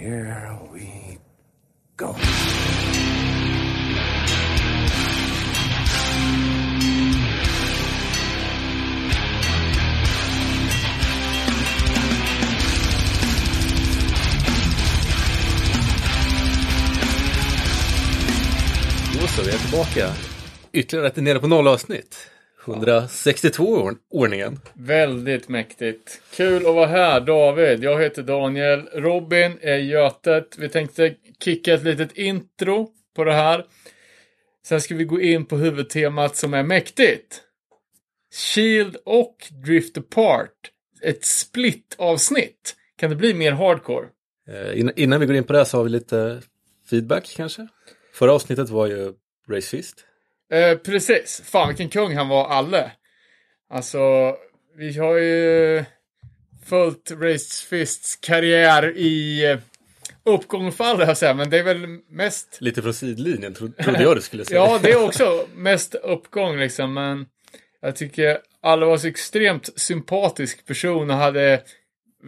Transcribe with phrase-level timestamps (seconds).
[0.00, 1.18] here we
[1.96, 2.14] go.
[19.20, 20.12] Då så, vi är tillbaka.
[20.72, 22.30] Ytterligare ett nere på noll avsnitt.
[22.66, 24.60] 162 år, ordningen.
[24.74, 26.20] Väldigt mäktigt.
[26.34, 27.84] Kul att vara här, David.
[27.84, 28.80] Jag heter Daniel.
[28.94, 30.56] Robin är Götet.
[30.58, 33.66] Vi tänkte kicka ett litet intro på det här.
[34.66, 37.42] Sen ska vi gå in på huvudtemat som är mäktigt.
[38.54, 39.36] Shield och
[39.66, 40.70] Drift Apart.
[41.02, 42.76] Ett split-avsnitt.
[42.98, 44.06] Kan det bli mer hardcore?
[44.48, 46.42] Eh, innan- Innan vi går in på det så har vi lite
[46.90, 47.68] feedback kanske.
[48.14, 49.12] Förra avsnittet var ju
[49.48, 50.04] Race Fist.
[50.50, 51.42] Eh, precis.
[51.44, 52.92] Fan vilken kung han var, Alle.
[53.70, 54.36] Alltså,
[54.76, 55.84] vi har ju
[56.66, 59.58] följt Race Fists karriär i eh,
[60.24, 62.58] uppgång och fall, jag säga, men det är väl mest...
[62.60, 64.60] Lite från sidlinjen tro, trodde jag du skulle säga.
[64.64, 67.26] Ja, det är också mest uppgång liksom, men
[67.80, 71.62] jag tycker Alle var så extremt sympatisk person och hade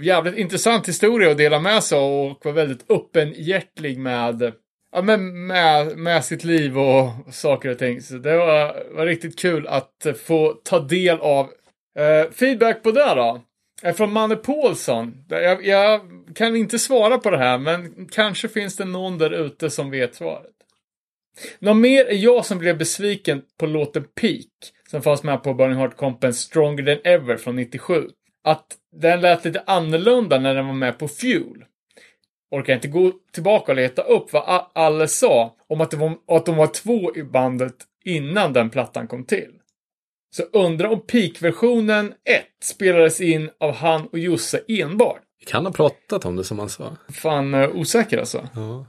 [0.03, 4.53] jävligt intressant historia att dela med sig och var väldigt öppenhjärtig med,
[4.93, 8.01] ja, men med, med sitt liv och saker och ting.
[8.01, 11.51] Så det var, var riktigt kul att få ta del av.
[11.99, 13.43] Eh, feedback på det då?
[13.83, 15.25] Är från Manne Paulsson.
[15.29, 16.01] Jag, jag
[16.35, 20.15] kan inte svara på det här, men kanske finns det någon där ute som vet
[20.15, 20.53] svaret.
[21.59, 24.47] Någon mer är jag som blev besviken på låten Peak,
[24.91, 28.09] som fanns med på Burning Heart Compens Stronger Than Ever från 97.
[28.45, 31.65] Att den lät lite annorlunda när den var med på Fuel.
[32.53, 36.47] Orkar inte gå tillbaka och leta upp vad A- Alle sa om att, var, att
[36.47, 39.49] de var två i bandet innan den plattan kom till.
[40.37, 42.15] Så undrar om Peak-versionen 1
[42.63, 45.21] spelades in av han och Josse enbart.
[45.39, 46.97] Vi kan ha pratat om det som han sa.
[47.13, 48.49] Fan eh, osäker alltså.
[48.55, 48.87] Ja.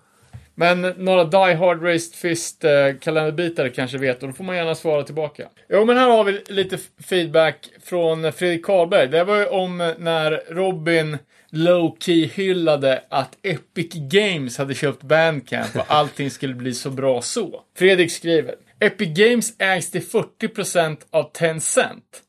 [0.56, 4.76] Men några Die Hard Raised Fist eh, kalenderbitare kanske vet och då får man gärna
[4.76, 5.48] svara tillbaka.
[5.70, 6.78] Jo, men här har vi lite
[7.10, 9.08] feedback från Fredrik Karlberg.
[9.08, 11.18] Det var ju om när Robin
[11.54, 17.62] low-key hyllade att Epic Games hade köpt Bandcamp och allting skulle bli så bra så.
[17.78, 22.22] Fredrik skriver Epic Games ägs till 40% av Tencent.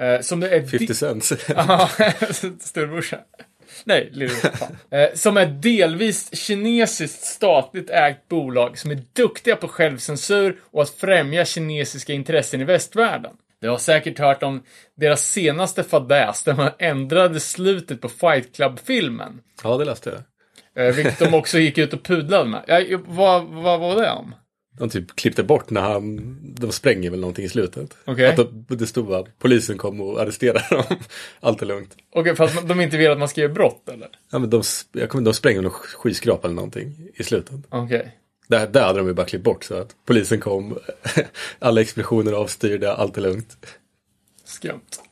[0.00, 1.32] Eh, som det är 50 cents.
[1.48, 1.88] Ja,
[2.60, 3.18] storbrorsa.
[3.84, 4.56] Nej, lillebror.
[4.56, 4.76] fan.
[4.90, 10.90] Eh, Som är delvis kinesiskt statligt ägt bolag som är duktiga på självcensur och att
[10.90, 13.32] främja kinesiska intressen i västvärlden.
[13.60, 14.62] Du har säkert hört om
[14.96, 19.40] deras senaste fadäs där man ändrade slutet på Fight Club-filmen.
[19.62, 20.10] ja, det läste
[20.74, 20.86] jag.
[20.86, 22.64] Eh, Vilket de också gick ut och pudlade med.
[22.66, 24.34] Ja, vad, vad var det om?
[24.78, 27.96] De typ klippte bort när han, de spränger väl någonting i slutet.
[28.04, 28.26] Okej.
[28.26, 30.96] Att de, det stod att polisen kom och arresterade dem.
[31.40, 31.96] Allt är lugnt.
[32.14, 34.08] Okej, fast de inte vill att man ska göra brott eller?
[34.32, 37.54] Ja, men de, jag kommer, de spränger någon skyskrapa eller någonting i slutet.
[37.68, 38.18] Okej.
[38.48, 40.78] Där, där hade de ju bara klippt bort så att polisen kom,
[41.58, 43.56] alla explosioner avstyrda, allt är lugnt.
[44.44, 45.02] Skumt.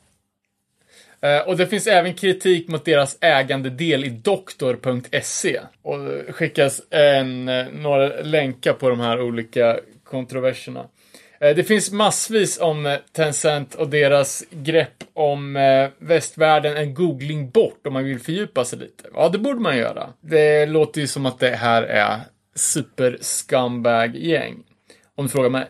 [1.21, 5.59] Eh, och det finns även kritik mot deras ägandedel i doktor.se.
[5.81, 10.85] Och det skickas en, eh, några länkar på de här olika kontroverserna.
[11.39, 15.53] Eh, det finns massvis om Tencent och deras grepp om
[15.97, 19.03] västvärlden en googling bort om man vill fördjupa sig lite.
[19.13, 20.13] Ja, det borde man göra.
[20.21, 22.19] Det låter ju som att det här är
[22.57, 24.63] super scumbag gäng.
[25.15, 25.67] Om du frågar mig.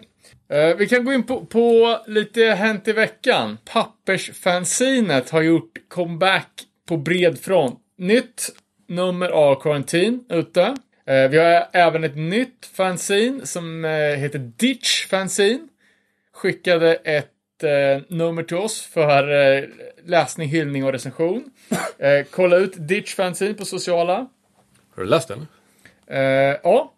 [0.49, 3.57] Eh, vi kan gå in på, på lite hänt i veckan.
[3.65, 6.49] Pappersfanzinet har gjort comeback
[6.87, 7.79] på bred front.
[7.97, 8.49] Nytt
[8.87, 10.61] nummer av Quarantine ute.
[11.05, 15.67] Eh, vi har även ett nytt fanzine som eh, heter Ditch Fanzine.
[16.33, 17.33] Skickade ett
[18.07, 19.23] nummer till oss för
[20.09, 21.43] läsning, hyllning och recension.
[22.31, 24.27] Kolla ut Ditch Fanzine på sociala.
[24.95, 25.47] Har du läst den?
[26.11, 26.19] Eh,
[26.63, 26.93] ja.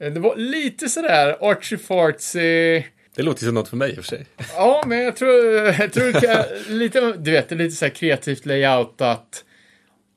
[0.00, 2.82] Eh, Det var lite sådär Archie Fartsy.
[3.14, 4.26] Det låter som något för mig i och för sig.
[4.56, 5.44] Ja, men jag tror,
[5.80, 6.44] jag tror det kan,
[6.78, 9.44] lite, du vet, är lite så här kreativt layoutat.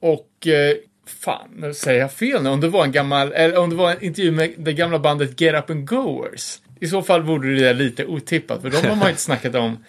[0.02, 0.76] Och, eh,
[1.08, 2.50] fan, nu säger jag fel nu.
[2.50, 5.42] Om det var en gammal, eller om det var en intervju med det gamla bandet
[5.42, 6.58] Get Up and Goers.
[6.80, 9.84] I så fall vore det lite otippat, för de har man inte snackat om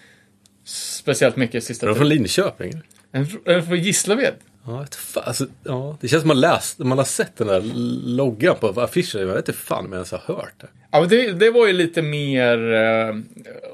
[0.65, 2.73] speciellt mycket sista Är de från Linköping?
[3.13, 4.35] En, en från Gislaved.
[4.67, 7.63] Ja, vet fan, alltså, ja, det känns som man läst, man har sett den där
[8.07, 9.21] loggan på affischen.
[9.21, 10.67] Jag vet inte fan om jag ens har hört det.
[10.91, 13.17] Ja, men det, det var ju lite mer eh,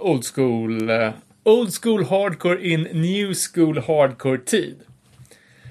[0.01, 0.91] old school.
[0.91, 1.11] eh,
[1.43, 4.77] old school hardcore in new school hardcore tid.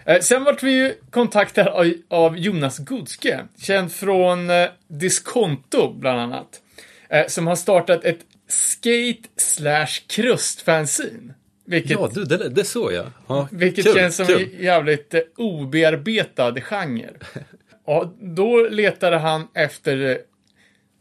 [0.06, 6.20] Eh, sen vart vi ju kontaktade av, av Jonas Godske, känd från eh, Diskonto bland
[6.20, 6.62] annat.
[7.10, 11.34] Eh, som har startat ett skate slash krust fanzine.
[11.70, 13.06] Vilket, Ja, du, det, det såg jag.
[13.28, 14.50] Ja, vilket kul, känns som kul.
[14.58, 17.10] en jävligt eh, obearbetad genre.
[17.90, 20.16] Ja, då letade han efter eh,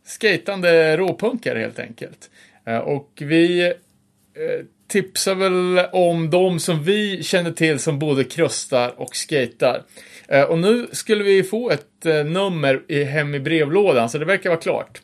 [0.06, 2.30] skatande råpunkare helt enkelt.
[2.66, 3.72] Eh, Och vi
[4.88, 9.82] tipsar väl om de som vi känner till som både krustar och skatar.
[10.28, 14.50] Eh, Och nu skulle vi få ett nummer i, hem i brevlådan, så det verkar
[14.50, 15.00] vara klart.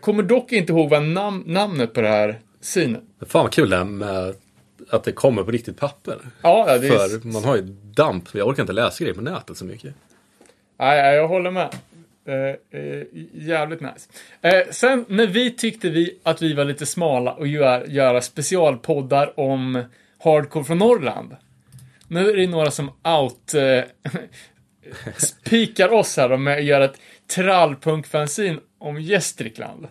[0.00, 3.02] Kommer dock inte ihåg vad nam- namnet på det här synet.
[3.26, 4.34] Fan vad kul det här med
[4.92, 6.18] att det kommer på riktigt papper.
[6.42, 7.20] Ja, det är...
[7.20, 9.94] För man har ju damp, jag orkar inte läsa grejer på nätet så mycket.
[10.78, 11.68] Nej, jag håller med.
[12.26, 13.02] Eh, eh,
[13.32, 14.08] jävligt nice.
[14.42, 19.40] Eh, sen när vi tyckte vi att vi var lite smala och gör, göra specialpoddar
[19.40, 19.84] om
[20.18, 21.36] hardcore från Norrland.
[22.08, 23.80] Nu är det några som out eh,
[25.16, 27.00] spikar oss här med att göra ett
[27.34, 29.88] trallpunkfanzin om Gästrikland.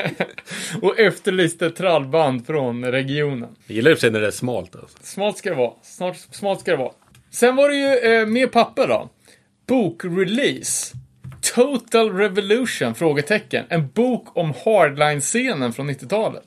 [0.82, 3.56] och efterlyste trallband från regionen.
[3.66, 4.98] Jag gillar i och för sig när det är smalt alltså.
[5.02, 5.72] Smart ska det vara.
[5.82, 6.92] Snart, smart ska det vara.
[7.30, 9.08] Sen var det ju eh, mer papper då.
[9.66, 10.96] Bokrelease.
[11.54, 12.94] Total Revolution?
[12.94, 13.64] Frågetecken.
[13.68, 16.44] En bok om hardline-scenen från 90-talet.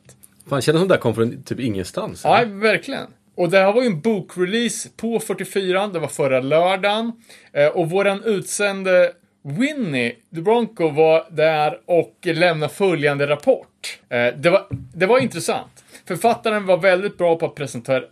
[0.49, 2.21] Fan, känns som det där kom från typ ingenstans.
[2.23, 3.07] Ja, verkligen.
[3.37, 7.11] Och det här var ju en bokrelease på 44 det var förra lördagen.
[7.53, 9.11] Eh, och våran utsände
[9.47, 13.99] Winnie the Bronco var där och lämnade följande rapport.
[14.09, 15.83] Eh, det, var, det var intressant.
[16.05, 18.03] Författaren var väldigt bra på att presentera,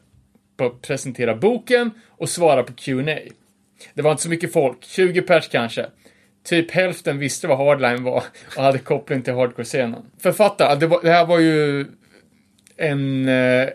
[0.57, 3.19] på att presentera boken och svara på Q&A.
[3.93, 5.85] Det var inte så mycket folk, 20 pers kanske.
[6.43, 8.23] Typ hälften visste vad hardline var
[8.57, 10.01] och hade koppling till hardcore-scenen.
[10.19, 11.85] Författare, det, var, det här var ju
[12.77, 13.27] en...
[13.27, 13.69] Eh,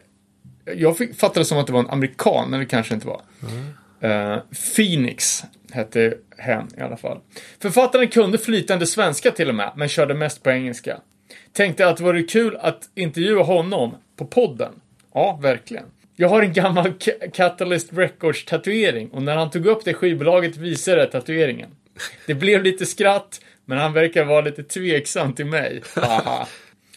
[0.75, 3.21] jag fick, fattade som att det var en amerikan, men det kanske inte var.
[4.01, 4.39] Eh,
[4.77, 7.21] Phoenix hette hen i alla fall.
[7.63, 11.01] Författaren kunde flytande svenska till och med, men körde mest på engelska.
[11.53, 14.73] Tänkte att det vore kul att intervjua honom på podden.
[15.15, 15.85] Ja, verkligen.
[16.17, 16.93] Jag har en gammal
[17.33, 21.71] Catalyst Records tatuering och när han tog upp det skivbolaget visade jag tatueringen.
[22.27, 25.83] Det blev lite skratt, men han verkar vara lite tveksam till mig.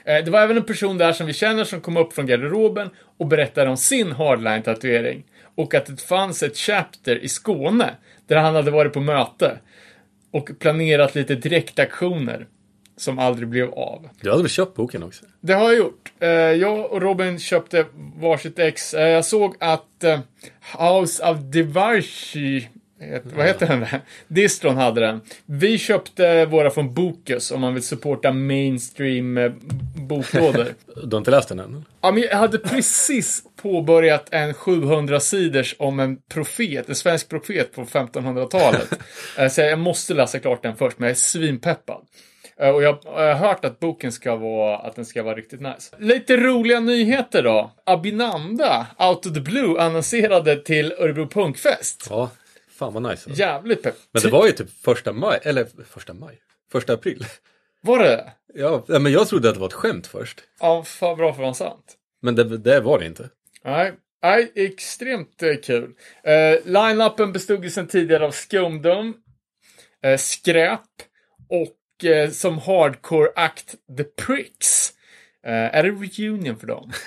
[0.06, 2.90] Eh, det var även en person där som vi känner som kom upp från garderoben
[3.18, 5.24] och berättade om sin hardline-tatuering.
[5.56, 7.90] Och att det fanns ett chapter i Skåne
[8.36, 9.60] där han hade varit på möte
[10.31, 12.48] och planerat lite direktaktioner
[12.98, 14.10] som aldrig blev av.
[14.22, 15.25] Du hade väl köpt boken också?
[15.42, 16.12] Det har jag gjort.
[16.19, 17.86] Eh, Jag och Robin köpte
[18.19, 18.94] varsitt ex.
[18.94, 20.19] Eh, Jag såg att eh,
[20.80, 22.69] House of Divarchi
[23.00, 24.01] het- vad heter den där?
[24.28, 25.22] Distron hade den.
[25.45, 29.39] Vi köpte våra från Bokus om man vill supporta mainstream
[29.95, 30.68] boklådor.
[31.04, 31.86] Du har inte läst den än?
[32.01, 37.74] Ja, men jag hade precis påbörjat en 700 siders om en profet, en svensk profet
[37.74, 38.90] på 1500-talet.
[39.38, 42.02] Eh, Så jag måste läsa klart den först, men jag är svinpeppad.
[42.60, 45.62] Eh, Och jag jag har hört att boken ska vara, att den ska vara riktigt
[45.62, 45.96] nice.
[46.00, 47.72] Lite roliga nyheter då.
[47.86, 52.08] Abinanda, out of the blue, annonserade till Örebro Punkfest.
[52.10, 52.30] Ja,
[52.78, 53.30] fan vad nice.
[53.34, 53.96] Jävligt pepp.
[54.13, 56.38] Men det var ju typ första maj, eller första maj?
[56.72, 57.25] Första april.
[57.81, 60.42] Var det ja, men jag trodde att det var ett skämt först.
[60.60, 61.98] Ja, fan bra för att vara sant.
[62.22, 63.30] Men det, det var det inte.
[63.66, 63.94] Nej,
[64.24, 65.84] nej extremt eh, kul.
[65.84, 69.13] Uh, Line-upen bestod ju sedan tidigare av Skumdum,
[70.04, 70.81] eh, Skräp
[71.50, 74.94] och eh, som hardcore-akt The Pricks.
[75.46, 76.92] Eh, är det reunion för dem?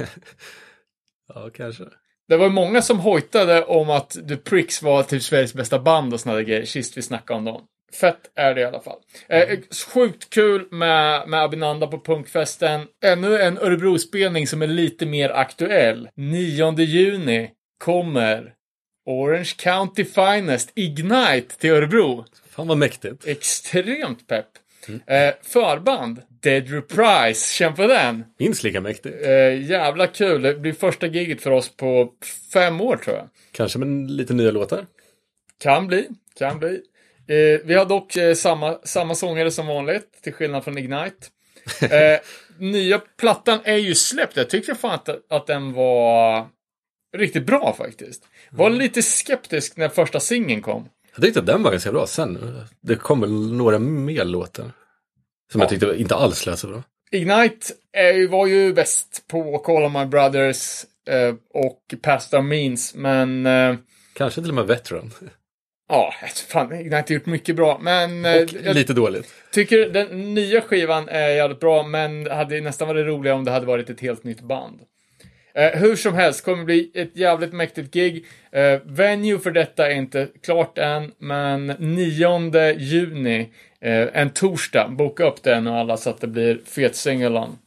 [1.34, 1.84] Ja, kanske.
[2.28, 6.20] Det var många som hojtade om att The Pricks var typ Sveriges bästa band och
[6.24, 7.66] där grejer sist vi snackade om dem.
[7.94, 8.98] Fett är det i alla fall.
[9.28, 9.58] Eh,
[9.94, 12.86] sjukt kul med, med Abinanda på punkfesten.
[13.04, 16.08] Ännu en Örebro-spelning som är lite mer aktuell.
[16.14, 17.50] 9 juni
[17.84, 18.52] kommer
[19.06, 22.24] Orange County Finest Ignite till Örebro.
[22.50, 23.26] Fan vad mäktigt.
[23.26, 24.46] Extremt pepp.
[25.06, 28.24] Eh, förband Dead Reprise, känn på den.
[28.38, 29.26] Minst lika mäktigt.
[29.26, 30.42] Eh, jävla kul.
[30.42, 32.12] Det blir första giget för oss på
[32.52, 33.28] fem år tror jag.
[33.52, 34.86] Kanske med lite nya låtar.
[35.62, 36.08] Kan bli,
[36.38, 36.80] kan bli.
[37.26, 41.26] Eh, vi har dock eh, samma, samma sångare som vanligt, till skillnad från Ignite.
[41.82, 42.20] Eh,
[42.58, 44.36] nya plattan är ju släppt.
[44.36, 46.46] Jag tyckte fan att, att den var
[47.16, 48.22] riktigt bra faktiskt.
[48.50, 50.88] Var lite skeptisk när första singeln kom.
[51.14, 52.06] Jag tyckte att den var ganska bra.
[52.06, 54.70] Sen, det kom väl några mer låtar.
[55.52, 56.82] Som jag tyckte inte alls lät så bra.
[57.10, 62.94] Ignite är, var ju bäst på Call of My Brothers eh, och Past Our Means,
[62.94, 63.76] men eh,
[64.14, 65.10] Kanske till och med Veteran.
[65.94, 66.14] ja,
[66.48, 67.78] fan, Ignite har gjort mycket bra.
[67.82, 69.32] Men eh, Och jag lite dåligt.
[69.52, 73.66] tycker den nya skivan är jävligt bra, men hade nästan varit roligare om det hade
[73.66, 74.80] varit ett helt nytt band.
[75.54, 78.24] Eh, hur som helst, kommer bli ett jävligt mäktigt gig.
[78.52, 83.48] Eh, venue för detta är inte klart än, men 9 juni,
[83.80, 87.58] eh, en torsdag, boka upp den och alla så att det blir fet singelon.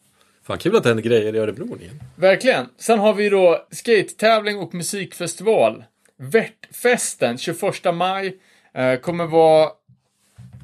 [0.48, 2.04] Fan kul att det händer grejer i Örebro igen.
[2.16, 2.66] Verkligen.
[2.78, 5.84] Sen har vi då skate-tävling och musikfestival.
[6.18, 8.38] Värtfesten 21 maj.
[8.74, 9.70] Eh, kommer vara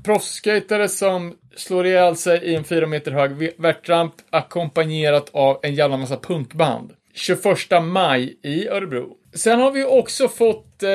[0.04, 5.98] proffsskejtare som slår ihjäl sig i en fyra meter hög värtramp ackompanjerat av en jävla
[5.98, 6.94] massa punkband.
[7.14, 9.18] 21 maj i Örebro.
[9.34, 10.90] Sen har vi också fått eh,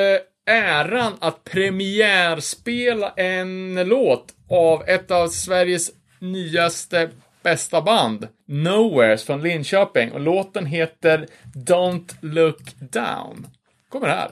[0.55, 7.09] äran att premiärspela en låt av ett av Sveriges nyaste
[7.43, 10.11] bästa band, Nowheres från Linköping.
[10.11, 13.47] Och låten heter Don't Look Down.
[13.89, 14.31] Kommer här.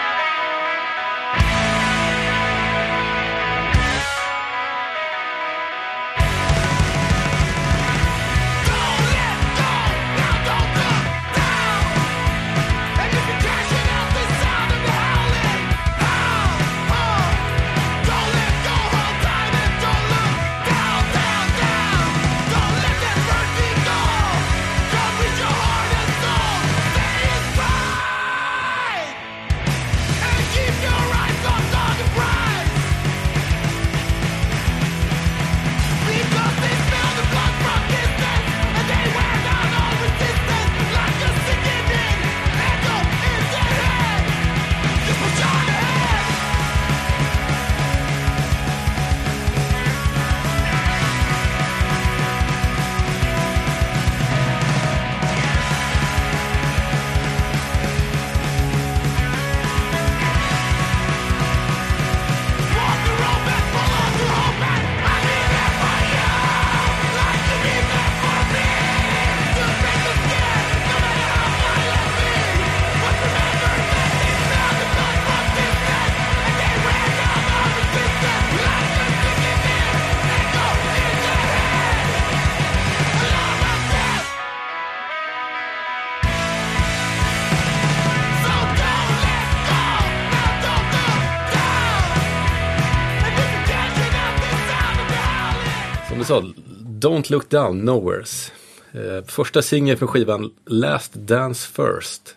[96.25, 96.41] sa,
[96.79, 98.51] Don't Look Down, Nowheres.
[98.91, 102.35] Eh, första singeln för skivan Last Dance First.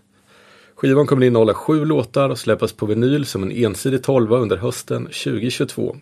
[0.75, 5.05] Skivan kommer innehålla sju låtar och släppas på vinyl som en ensidig tolva under hösten
[5.05, 5.97] 2022.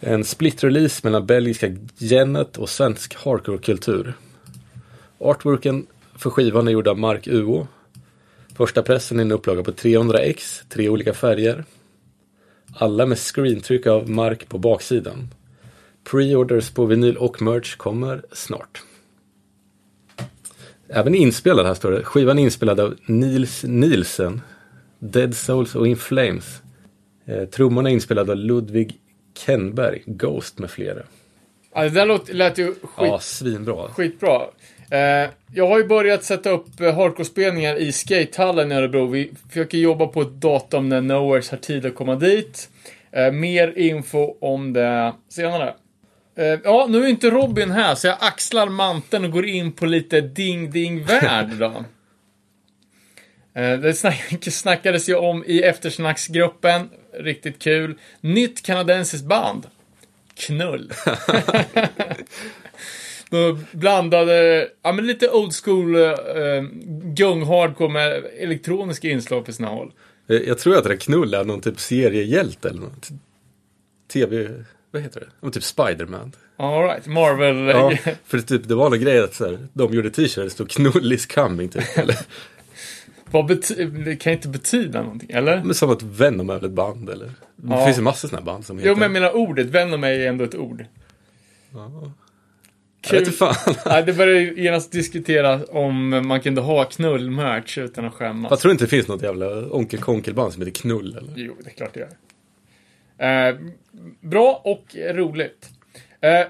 [0.00, 4.14] En split-release mellan belgiska Genet och svensk hardcore-kultur.
[5.18, 7.68] Artworken för skivan är gjord av Mark Uo.
[8.56, 11.64] Första pressen är en upplaga på 300 x tre olika färger.
[12.74, 15.28] Alla med screentryck av Mark på baksidan.
[16.10, 18.82] Preorders på vinyl och merch kommer snart.
[20.88, 22.04] Även inspelad här står det.
[22.04, 24.40] Skivan är inspelad av Nils Nielsen,
[24.98, 26.62] Dead Souls och In Flames.
[27.26, 28.96] Eh, trummorna är inspelade av Ludvig
[29.46, 31.02] Kenberg, Ghost med flera.
[31.74, 33.88] Ja, det där låt, lät ju skit, Ja, svinbra.
[33.88, 34.42] skitbra.
[34.90, 39.06] Eh, jag har ju börjat sätta upp eh, hardcore-spelningar i skatehallen i Örebro.
[39.06, 42.68] Vi försöker jobba på ett datum när Nowheres har tid att komma dit.
[43.10, 45.74] Eh, mer info om det senare.
[46.38, 49.86] Eh, ja, nu är inte Robin här, så jag axlar manteln och går in på
[49.86, 51.84] lite ding-ding-värld då.
[53.60, 56.90] Eh, det snack snackades ju om i eftersnacksgruppen.
[57.12, 57.98] Riktigt kul.
[58.20, 59.66] Nytt kanadensiskt band.
[60.34, 60.92] Knull.
[63.30, 66.62] Då blandade, ja men lite old school uh,
[67.02, 69.92] gung hardcore med elektroniska inslag på sina håll.
[70.26, 73.08] Jag tror att det där Knull är någon typ seriehjälte eller något.
[74.12, 74.48] TV,
[74.98, 75.26] vad heter det?
[75.40, 76.32] Ja, typ Spiderman.
[76.56, 77.56] Alright, Marvel.
[77.56, 80.50] Ja, för det, typ, det var någon grej att så här, de gjorde t-shirts det
[80.50, 81.84] stod Knull is coming typ.
[81.98, 82.16] Eller,
[83.30, 83.48] Vad
[84.04, 85.64] det kan inte betyda någonting, eller?
[85.64, 87.26] men som att Venom är väl ett band eller?
[87.56, 87.84] Det Ja.
[87.84, 88.88] finns ju massor sådana band som heter.
[88.88, 89.66] Jo, men jag menar ordet.
[89.66, 90.84] Venom är ju ändå ett ord.
[93.02, 93.54] Jag vet inte fan.
[93.86, 98.50] Nej, det började genast diskuteras om man kunde ha knullmerch utan att skämmas.
[98.50, 101.32] Jag tror inte det finns något jävla Onkel Konkel-band som heter Knull eller?
[101.36, 102.08] Jo, det är klart det gör.
[103.18, 103.56] Eh,
[104.20, 105.68] bra och roligt.
[106.20, 106.46] Eh,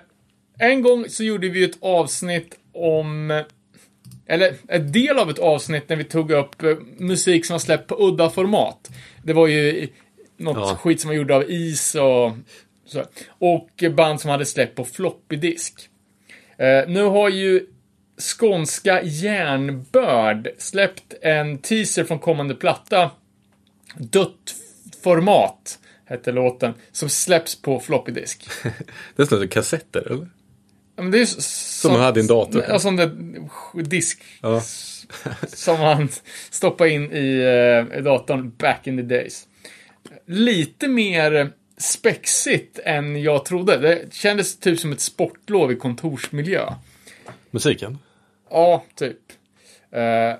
[0.59, 3.43] en gång så gjorde vi ett avsnitt om,
[4.27, 7.87] eller en del av ett avsnitt när vi tog upp eh, musik som var släppt
[7.87, 8.91] på udda format.
[9.23, 9.89] Det var ju
[10.37, 10.77] något Ja.
[10.77, 12.33] skit som var gjord av is och
[12.87, 13.05] så.
[13.29, 15.89] Och band som hade släppt på floppy disk.
[16.59, 17.67] Eh, nu har ju
[18.39, 23.11] skånska Järnbörd släppt en teaser från kommande platta.
[23.97, 24.55] Dött
[25.03, 28.49] format hette låten, som släpps på floppy disk.
[29.17, 30.29] Det är sådana kassetter eller?
[30.97, 32.65] Ja, men det är s- Som man hade i en dator.
[32.69, 33.11] Ja, som det
[33.83, 34.63] disk Ja.
[35.49, 36.09] som man
[36.51, 37.39] stoppade in i,
[37.93, 39.47] eh, i datorn back in the days.
[40.27, 43.77] Lite mer spexigt än jag trodde.
[43.77, 46.73] Det kändes typ som ett sportlov i kontorsmiljö.
[47.51, 47.99] Musiken?
[48.51, 49.19] Ja, typ.
[49.91, 50.35] Eh,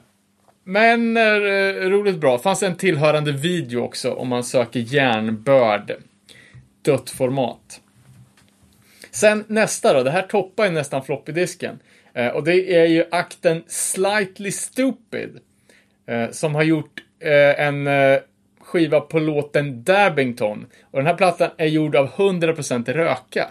[0.69, 2.39] men eh, roligt bra.
[2.39, 5.97] Fanns en tillhörande video också om man söker järnbörd.
[6.83, 7.81] dött format.
[9.11, 11.79] Sen nästa då, det här toppar ju nästan floppydisken.
[12.15, 15.39] Eh, och det är ju akten Slightly Stupid.
[16.07, 18.19] Eh, som har gjort eh, en eh,
[18.61, 20.67] skiva på låten Dabbington.
[20.91, 23.51] Och den här plattan är gjord av 100% röka.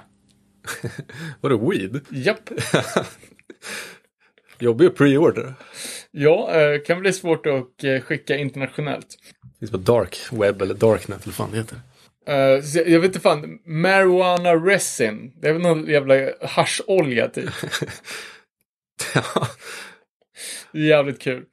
[1.42, 2.02] Vadå weed?
[2.10, 2.50] Japp.
[4.60, 5.54] Jobbig pre-order.
[6.12, 9.08] Ja, eh, kan bli svårt att eh, skicka internationellt.
[9.60, 11.78] Finns på dark web eller darknet eller fan det heter.
[12.62, 15.34] Så jag vet inte fan, marijuana resin.
[15.42, 17.50] Det är väl någon jävla hascholja typ.
[19.14, 19.48] Ja.
[20.72, 21.46] Det jävligt kul.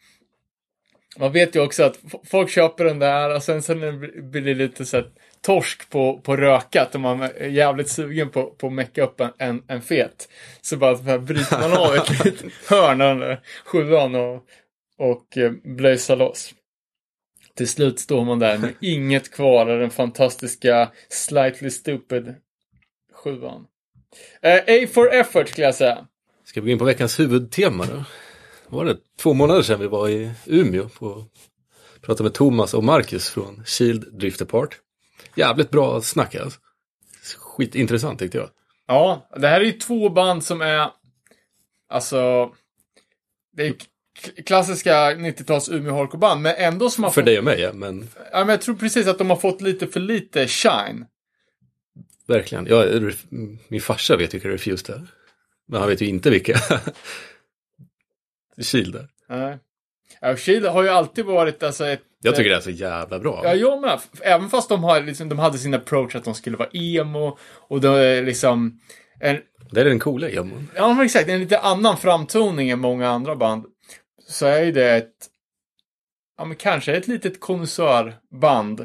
[1.19, 3.93] Man vet ju också att folk köper den där och sen så det
[4.23, 5.07] blir det lite så här
[5.45, 9.31] torsk på, på rökat och man är jävligt sugen på, på att mecka upp en,
[9.39, 10.29] en, en fet.
[10.61, 14.45] Så bara, bara bryter man av ett litet hörn där sjuan och,
[14.99, 16.55] och eh, blöjsar loss.
[17.57, 22.35] Till slut står man där med inget kvar av den fantastiska Slightly Stupid
[23.13, 23.67] sjuan.
[24.43, 26.07] Eh, A for effort skulle jag säga.
[26.45, 28.05] Ska vi gå in på veckans huvudtema då?
[28.69, 31.25] Var det två månader sedan vi var i Umeå på
[32.03, 34.81] pratade med Thomas och Marcus från Shield Drift Apart.
[35.37, 36.61] Jävligt bra snack alltså.
[37.39, 38.51] Skitintressant tyckte jag.
[38.87, 40.91] Ja, det här är ju två band som är,
[41.89, 42.51] alltså,
[43.57, 43.75] det är
[44.47, 48.09] klassiska 90-tals Umeå hardcore-band, men ändå som har För fått, dig och mig ja, men
[48.33, 51.07] ja, men jag tror precis att de har fått lite för lite shine.
[52.27, 52.67] verkligen.
[52.67, 52.85] Ja,
[53.69, 55.07] min farsa vet vilka Refused är.
[55.69, 56.59] Men han vet ju inte vilka.
[58.59, 59.09] Shield är.
[59.29, 59.59] Nej.
[60.21, 62.03] Ja, Shield har ju alltid varit alltså ett...
[62.25, 63.41] Jag tycker det är så jävla bra.
[63.45, 64.01] Ja, jag med.
[64.23, 67.39] Även fast de, har, liksom, de hade sin approach att de skulle vara emo
[67.69, 68.81] och det är liksom
[69.21, 69.39] en,
[69.71, 70.71] Det är den coola emon.
[70.77, 71.29] Ja, men exakt.
[71.29, 73.65] En lite annan framtoning än många andra band.
[74.29, 75.15] Så är det ett,
[76.39, 78.81] ja men kanske ett litet konnässörband.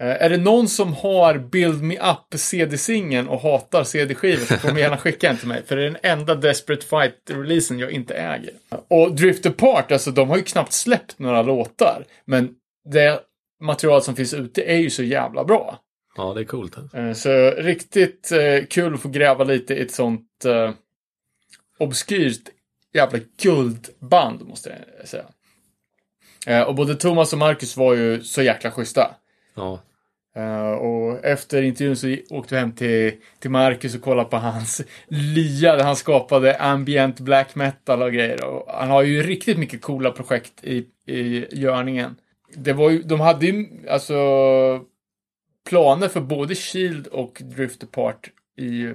[0.00, 4.68] Eh, är det någon som har Build Me Up CD-singeln och hatar CD-skivor så får
[4.68, 5.62] de gärna skicka en till mig.
[5.66, 8.52] För det är den enda Desperate Fight-releasen jag inte äger.
[8.88, 12.04] Och Drift Apart, alltså de har ju knappt släppt några låtar.
[12.24, 13.20] Men det
[13.60, 15.80] material som finns ute är ju så jävla bra.
[16.16, 16.76] Ja, det är coolt.
[16.94, 20.70] Eh, Så riktigt eh, kul att få gräva lite i ett sånt eh,
[21.78, 22.48] obskyrt
[22.92, 25.24] jävla guldband, måste jag säga.
[26.66, 29.14] Och både Thomas och Marcus var ju så jäkla schyssta.
[29.54, 29.80] Ja,
[30.76, 35.76] och efter intervjun så åkte vi hem till, till Marcus och kollade på hans lya
[35.76, 38.44] där han skapade ambient black metal och grejer.
[38.44, 42.16] Och han har ju riktigt mycket coola projekt i, i görningen.
[42.56, 44.14] Det var ju, de hade ju alltså
[45.68, 48.92] planer för både Shield och Drift Apart i,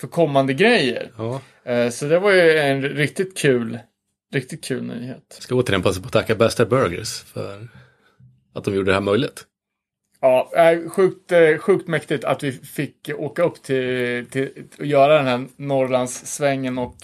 [0.00, 1.12] för kommande grejer.
[1.18, 1.40] ja.
[1.64, 3.78] Eh, så det var ju en riktigt kul,
[4.32, 5.36] riktigt kul nyhet.
[5.38, 7.68] Ska återigen passa på att tacka Bästa Burgers för
[8.54, 9.46] att de gjorde det här möjligt.
[10.20, 15.16] Ja, eh, sjukt, eh, sjukt mäktigt att vi fick åka upp till, till att göra
[15.16, 16.96] den här Norrlandssvängen och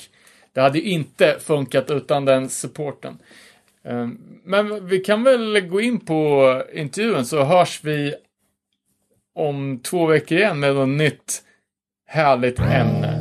[0.52, 3.18] det hade ju inte funkat utan den supporten.
[3.84, 8.14] Ehm, men vi kan väl gå in på intervjun så hörs vi
[9.34, 11.42] om två veckor igen med något nytt
[12.06, 13.19] härligt ämne.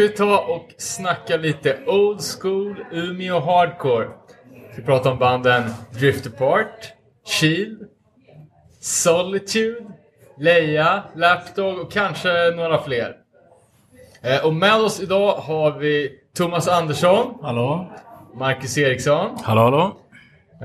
[0.00, 4.08] Ska vi ta och snacka lite old school Umeå hardcore.
[4.76, 6.92] Vi pratar om banden Drift Apart,
[7.26, 7.78] Shield,
[8.80, 9.86] Solitude,
[10.38, 13.16] Leia, Lapdog och kanske några fler.
[14.22, 17.92] Eh, och med oss idag har vi Thomas Andersson, Hallå?
[18.34, 19.96] Marcus Eriksson Hallå, hallå?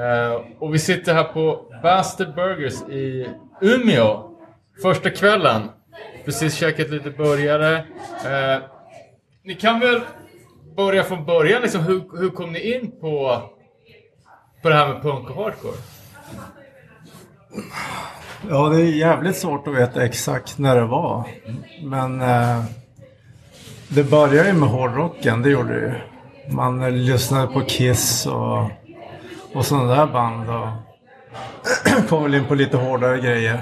[0.03, 3.29] eh, och vi sitter här på Bastard Burgers i
[3.61, 4.29] Umeå.
[4.81, 5.61] Första kvällen.
[6.25, 7.83] Precis käkat lite burgare.
[9.45, 10.01] Ni kan väl
[10.75, 11.81] börja från början liksom.
[11.81, 13.41] Hur, hur kom ni in på,
[14.61, 15.77] på det här med punk och hardcore?
[18.49, 21.27] Ja, det är jävligt svårt att veta exakt när det var.
[21.83, 22.63] Men eh,
[23.87, 25.93] det började ju med hårdrocken, det gjorde det ju.
[26.55, 28.69] Man lyssnade på Kiss och,
[29.53, 30.49] och sådana där band.
[30.49, 30.67] Och
[32.09, 33.61] kom väl in på lite hårdare grejer.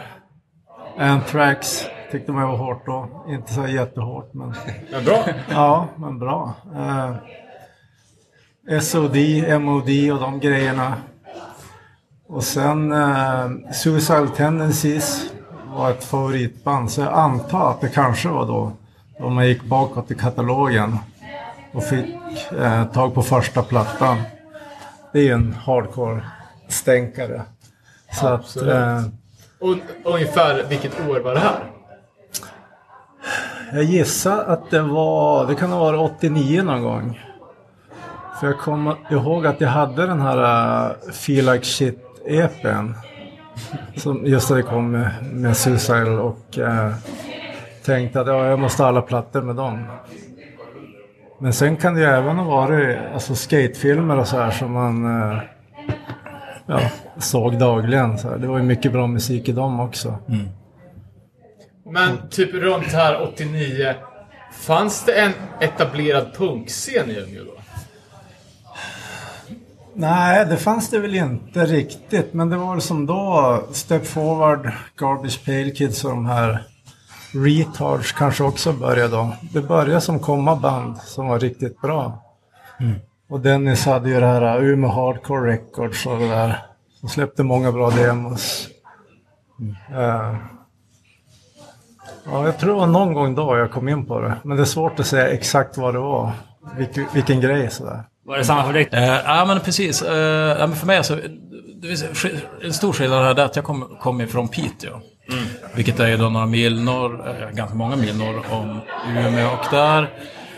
[0.98, 3.10] Anthrax tyckte man var hårt då.
[3.30, 4.54] Inte så jättehårt, men
[4.92, 5.24] Ja, bra.
[5.50, 6.54] ja, men bra.
[8.70, 9.16] Eh, SOD,
[9.62, 10.94] MOD och de grejerna.
[12.28, 15.26] Och sen eh, Suicidal Tendencies
[15.76, 16.92] var ett favoritband.
[16.92, 18.72] Så jag antar att det kanske var då,
[19.20, 20.98] då man gick bakåt i katalogen
[21.74, 22.16] och fick
[22.60, 24.18] eh, tag på första plattan.
[25.14, 27.42] Det är ju en hardcore-stänkare.
[28.12, 28.74] Så att, Absolut.
[28.74, 29.04] eh,
[29.60, 29.76] Och
[30.14, 31.64] ungefär vilket år var det här?
[33.74, 37.20] Jag gissar att det var, det kan ha varit 89 någon gång.
[38.40, 42.94] För jag kommer ihåg att jag hade den här uh, Feel Like Shit EPn.
[43.96, 46.94] Som just hade kommit med, med Suicide och uh,
[47.86, 49.84] tänkte att ja, jag måste ha alla plattor med dem.
[51.40, 55.06] Men sen kan det ju även ha varit alltså, skatefilmer och så här som man
[55.06, 55.40] uh,
[56.66, 56.80] ja,
[57.18, 58.18] såg dagligen.
[58.18, 58.38] Så här.
[58.38, 60.16] Det var ju mycket bra musik i dem också.
[60.28, 60.48] Mm.
[61.94, 63.96] Men typ runt här 89.
[64.52, 67.52] Fanns det en etablerad punkscen i Umeå då?
[69.94, 72.34] Nej, det fanns det väl inte riktigt.
[72.34, 76.64] Men det var väl som då Step Forward, Garbage Pail Kids och de här
[77.34, 79.34] Retards kanske också började då.
[79.54, 82.24] Det började som komma band som var riktigt bra.
[83.30, 86.66] Och Dennis hade ju det här Umeå Hardcore Records och det där.
[87.00, 88.68] Som släppte många bra demos.
[89.92, 90.36] Eh,
[92.26, 94.34] ja, jag tror det var någon gång då jag kom in på det.
[94.44, 96.32] Men det är svårt att säga exakt vad det var.
[96.78, 98.04] Vilken, vilken grej sådär.
[98.26, 98.90] Var det samma för dig?
[98.92, 100.02] Eh, ja, men precis.
[100.02, 101.20] Eh, ja, men för mig alltså,
[102.64, 105.02] en stor skillnad här är att jag kommer kom ifrån Piteå.
[105.76, 109.48] Vilket är ju då några mil norr, eh, ganska många mil norr om Umeå.
[109.48, 110.10] Och där,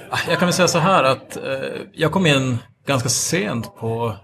[0.09, 1.37] ah, jag kan väl säga så här att
[1.93, 4.15] jag kom in ganska sent på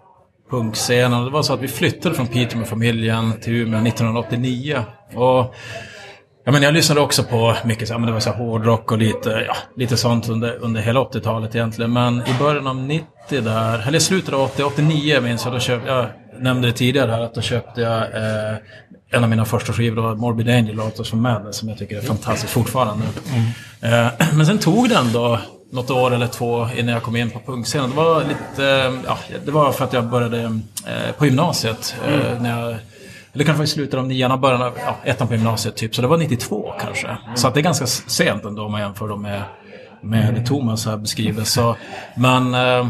[0.52, 1.26] punkscenen.
[1.26, 4.84] Det var så att vi flyttade från Piteå med familjen till Umeå 1989.
[5.16, 5.56] Och
[6.52, 8.98] Ja, men jag lyssnade också på mycket så, men det var så här hårdrock och
[8.98, 11.94] lite, ja, lite sånt under, under hela 80-talet egentligen.
[11.94, 15.90] Men i början av 90 där, eller slutet av 80, 89 minns jag, då köpte
[15.90, 16.06] jag,
[16.40, 18.58] nämnde det tidigare här, att då köpte jag eh,
[19.12, 22.02] en av mina första skivor, då, Morbid Angel, Autos from Madness, som jag tycker är
[22.02, 23.06] fantastiskt fortfarande.
[23.82, 25.40] Eh, men sen tog det ändå
[25.72, 27.90] något år eller två innan jag kom in på punkscenen.
[27.90, 30.42] Det var lite, eh, ja, det var för att jag började
[30.88, 31.96] eh, på gymnasiet.
[32.08, 32.76] Eh, när jag,
[33.34, 35.96] eller kanske i slutet av nian och början av ja, ettan på gymnasiet typ.
[35.96, 37.18] Så det var 92 kanske.
[37.36, 39.44] Så att det är ganska sent ändå om man jämför då med,
[40.02, 41.44] med det Thomas här beskriver.
[41.44, 41.76] Så,
[42.16, 42.88] men eh, eh,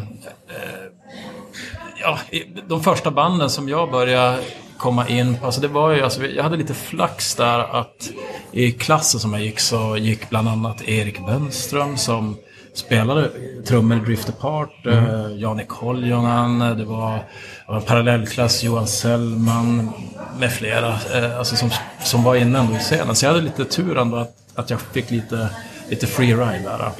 [2.01, 2.19] ja,
[2.67, 4.39] de första banden som jag började
[4.77, 8.10] komma in på, alltså det var ju, alltså, jag hade lite flax där att
[8.51, 12.38] i klassen som jag gick så gick bland annat Erik Bönström som
[12.73, 13.29] spelade
[13.65, 19.91] trummor i Drift Apart, eh, Jani Koljonen, det var, det var en parallellklass, Johan Sellman
[20.39, 21.69] med flera, eh, alltså som,
[22.03, 23.15] som var inne ändå i scenen.
[23.15, 25.49] Så jag hade lite tur ändå att, att jag fick lite,
[25.89, 26.91] lite free ride där.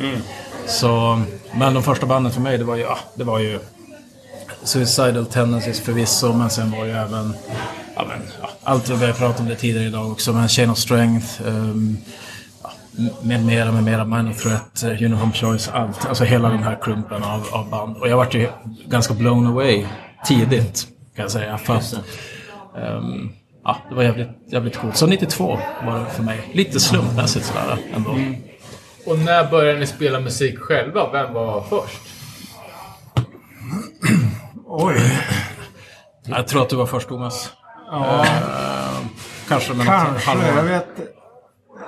[0.68, 1.22] Så,
[1.54, 3.60] men de första banden för mig, det var ju, ja, det var ju
[4.64, 7.34] Suicidal Tendencies förvisso, men sen var ju även
[7.96, 10.78] ja, men, ja, allt vi har pratat om det tidigare idag också, men Chain of
[10.78, 12.02] Strength, ja,
[13.22, 16.06] med mera, med mera, Minor Threat, uh, Uniform Choice, allt.
[16.06, 17.98] Alltså hela den här klumpen av, av band.
[17.98, 18.50] Och jag vart ju
[18.86, 19.86] ganska blown away
[20.26, 21.58] tidigt, kan jag säga.
[21.58, 21.94] För att,
[22.78, 23.30] ehm,
[23.64, 24.98] ja, det var jävligt, jävligt coolt.
[24.98, 26.50] Så 92 var det för mig.
[26.54, 28.12] Lite slumpmässigt sådär ändå.
[29.06, 31.12] Och när började ni spela musik själva?
[31.12, 32.02] Vem var först?
[34.68, 35.02] Oj,
[36.24, 37.52] Jag tror att du var först Thomas.
[37.92, 38.26] ja.
[38.26, 39.08] Ehm,
[39.48, 40.30] kanske med något Kanske.
[40.30, 40.48] halvår.
[40.48, 40.88] Jag vet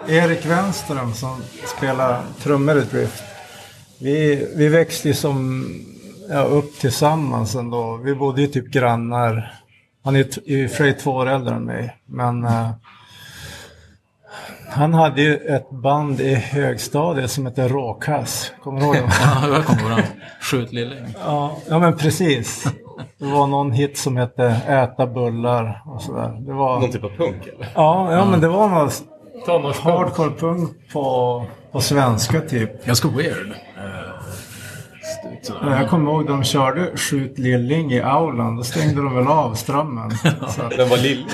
[0.08, 1.44] Erik Wenström som
[1.78, 3.24] spelar trummor i Drift.
[4.00, 5.66] Vi, vi växte ju som
[6.30, 7.98] ja, upp tillsammans ändå.
[8.04, 9.54] Vi bodde ju typ grannar.
[10.04, 11.98] Han är i och för sig två år äldre än mig.
[12.06, 12.70] Men eh,
[14.70, 18.52] Han hade ju ett band i högstadiet som hette Råkass.
[18.64, 19.02] Kommer du ihåg det?
[19.22, 20.06] Ja, jag kommer ihåg.
[20.42, 21.06] Skjut Lilling.
[21.26, 22.68] Ja, ja men precis.
[23.18, 26.38] Det var någon hit som hette Äta bullar och sådär.
[26.40, 26.80] Det var...
[26.80, 27.68] Någon typ av punk eller?
[27.76, 29.04] Ja, ja men det var något
[29.46, 29.96] Tonårspunk.
[29.96, 32.86] hardcore punk på, på svenska typ.
[32.86, 33.54] Ganska weird.
[35.44, 35.80] Sådär.
[35.80, 38.56] Jag kommer ihåg de körde Skjut Lilling i aulan.
[38.56, 40.12] Då stängde de väl av strömmen.
[40.50, 41.26] Så att, Den var lill.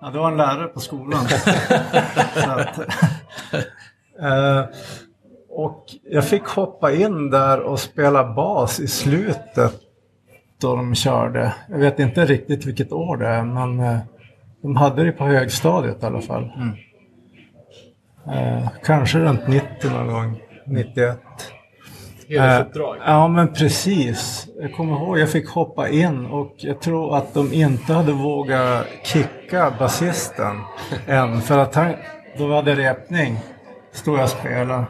[0.00, 1.20] ja, det var en lärare på skolan.
[2.36, 2.78] Att,
[4.22, 4.64] eh,
[5.50, 9.74] och jag fick hoppa in där och spela bas i slutet
[10.60, 11.54] då de körde.
[11.68, 13.98] Jag vet inte riktigt vilket år det är men eh,
[14.62, 16.50] de hade det på högstadiet i alla fall.
[18.32, 20.40] Eh, kanske runt 90 någon gång.
[20.66, 21.18] 91.
[22.28, 22.96] Hedersuppdrag.
[22.96, 24.46] Eh, Ja men precis.
[24.60, 28.86] Jag kommer ihåg jag fick hoppa in och jag tror att de inte hade vågat
[29.04, 30.60] kicka basisten
[31.06, 31.40] än.
[31.40, 31.92] För att han,
[32.38, 33.38] då hade repning.
[33.92, 34.84] Stod jag och spelade.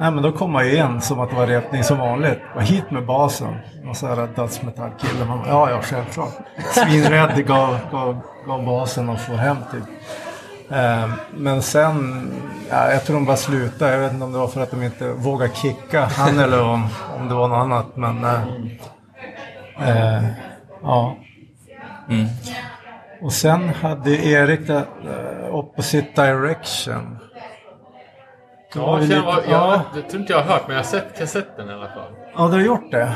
[0.00, 2.38] Nej men då kom jag in som att det var repning som vanligt.
[2.54, 3.54] Och hit med basen.
[3.90, 5.24] Och så här dödsmetallkille.
[5.24, 6.32] Man, Ja ja självklart.
[6.72, 9.84] Svinrädd gav, gav, gav basen och for hem typ.
[10.70, 12.30] Eh, Men sen,
[12.70, 13.92] ja, jag tror de bara slutade.
[13.92, 16.86] Jag vet inte om det var för att de inte vågade kicka han eller om,
[17.20, 17.86] om det var något annat.
[17.96, 18.42] Men eh,
[19.88, 20.22] eh,
[20.82, 21.16] ja.
[23.22, 27.18] Och sen hade Erik det, eh, Opposite Direction.
[28.74, 29.70] Ja, jag, lite- var, ja.
[29.72, 32.12] jag, det tror inte jag har hört, men jag har sett kassetten i alla fall.
[32.36, 33.14] Ja, du har gjort det?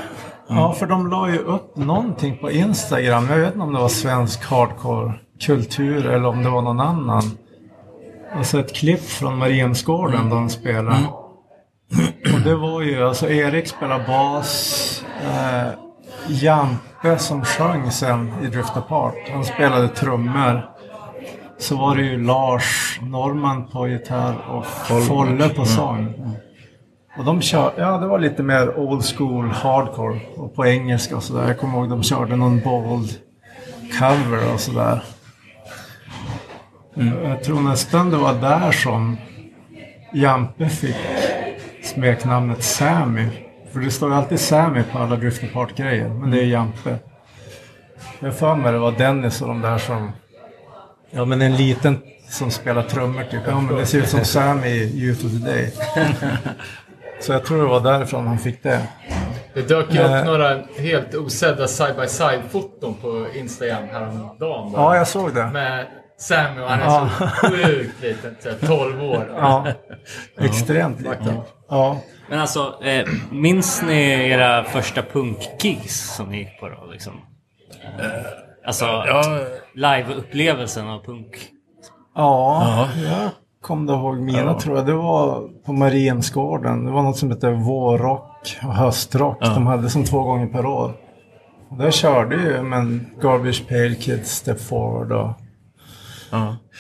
[0.49, 3.29] Ja, för de la ju upp någonting på Instagram.
[3.31, 7.23] Jag vet inte om det var svensk hardcore-kultur eller om det var någon annan.
[8.35, 10.99] Alltså ett klipp från Mariensgården där de spelar.
[12.35, 15.05] Och det var ju, alltså Erik spelar bas.
[15.25, 15.68] Eh,
[16.29, 19.14] Jampe som sjöng sen i Drift Apart.
[19.33, 20.68] Han spelade trummor.
[21.59, 24.66] Så var det ju Lars Norman på gitarr och
[25.07, 26.14] Folle på sång.
[27.18, 31.23] Och de kör, ja det var lite mer old school hardcore och på engelska och
[31.23, 31.47] sådär.
[31.47, 33.11] Jag kommer ihåg de körde någon bold
[33.99, 35.03] cover och sådär.
[36.94, 39.16] Jag tror nästan det var där som
[40.12, 40.96] Jampe fick
[41.83, 43.28] smeknamnet Sammy.
[43.72, 46.96] För det står ju alltid Sammy på alla Drift Apart-grejer, men det är Jampe.
[48.20, 50.12] Jag för mig det var Dennis och de där som...
[51.11, 53.40] Ja men en liten som spelar trummor typ.
[53.46, 55.72] Ja men det ser ut som Sammy i Youth of the Day.
[57.20, 58.81] Så jag tror det var därifrån han fick det.
[59.55, 60.20] Det dök ju Eh.
[60.20, 64.72] upp några helt osedda side-by-side-foton på Instagram häromdagen.
[64.74, 65.46] Ja, jag såg det.
[65.46, 65.87] Med
[66.30, 67.08] Och han är Ja.
[67.18, 69.32] så sjukt liten, så här 12 år.
[69.37, 69.66] Ja,
[70.40, 71.35] extremt liten.
[71.68, 72.00] Ja.
[72.28, 76.87] Men alltså, eh, minns ni era första punkgigs som ni gick på då?
[76.92, 77.12] Liksom?
[78.66, 78.87] Alltså,
[79.74, 81.48] live-upplevelsen av punk.
[82.14, 83.30] Ja, jag
[83.62, 84.87] kommer ihåg mina tror jag.
[84.87, 86.85] Det var på Mariensgården.
[86.85, 89.40] Det var något som hette vårrock och höstrock.
[89.40, 90.92] De hade som två gånger per år.
[91.68, 95.30] Och där körde ju men Garbage Pail Kids, Step Forward och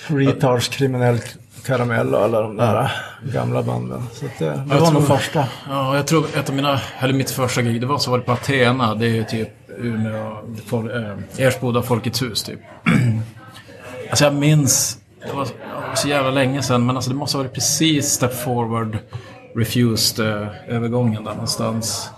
[0.06, 1.18] Retards Kriminell
[1.66, 2.90] Karamell och alla de där
[3.32, 4.02] gamla banden.
[4.12, 5.44] Så det, det var tror- nog första.
[5.68, 8.24] Ja, jag tror ett av mina, eller mitt första gig, det var så var det
[8.24, 8.94] på Athena.
[8.94, 10.36] Det är ju typ Umeå,
[10.66, 12.60] fol, äh, Ersboda Folkets hus typ.
[14.10, 15.48] alltså jag minns, det var,
[15.94, 18.98] så jävla länge sedan, men alltså det måste ha varit precis Step Forward,
[19.56, 22.10] Refused äh, övergången där någonstans.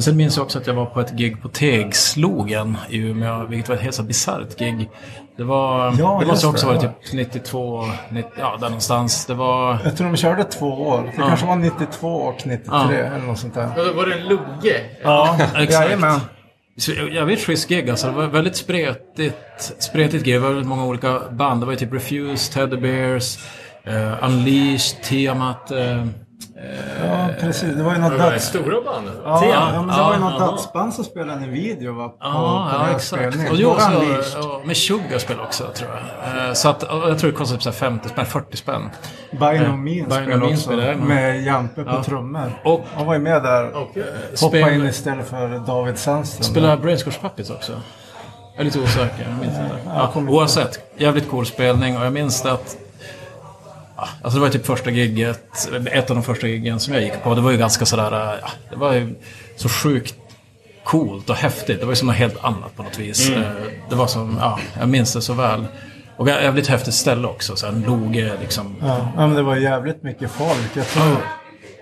[0.00, 3.46] Men sen minns jag också att jag var på ett gig på Tegslogen i Umeå,
[3.46, 4.90] vilket var ett helt bisarrt gig.
[5.36, 6.72] Det var, Ja, det måste också det.
[6.74, 9.26] varit typ 92, 90, ja där någonstans.
[9.26, 9.78] Det var...
[9.84, 11.02] Jag tror de körde två år.
[11.16, 12.92] Det kanske var 92 och 93 Ja.
[12.92, 13.94] eller något sånt där.
[13.94, 14.80] Var, det en lugge?
[15.02, 15.70] Ja, exakt.
[15.70, 16.20] Jajamän.
[17.26, 18.06] Vet schysst gig alltså.
[18.06, 20.34] Det var väldigt spretigt, spretigt gig.
[20.34, 21.62] Det var väldigt många olika band.
[21.62, 23.38] Det var ju typ Refused, Teddy Bears,
[23.88, 25.72] uh, Unleashed, Tiamat.
[25.72, 26.06] Uh,
[27.04, 27.74] Ja, precis.
[27.76, 28.44] Det var ju något döds...
[28.44, 29.14] stora bandet?
[29.24, 30.50] Ja, ja, men det var ju något jaha.
[30.50, 32.08] dödsband som spelade en video va?
[32.08, 33.24] På, Ja, på ja exakt.
[33.26, 34.42] Och Det jo, var så, Unleashed.
[34.42, 36.46] ja, med Sugar spelade också tror jag.
[36.48, 38.90] Eh, så att, och jag tror det kostade typ så här 50 spänn, 40 spänn.
[39.30, 40.70] By no spelade också.
[40.96, 41.42] med.
[41.42, 42.04] Jampe på Ja.
[42.04, 42.60] trummor.
[42.64, 43.70] Och- Han var ju med där.
[43.76, 44.02] Okej.
[44.40, 46.44] Hoppa Spel- in istället för David Sandström.
[46.44, 47.72] Spelade Brainscourse Puppets också.
[48.52, 49.76] Jag är lite osäker, jag minns inte.
[49.86, 52.89] jag Ja, oavsett, jävligt cool spelning och jag minns att ja,
[54.22, 57.34] Alltså det var typ första gigget, ett av de första giggen som jag gick på.
[57.34, 59.14] Det var ju ganska sådär, ja, det var ju
[59.56, 60.14] så sjukt
[60.84, 61.80] coolt och häftigt.
[61.80, 63.30] Det var ju som något helt annat på något vis.
[63.30, 63.42] Eh,
[63.90, 65.66] Det var som, ja, jag minns det så väl.
[66.16, 68.76] Och jävligt häftigt ställe också, så här, en loge liksom.
[68.82, 70.70] Ja, men det var jävligt mycket folk.
[70.74, 71.16] Jag tror,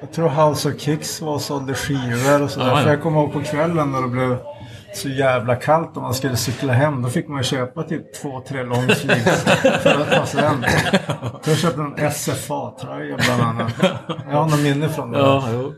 [0.00, 2.66] jag tror House of Kicks var och sålde skivor och sådär.
[2.66, 2.82] Ja, ja.
[2.82, 4.38] För jag kommer ihåg på kvällen när det blev
[4.94, 7.02] så jävla kallt om man skulle cykla hem.
[7.02, 9.44] Då fick man köpa typ två, tre longsleeves
[9.82, 10.64] för att ta sig hem.
[11.44, 13.72] Jag köpte en SFA-tröja bland annat.
[14.30, 15.18] Jag har några minne från det.
[15.18, 15.74] Ja, jo.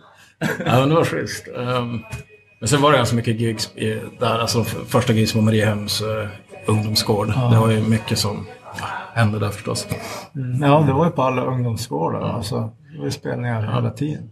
[0.67, 1.49] ja men det var schysst.
[1.49, 2.01] Ehm,
[2.61, 3.71] men sen var det ganska mycket gigs
[4.21, 6.29] där, alltså första gigs på Mariehems uh,
[6.67, 7.29] ungdomsgård.
[7.29, 8.47] Det var ju mycket som
[8.79, 9.89] ja, hände där förstås.
[10.61, 12.21] Ja, det var ju på alla ungdomsgårdar.
[12.21, 14.31] Alltså, det var ju spelningar hela tiden.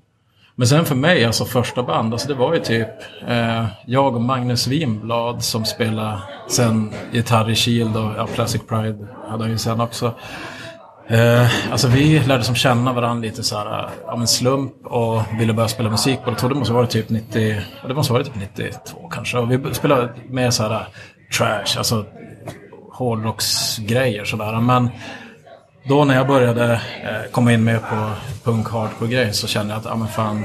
[0.58, 2.88] Men sen för mig, alltså första band, alltså det var ju typ
[3.28, 6.18] eh, jag och Magnus Winblad som spelade
[6.48, 10.14] sen gitarr i Shield och ja, Classic Pride hade han ju sen också.
[11.08, 15.52] Eh, alltså vi lärde som känna varandra lite så här, av en slump och ville
[15.52, 16.18] börja spela musik.
[16.24, 19.38] på jag det måste ha varit typ 90, det måste ha varit typ 92 kanske.
[19.38, 20.88] Och vi spelade med så här
[21.38, 22.04] trash, alltså
[22.92, 24.60] hårdrocksgrejer sådär.
[24.60, 24.90] Men
[25.84, 28.10] då när jag började eh, komma in mer på
[28.44, 30.44] punk hardcore-grejer så kände jag att, ja men fan,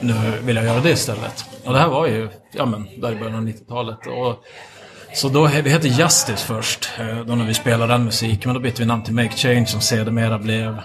[0.00, 1.44] nu vill jag göra det istället.
[1.64, 3.98] Och det här var ju, ja men, där i början av 90-talet.
[4.06, 4.44] Och,
[5.14, 8.40] så då, vi hette Justice först, eh, då när vi spelade den musiken.
[8.44, 10.78] Men då bytte vi namn till Make Change som sedermera blev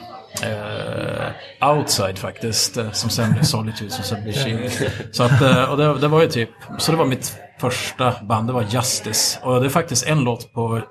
[0.43, 2.77] eh, Outside faktiskt.
[2.77, 4.71] Eh, som sen blev Solitude, som sen blev Shield.
[5.11, 8.49] Så att, eh, och det, det var ju typ, så det var mitt första band,
[8.49, 9.39] det var Justice.
[9.43, 10.81] Och det är faktiskt en låt på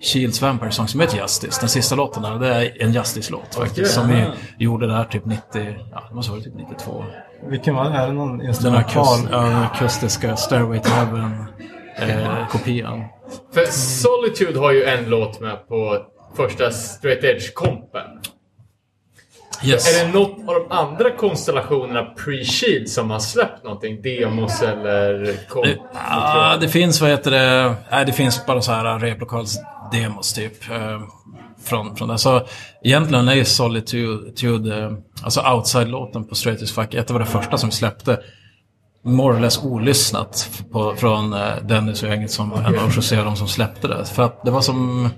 [0.00, 1.60] Shields Vampire Song som heter Justice.
[1.60, 3.94] Den sista låten där, det är en Justice-låt faktiskt.
[3.94, 4.24] Som vi
[4.58, 5.42] gjorde där typ 90,
[5.92, 7.04] ja det måste varit typ 92.
[7.50, 7.96] Vilken var det?
[7.96, 9.26] Är det någon Den här instrumental?
[9.30, 11.44] den akustiska Stairway to Heaven
[11.96, 12.46] eh.
[13.54, 15.98] För Solitude har ju en låt med på
[16.36, 18.06] första Straight Edge-kompen.
[19.64, 20.00] Yes.
[20.00, 24.02] Är det något av de andra konstellationerna pre-Shield som har släppt någonting?
[24.02, 25.64] Demos eller komp?
[25.66, 28.98] Det, ah, det finns, vad heter det, nej, det finns bara så här
[29.92, 30.70] replokals-demos typ.
[30.70, 31.00] Eh,
[31.64, 32.18] från, från det.
[32.18, 32.46] Så
[32.82, 37.58] egentligen är ju Solitude, eh, alltså Outside-låten på Straight as Fuck, ett av det första
[37.58, 38.20] som vi släppte.
[39.04, 43.48] More or less olyssnat på, från eh, Dennis och gänget som av José de som
[43.48, 44.04] släppte det.
[44.04, 45.08] För att det var som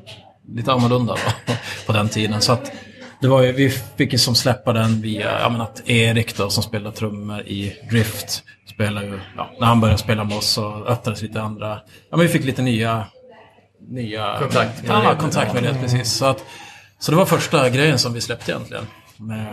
[0.48, 1.52] lite annorlunda då,
[1.86, 2.40] på den tiden.
[2.40, 2.72] Så att
[3.20, 6.50] det var ju, vi fick ju som släppa den via, jag menar att Erik då
[6.50, 8.42] som spelar trummor i Drift
[8.74, 11.68] spelar ju, ja, när han började spela med oss så öppnades lite andra,
[12.10, 13.06] ja men vi fick lite nya,
[13.90, 15.08] nya Kontaktmöjligheter.
[15.08, 16.12] Ja, kontaktmöjligheter precis.
[16.12, 16.44] Så, att,
[16.98, 19.46] så det var första grejen som vi släppte egentligen med,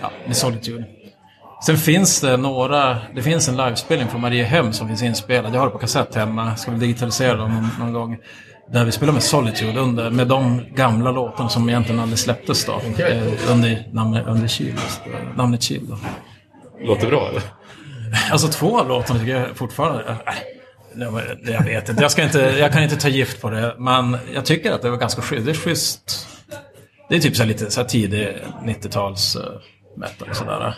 [0.00, 0.84] ja, med Solitude.
[1.66, 5.54] Sen finns det några, det finns en livespelning från Mariehem som finns inspelad.
[5.54, 8.18] Jag har det på kassett hemma, ska vi digitalisera dem någon, någon gång.
[8.72, 12.72] Där vi spelar med Solitude under, med de gamla låtarna som egentligen aldrig släpptes då.
[12.72, 15.98] Eh, under namnet, under Shield, eh, namnet Shield då.
[16.86, 17.42] Låter bra eller?
[18.32, 20.04] Alltså två av låtarna tycker jag fortfarande...
[20.08, 20.34] Äh,
[21.44, 22.02] jag vet inte.
[22.02, 22.38] Jag, ska inte.
[22.38, 23.74] jag kan inte ta gift på det.
[23.78, 25.44] Men jag tycker att det var ganska schysst.
[25.46, 26.26] Det är schysst.
[27.08, 29.42] Det är typ så här lite så här tidig 90-tals uh,
[29.96, 30.76] metal och sådär.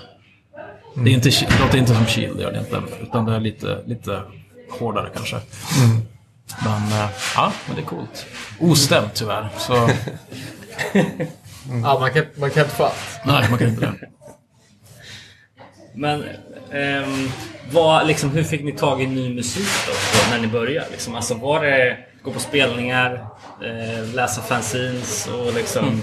[0.94, 2.82] Det, är inte, det låter inte som Shield, gör det inte.
[3.02, 4.22] Utan det är lite, lite
[4.70, 5.36] hårdare kanske.
[6.64, 8.26] Men eh, ja, men det är coolt.
[8.60, 9.48] Ostämt tyvärr.
[9.58, 9.74] Så
[11.82, 13.20] Ja, man kan, man kan inte få allt.
[13.24, 13.94] nej, man kan inte det.
[15.96, 16.24] Men
[16.72, 17.28] ehm,
[17.72, 20.90] vad, liksom, hur fick ni tag i ny musik då, då när ni började?
[20.90, 23.26] Liksom, alltså, var det gå på spelningar,
[23.62, 26.02] eh, läsa fanzines och liksom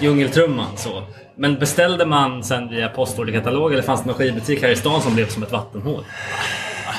[0.00, 1.02] djungeltrumman så?
[1.36, 5.14] Men beställde man sen via postorderkatalog eller fanns det någon skivbutik här i stan som
[5.14, 6.04] blev som ett vattenhål?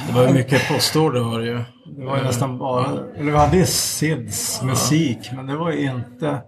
[0.08, 1.60] Det var ju mycket postorder var det ju.
[1.98, 2.86] Det var ju nästan bara...
[3.18, 6.42] Eller vi hade ju Sids musik, men det var ju inte...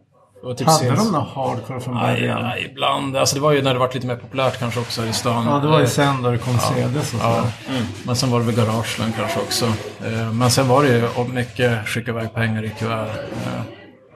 [0.44, 2.42] Var typ Hade Sins- de någon hardcore från början?
[2.44, 3.18] nej, ibland.
[3.18, 5.46] Alltså det var ju när det var lite mer populärt kanske också i stan.
[5.46, 7.86] Ja, det var ju Eh, sen då det kom CDs och Ja, sådär.
[8.06, 9.66] men sen var det väl Garageland kanske också.
[10.06, 13.08] Eh, Men sen var det ju och mycket skicka iväg pengar i kuvert.
[13.08, 13.62] Eh,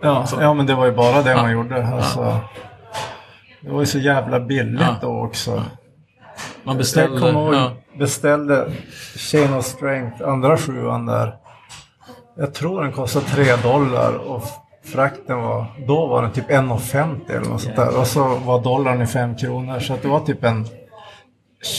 [0.03, 1.87] Ja, ja, men det var ju bara det man gjorde.
[1.87, 2.39] Alltså,
[3.61, 4.95] det var ju så jävla billigt Ja.
[5.01, 5.51] då också.
[5.51, 5.65] Man
[6.63, 7.19] Jag beställde...
[7.19, 8.71] kommer ihåg, Ja, beställde
[9.17, 11.35] Chain of Strength, andra sjuan där.
[12.37, 14.43] Jag tror den kostade 3 dollar och
[14.83, 17.99] frakten var, då var den typ 1,50 eller något sånt där.
[17.99, 19.79] Och så var dollarn i 5 kronor.
[19.79, 20.67] Så att det var typ en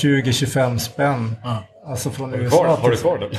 [0.03, 1.37] 20-25 spänn.
[1.45, 1.63] Ja.
[1.87, 2.77] Alltså från Kvar, USA.
[2.83, 3.31] har du kvar den?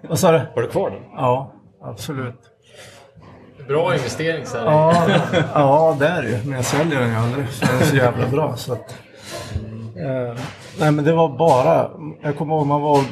[0.08, 0.38] Vad sa du?
[0.54, 1.00] Har du kvar den?
[1.16, 1.52] Ja,
[1.84, 2.40] absolut.
[3.68, 4.56] Bra investering så.
[4.56, 5.06] Ja,
[5.54, 6.38] ja, det är det ju.
[6.44, 7.48] Men jag säljer den ju aldrig.
[7.48, 8.56] För den är så jävla bra.
[8.56, 8.98] Så att,
[9.96, 10.42] eh,
[10.78, 11.90] nej, men det var bara...
[12.22, 13.04] Jag kommer ihåg man var och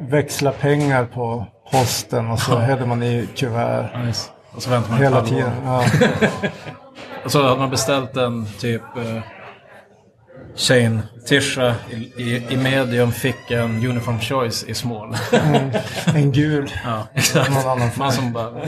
[0.00, 4.30] växla pengar på posten och så hade man i kuvert nice.
[4.60, 5.30] Och så väntar man ett hela halvår.
[5.30, 5.52] tiden.
[5.64, 5.84] Ja.
[7.24, 9.22] Och så hade man beställt en typ eh,
[10.56, 15.16] Shane Tisha i, i, i medium fick en uniform choice i small.
[16.14, 16.70] En gul.
[16.84, 17.50] ja, exakt.
[17.50, 18.50] Någon annan Man som bara...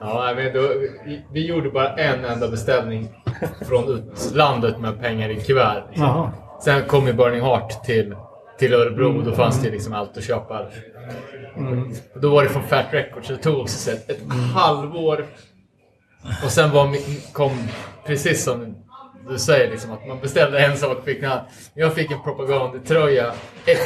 [0.00, 0.68] Ja, nej, men då,
[1.06, 3.08] vi, vi gjorde bara en enda beställning
[3.68, 5.82] från utlandet med pengar i kuvert.
[5.88, 6.30] liksom.
[6.64, 8.14] Sen kom ju Burning Heart till
[8.58, 9.22] till Örebro.
[9.22, 10.66] Då fanns det liksom allt att köpa.
[12.14, 13.28] Och Då var det från Fat Records.
[13.28, 14.22] Det tog också så ett, ett
[14.54, 15.26] halvår.
[16.44, 16.96] Och sen var,
[17.32, 17.68] kom,
[18.06, 18.74] precis som
[19.28, 21.44] du säger, liksom, att man beställde en sak fick en annan.
[21.74, 23.32] Jag fick en propagandatröja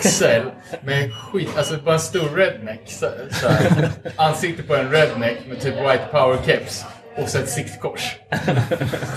[0.03, 0.49] XL
[0.85, 2.81] med skit, alltså bara en stor redneck.
[2.87, 3.91] Så, så här.
[4.17, 6.85] Ansikte på en redneck med typ white power caps.
[7.17, 8.17] Och så ett siktkors.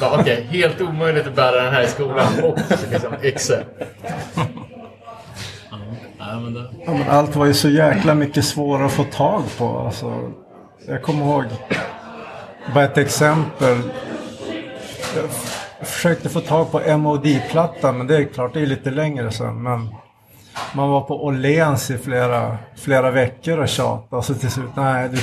[0.02, 2.44] Okej, helt omöjligt att bära den här i skolan.
[2.44, 2.58] Och
[2.92, 3.54] liksom XL.
[6.28, 6.70] Nej, men det...
[6.86, 9.80] Ja, men allt var ju så jäkla mycket svårare att få tag på.
[9.80, 10.32] Alltså,
[10.88, 11.44] jag kommer ihåg,
[12.74, 13.78] bara ett exempel.
[15.80, 19.64] Jag försökte få tag på MOD-plattan, men det är klart, det är lite längre sedan.
[19.64, 19.90] Men
[20.74, 24.16] man var på Åhléns i flera, flera veckor och tjatade.
[24.16, 25.18] Och så till slut, nej, du,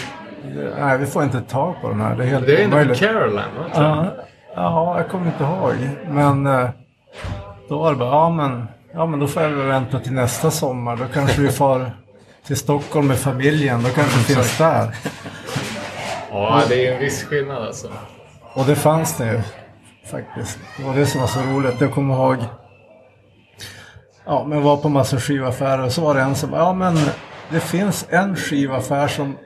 [0.78, 2.16] nej, vi får inte tag på den här.
[2.16, 2.98] Det är helt Det är omöjligt.
[2.98, 3.64] Caroline, va?
[3.74, 4.06] Ja,
[4.54, 5.74] ja, jag kommer inte ihåg.
[6.10, 6.68] Men eh,
[7.68, 8.66] då var det bara, ja men,
[8.98, 10.96] ja men då får jag väl vänta till nästa sommar.
[10.96, 11.90] Då kanske vi får
[12.46, 13.82] till Stockholm med familjen.
[13.82, 14.96] Då kanske det finns där.
[16.30, 17.88] Ja, det är en viss skillnad alltså.
[18.54, 19.40] Och det fanns det ju
[20.10, 20.58] faktiskt.
[20.76, 21.80] Det var det som var så roligt.
[21.80, 22.36] Jag kommer ihåg,
[24.26, 26.98] ja men var på massa skivaffärer och så var det en som, ja men
[27.50, 29.36] det finns en skivaffär som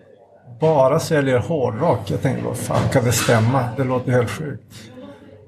[0.60, 2.10] bara säljer hårdrock.
[2.10, 3.64] Jag tänkte, vad fan kan det stämma?
[3.76, 4.74] Det låter helt sjukt.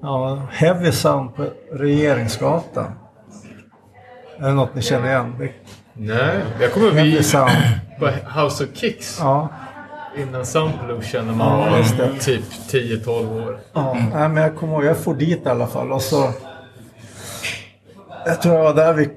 [0.02, 2.92] Ja, Heavy Sound på Regeringsgatan.
[4.38, 5.48] Är det något ni känner igen?
[5.92, 7.50] Nej, jag kommer vi Sound.
[7.98, 8.06] på
[8.40, 9.48] House of Kicks Ja,
[10.16, 13.58] innan Sound Pollution när man Ja, var typ 10-12 år.
[13.72, 16.30] Ja, nej, men jag kommer ihåg, jag for dit i alla fall och så...
[18.26, 19.10] Jag tror jag var där vid,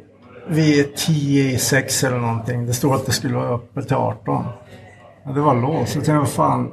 [0.47, 2.65] vid 10 i 6 eller någonting.
[2.65, 4.45] Det stod att det skulle vara öppet till 18.
[5.25, 5.95] Ja, det var låst.
[5.95, 6.71] Jag tänkte, vad fan...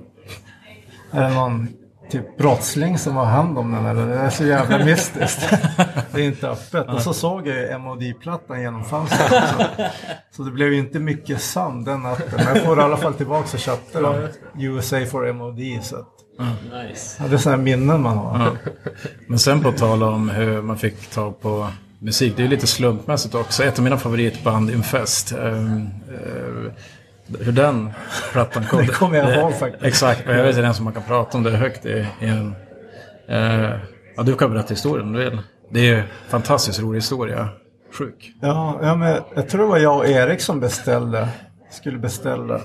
[1.10, 1.68] Är det någon
[2.10, 4.06] typ brottsling som har hand om den eller?
[4.06, 5.50] Det är så jävla mystiskt.
[6.12, 6.88] det är inte öppet.
[6.88, 9.66] Och så såg jag ju MOD-plattan genom fönstret också.
[10.36, 12.26] Så det blev ju inte mycket sand den natten.
[12.36, 14.28] Men jag får i alla fall tillbaka och köpte den.
[14.58, 15.84] USA for MOD.
[15.84, 16.08] Så att,
[16.88, 17.16] Nice.
[17.22, 18.50] ja, det är sådana här minnen man har.
[19.28, 22.32] Men sen på tal om hur man fick tag på musik.
[22.36, 23.64] Det är ju lite slumpmässigt också.
[23.64, 25.32] Ett av mina favoritband, Infest.
[25.32, 26.72] ehm, eh,
[27.40, 27.90] hur den
[28.32, 28.78] plattan kom.
[28.78, 29.84] Det kommer jag ihåg faktiskt.
[29.84, 32.26] Exakt, men jag vet inte ens om man kan prata om det högt i, i
[32.26, 32.54] en...
[33.28, 33.70] Eh,
[34.16, 35.38] ja, du kan berätta historien om du vill.
[35.70, 37.48] Det är en fantastiskt rolig historia.
[37.92, 38.32] Sjuk.
[38.40, 41.28] Ja, ja, men jag tror det var jag och Erik som beställde.
[41.70, 42.60] Skulle beställa.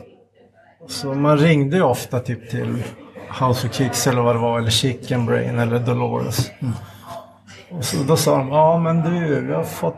[0.87, 2.83] Så man ringde ju ofta typ till
[3.39, 4.59] House of Kicks eller vad det var.
[4.59, 6.51] Eller Chicken Brain eller Dolores.
[7.71, 9.95] Och så då sa de, ja men du, vi har fått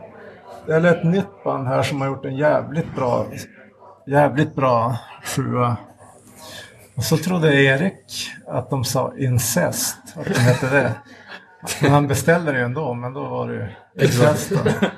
[0.68, 3.26] eller ett nytt band här som har gjort en jävligt bra,
[4.06, 5.76] jävligt bra sjua.
[6.94, 10.92] Och så trodde Erik att de sa incest, att de hette det.
[11.82, 13.68] Men han beställde det ju ändå, men då var det ju
[14.06, 14.52] incest.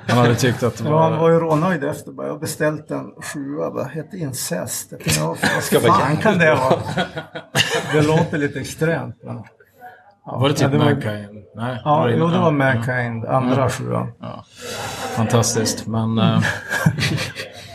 [0.07, 1.29] Han hade tyckt att det Ja, han var var...
[1.29, 2.11] ju rånöjd efter.
[2.11, 3.71] Bara, jag har beställt en sjua.
[3.71, 4.87] Bara, heter incest.
[4.91, 6.79] Jag tänkte, vad Ska fan kan det vara?
[7.93, 9.23] Det låter lite extremt.
[9.23, 9.43] Men,
[10.25, 11.45] ja, Var det typ ja, det var, Mankind?
[11.55, 11.81] Nej.
[11.85, 14.11] Ja, jo, det var Mankind, andra sjuan.
[14.21, 14.45] Ja.
[15.15, 16.19] Fantastiskt, men...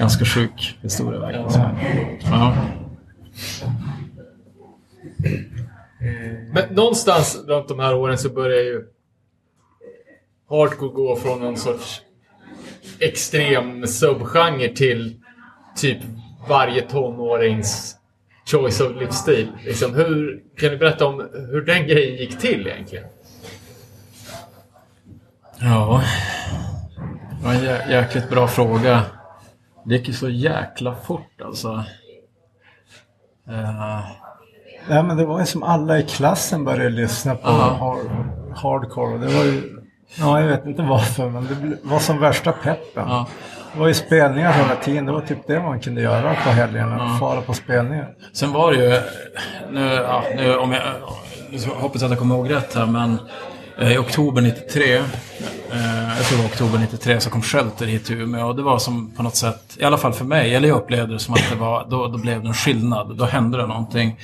[0.00, 1.76] eh, ganska sjuk historia verkligen.
[2.24, 2.56] Ja.
[6.52, 8.84] Men någonstans runt de här åren så börjar ju
[10.50, 12.02] hardcore gå från någon sorts
[12.98, 15.16] extrem subgenre till
[15.76, 15.98] typ
[16.48, 17.96] varje tonårings
[18.44, 19.52] choice of livsstil.
[19.64, 23.04] Liksom, hur, kan du berätta om hur den grejen gick till egentligen?
[25.60, 26.02] Ja,
[27.40, 29.02] det var en jä- jäkligt bra fråga.
[29.84, 31.84] Det gick ju så jäkla fort alltså.
[33.48, 34.00] Eh,
[34.88, 37.76] Nej, men det var ju som alla i klassen började lyssna på Ja.
[37.80, 38.06] hard,
[38.56, 39.18] hardcore.
[39.18, 39.80] Det var ju,
[40.18, 43.04] ja, jag vet inte varför, men det var som värsta peppen.
[43.08, 43.26] Ja.
[43.72, 45.06] Det var ju spelningar hela tiden.
[45.06, 47.16] Det var typ det man kunde göra på helgerna.
[47.20, 48.14] Fara på spelningar.
[48.32, 49.00] Sen var det ju,
[49.70, 50.82] nu, ja, nu om jag,
[51.50, 53.18] nu hoppas att jag kommer ihåg rätt här, men
[53.80, 55.02] i oktober 93, eh,
[56.16, 58.46] jag tror det var oktober 93, så kom Shelter hit till Umeå.
[58.46, 61.12] Och det var som på något sätt, i alla fall för mig, eller jag upplevde
[61.12, 63.16] det som att det var, då, då blev det en skillnad.
[63.16, 64.20] Då hände det någonting.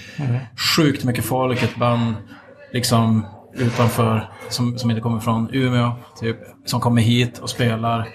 [0.76, 2.14] Sjukt mycket folk, ett band
[2.72, 8.08] liksom utanför, som, som inte kommer från Umeå, typ, som kommer hit och spelar.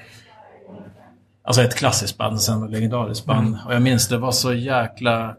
[1.43, 3.57] Alltså ett klassiskt band, sen ett legendariskt band.
[3.65, 5.35] Och jag minns det var så jäkla...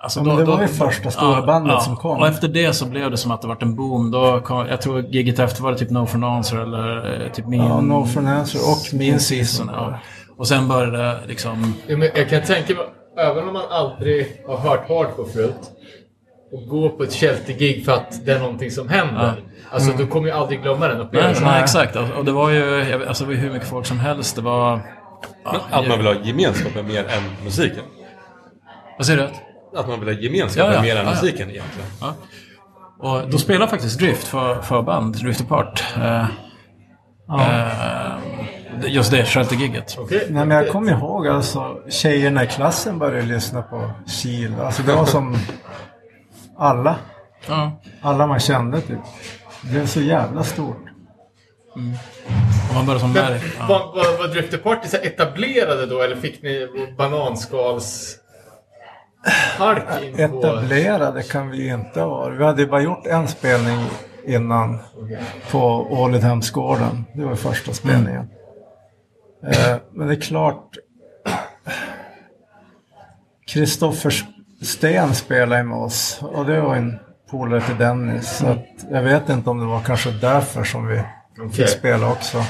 [0.00, 2.18] Alltså Ja, men det var ju första stora bandet som kom.
[2.18, 4.10] Och efter det så blev det som att det vart en boom.
[4.10, 7.32] Då kom, jag tror giget efter var det typ No for an Answer eller eh,
[7.32, 7.60] typ min...
[7.62, 9.70] Ja, No for an Answer och min season.
[9.72, 9.98] Ja.
[10.38, 11.74] Och sen började det liksom...
[11.86, 12.84] Ja, men Jag kan tänka mig,
[13.18, 15.70] även om man aldrig har hört hardcore förut
[16.52, 19.34] och gå på ett Shelter-gig för att det är någonting som händer.
[19.70, 21.44] Alltså, du kommer ju aldrig glömma den Nej, upplevelsen.
[21.44, 21.96] nej, exakt.
[21.96, 24.36] Och det var ju alltså, det var hur mycket folk som helst.
[24.36, 24.80] Det var...
[25.44, 27.82] Men att man vill ha gemenskapen mer än musiken.
[28.98, 29.28] Vad säger du?
[29.76, 30.82] Att man vill ha gemenskapen Ja, ja.
[30.82, 31.10] mer än Ja, ja.
[31.10, 31.88] musiken egentligen.
[32.00, 32.14] Ja.
[32.98, 35.84] Och då spelar faktiskt Drift för, för band, Drift Apart.
[35.96, 36.24] Eh,
[37.30, 38.12] eh,
[38.86, 39.96] just det, sheltergigget.
[39.98, 40.26] Okej.
[40.30, 44.54] Nej, men jag kommer ihåg alltså tjejerna i klassen började lyssna på Kil.
[44.60, 45.36] Alltså det var som
[46.58, 46.96] alla.
[47.48, 47.80] Ja.
[48.02, 48.98] Alla man kände typ.
[49.62, 50.84] Det blev så jävla stort.
[52.68, 53.32] Och man börjar som Men,
[53.68, 56.68] var, var, var så här etablerade då eller fick ni
[56.98, 58.18] bananskals...
[59.58, 60.38] Hark in på...
[60.38, 62.40] Etablerade kan vi inte ha varit.
[62.40, 63.86] Vi hade bara gjort en spelning
[64.26, 64.78] innan
[65.50, 67.04] på Ålidhemsgården.
[67.14, 68.28] Det var första spelningen.
[69.46, 70.76] Eh, men det är klart.
[73.46, 74.14] Kristoffer
[74.62, 76.98] Sten spelade med oss och det var en
[77.30, 78.38] polare till Dennis.
[78.38, 81.02] Så att jag vet inte om det var kanske därför som vi
[81.38, 81.50] Okej.
[81.52, 82.44] fick spela också.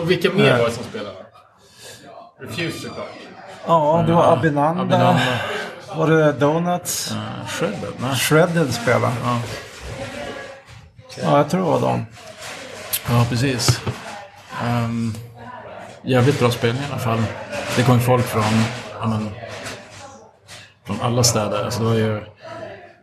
[0.00, 1.16] Och vilka mer var det som spelade?
[2.40, 3.06] Refuse såklart.
[3.66, 4.82] Ja, det var Abinanda.
[4.82, 5.22] Abinanda.
[5.96, 7.10] Var det Donuts?
[7.12, 7.92] Eh, Shredded?
[7.98, 8.16] Nej.
[8.16, 9.12] Shredded spelade.
[9.24, 9.40] Ja.
[11.22, 12.06] Ja, jag tror det var dem.
[13.08, 13.80] Ja, precis.
[14.64, 15.14] Um,
[16.04, 17.22] jävligt bra spelning i alla fall.
[17.76, 18.64] Det kom folk från,
[19.10, 19.30] men,
[20.86, 21.64] från alla städer.
[21.64, 22.22] Alltså, det var ju,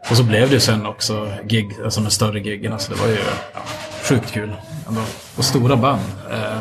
[0.10, 2.74] och så blev det ju sen också gig, alltså de större giggen.
[2.74, 3.18] Alltså, det var ju
[3.54, 3.62] ja,
[4.04, 4.56] sjukt kul.
[4.88, 5.02] Ändå.
[5.38, 6.60] Och stora band eh,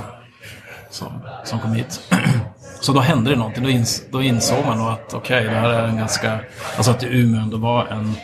[0.91, 2.01] som, som kom hit.
[2.83, 3.65] Så då hände det någonting.
[3.65, 6.39] Då, ins, då insåg man nog att okej, det här är en ganska...
[6.77, 8.15] Alltså att Umeå ändå var en,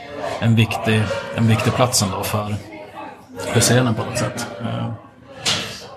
[0.40, 1.02] en, viktig,
[1.36, 2.54] en viktig plats ändå för,
[3.38, 4.46] för scenen på något sätt.
[4.60, 4.90] Eh,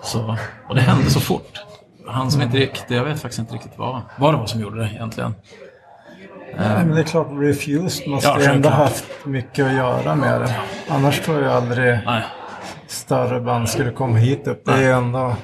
[0.03, 0.37] så,
[0.69, 1.59] och det hände så fort.
[2.07, 4.79] Han som inte riktigt, jag vet faktiskt inte riktigt vad, vad det var som gjorde
[4.79, 5.35] det egentligen.
[6.57, 8.73] Nej, men det är klart, Refused måste Ja, ändå självklart.
[8.73, 10.55] haft mycket att göra med det.
[10.89, 12.23] Annars tror jag aldrig Nej,
[12.87, 14.65] större band skulle komma hit upp.
[14.65, 15.35] Det är ändå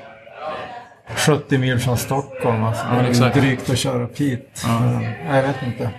[1.16, 2.64] 70 mil från Stockholm.
[2.64, 2.86] Alltså.
[2.86, 4.64] Ja, det är drygt att köra upp hit.
[4.68, 5.90] Men, nej, jag vet inte.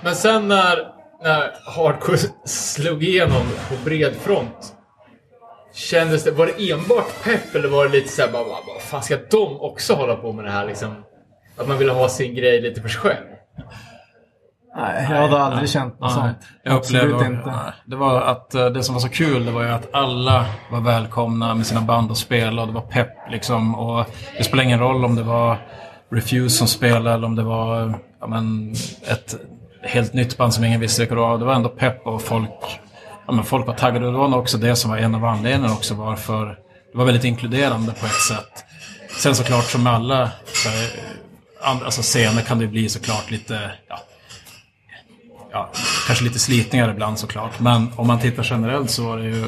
[0.00, 0.76] Men sen när,
[1.22, 4.76] när hardcore slog igenom på bred front.
[5.74, 9.16] Kändes det, var det enbart pepp eller var det lite såhär bara, vad fan ska
[9.30, 11.04] de också hålla på med det här liksom?
[11.56, 13.26] Att man ville ha sin grej lite för sig själv.
[14.76, 16.38] Nej, jag hade aldrig känt något Nej, sånt.
[16.62, 17.50] jag upplevde Absolut inte.
[17.50, 17.72] nej.
[17.84, 20.80] Det var att eh, det som var så kul det var ju att alla var
[20.80, 23.74] välkomna med sina band att spela och det var pepp liksom.
[23.74, 24.06] Och
[24.38, 25.58] det spelar ingen roll om det var
[26.12, 28.72] Refuse som spelade eller om det var ja, men,
[29.08, 29.34] ett
[29.82, 31.38] helt nytt band som ingen visste vilka det var.
[31.38, 32.80] Det var ändå pepp och folk,
[33.26, 34.06] ja, men folk var taggade.
[34.06, 36.46] Och det var nog också det som var en av anledningarna också varför
[36.92, 38.64] det var väldigt inkluderande på ett sätt.
[39.18, 40.90] Sen såklart som med alla så här,
[41.62, 43.98] andra, alltså scener kan det bli såklart lite ja,
[45.52, 45.70] ja,
[46.06, 47.60] kanske lite slitningar ibland såklart.
[47.60, 49.44] Men om man tittar generellt så var det ju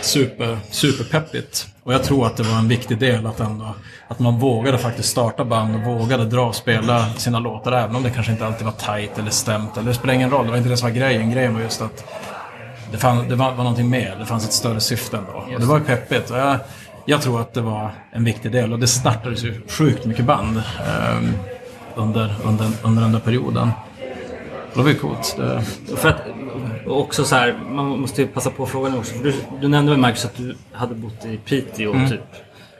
[0.00, 1.66] super, superpeppigt.
[1.82, 3.74] Och jag tror att det var en viktig del att, ändå,
[4.08, 7.72] att man vågade faktiskt starta band och vågade dra och spela sina låtar.
[7.72, 9.76] Även om det kanske inte alltid var tight eller stämt.
[9.76, 11.30] Eller det spelar ingen roll, det var inte det som var grejen.
[11.30, 12.04] Grejen var just att
[12.92, 14.16] det, fann, det var, var någonting mer.
[14.18, 15.32] Det fanns ett större syfte ändå.
[15.54, 16.30] Och det var ju peppigt.
[16.30, 16.58] Och jag,
[17.04, 18.72] jag tror att det var en viktig del.
[18.72, 21.18] Och det startades ju sjukt mycket band eh,
[21.94, 23.70] under, under, under den där perioden.
[24.74, 25.36] Det var ju coolt.
[25.36, 25.62] Det,
[25.96, 26.20] För att,
[26.86, 29.14] också så här, man måste ju passa på frågan också.
[29.14, 32.02] För du, du nämnde väl Marcus att du hade bott i Piteå typ.
[32.02, 32.12] Mm.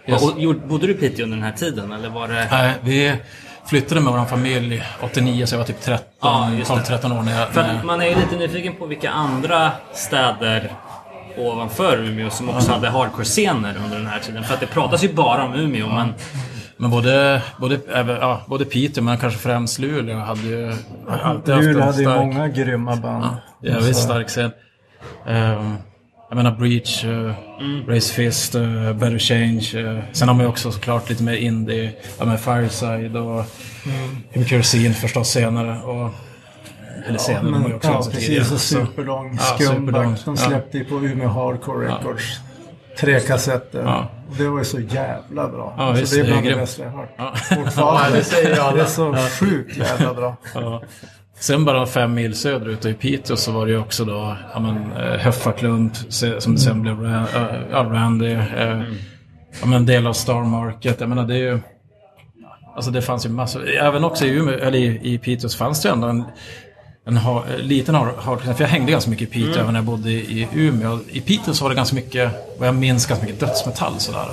[0.07, 0.23] Yes.
[0.23, 2.49] Och, bodde du i Piteå under den här tiden eller var det...
[2.51, 3.17] Nej, vi
[3.67, 6.77] flyttade med vår familj 89, så jag var typ 13, Ja, just det.
[6.99, 7.49] 12-13 år när jag...
[7.49, 10.73] För när- man är ju lite nyfiken på vilka andra städer
[11.39, 14.45] ovanför Umeå som också hade hardcore-scener under den här tiden.
[14.45, 16.15] För att det pratas ju bara om Umeå men...
[16.79, 20.73] Men både, både, även- ja, både Piteå, men kanske främst Luleå hade ju
[21.23, 22.19] alltid haft Luleå hade ju stark...
[22.19, 23.27] många grymma band.
[23.63, 24.51] Jävligt Så- stark scen.
[25.27, 25.75] Ehm,
[26.29, 27.33] jag menar Breach, uh,
[27.89, 29.71] Race Fist, uh, Better Change.
[29.75, 31.93] eh, sen har man ju också såklart lite mer indie.
[32.19, 33.45] Ja, men Fireside och
[34.35, 34.63] mm.
[34.63, 35.81] Scene förstås senare.
[35.83, 36.11] Och,
[37.09, 38.41] eller senare, de har ju också ja, ganska tidigare.
[38.45, 38.53] precis.
[38.53, 39.39] Och så- Superlång.
[39.59, 40.05] Ja, Scumbag.
[40.05, 40.37] De Ja.
[40.37, 42.41] släppte ju på Umeå Hardcore Records.
[43.01, 43.83] Tre kassetter.
[43.83, 44.09] Ja.
[44.31, 45.75] Och Det var ju så jävla bra.
[45.77, 47.09] Ja, alltså, visst, det är det är bland det bästa jag hört.
[47.19, 47.33] Ja.
[47.35, 48.09] Fortfarande.
[48.11, 48.77] Ja, det säger alla.
[48.77, 50.37] Det är så sjukt jävla bra.
[50.55, 50.83] Ja.
[51.41, 54.93] Sen bara fem mil söderut i Piteå så var det ju också då ja, men,
[54.93, 57.27] eh, Höffaklump se- som sen blev
[57.71, 58.33] ja, Randy.
[58.33, 58.83] Eh,
[59.61, 61.01] ja, men en del av Star Market.
[61.01, 61.61] Jag menar det är ju...
[62.77, 63.69] Alltså det fanns ju massor.
[63.69, 66.25] Även också i, Umeå, eller i, i Piteå så fanns det ju ändå en,
[67.09, 68.55] en ha, liten hardcore.
[68.55, 70.99] För jag hängde ganska mycket i Piteå även när jag bodde i, Umeå.
[71.09, 74.27] I Piteå så var det ganska mycket, vad jag minns, ganska mycket dödsmetall sådär.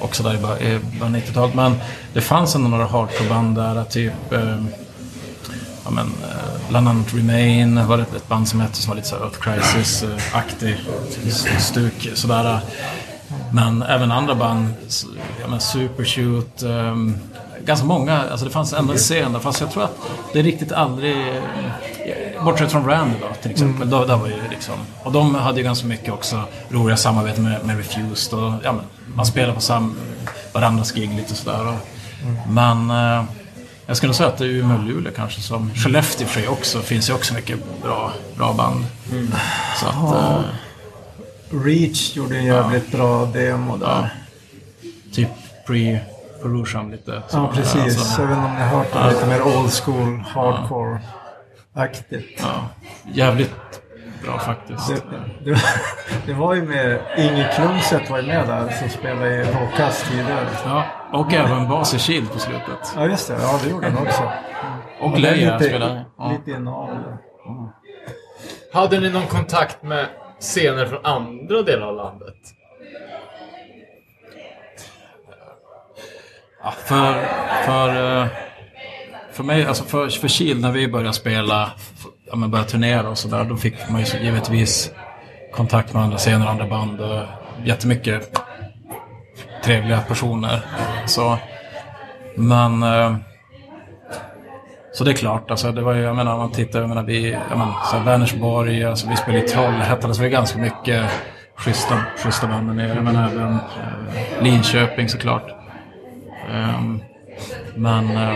[0.00, 1.54] Också där i bör- i början av 90-talet.
[1.54, 1.74] Men
[2.12, 4.32] det fanns ändå några hardcore-band där, typ...
[4.32, 4.64] Eh,
[5.84, 9.08] ja, men, eh, bland annat Remain var det ett band som hette som var lite
[9.08, 10.76] så här Earth Crisis-aktig
[11.58, 12.10] stuk.
[12.14, 12.60] Sådär.
[13.52, 14.68] Men även andra band,
[15.40, 17.16] ja, men Supershoot, um,
[17.66, 19.96] ganska många, alltså det fanns ändå en scen där, fast jag tror att
[20.32, 21.16] det riktigt aldrig...
[22.44, 23.90] Bortsett från Randy då, till exempel.
[23.90, 27.64] Då, där var ju liksom, och de hade ju ganska mycket också roliga samarbeten med,
[27.64, 28.84] med Refused och ja, men,
[29.16, 29.96] man spelade på sam,
[30.52, 31.66] varandras gig lite sådär.
[31.68, 31.74] Och,
[32.48, 33.24] Men eh,
[33.86, 35.74] jag skulle säga att det är Umeå och Luleå kanske som...
[35.74, 38.84] Skellefteå för sig också, finns ju också mycket bra, bra band.
[39.80, 40.14] Så att...
[40.14, 40.40] eh,
[41.64, 44.14] Reach gjorde en jävligt bra demo där.
[45.12, 45.28] typ
[45.66, 46.00] pre
[46.48, 47.22] Perusian lite.
[47.28, 47.36] så.
[47.38, 47.82] Ja, precis.
[47.82, 49.08] Alltså, Jag vet inte om ni har hört det.
[49.10, 52.40] Lite mer old school, hardcore-aktigt.
[52.42, 52.68] ja,
[53.12, 53.54] jävligt
[54.24, 54.88] bra faktiskt.
[54.88, 55.02] Det,
[55.44, 55.56] det,
[56.26, 60.48] det var ju med Inge Klungset var ju med där som spelade i Råkast tidigare.
[60.64, 62.92] Ja, och även bas i Shield på slutet.
[62.96, 64.22] Ja just det, ja det gjorde han också.
[65.00, 66.04] Och det är Leia lite, spelade.
[66.18, 66.32] Ja.
[66.32, 67.02] lite inavel.
[68.72, 70.06] Hade ni någon kontakt med
[70.40, 72.34] scener från andra delar av landet?
[76.66, 77.26] Ja, för,
[77.64, 78.28] för, eh,
[79.32, 81.70] för mig, alltså för, för Shield när vi började spela,
[82.30, 84.90] ja, men började turnera och sådär, då fick man ju givetvis
[85.52, 87.22] kontakt med andra scener, andra band och
[87.64, 88.40] jättemycket
[89.64, 90.60] trevliga personer.
[91.06, 91.38] Så,
[92.36, 93.16] men eh,
[94.92, 97.02] så det är klart, alltså, det var ju, jag menar, om man tittar, jag menar,
[97.02, 100.58] vi, jag menar, så här, Vänersborg, alltså, vi spelade i Trollhättan, så det var ganska
[100.58, 101.10] mycket
[101.56, 105.55] schyssta, schyssta band där nere, men även eh, Linköping såklart.
[106.52, 107.02] Ehm,
[107.74, 108.34] men eh,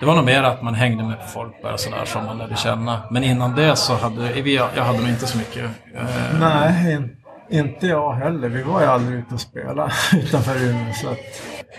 [0.00, 3.00] det var nog mer att man hängde med folk bara sådär som man lärde känna.
[3.10, 5.64] Men innan det så hade vi, jag hade nog inte så mycket.
[5.94, 7.16] eh, Nej, in,
[7.50, 8.48] inte jag heller.
[8.48, 9.92] Vi var ju aldrig ute och spelade
[10.22, 10.92] utanför Umeå.
[10.92, 11.18] Så att,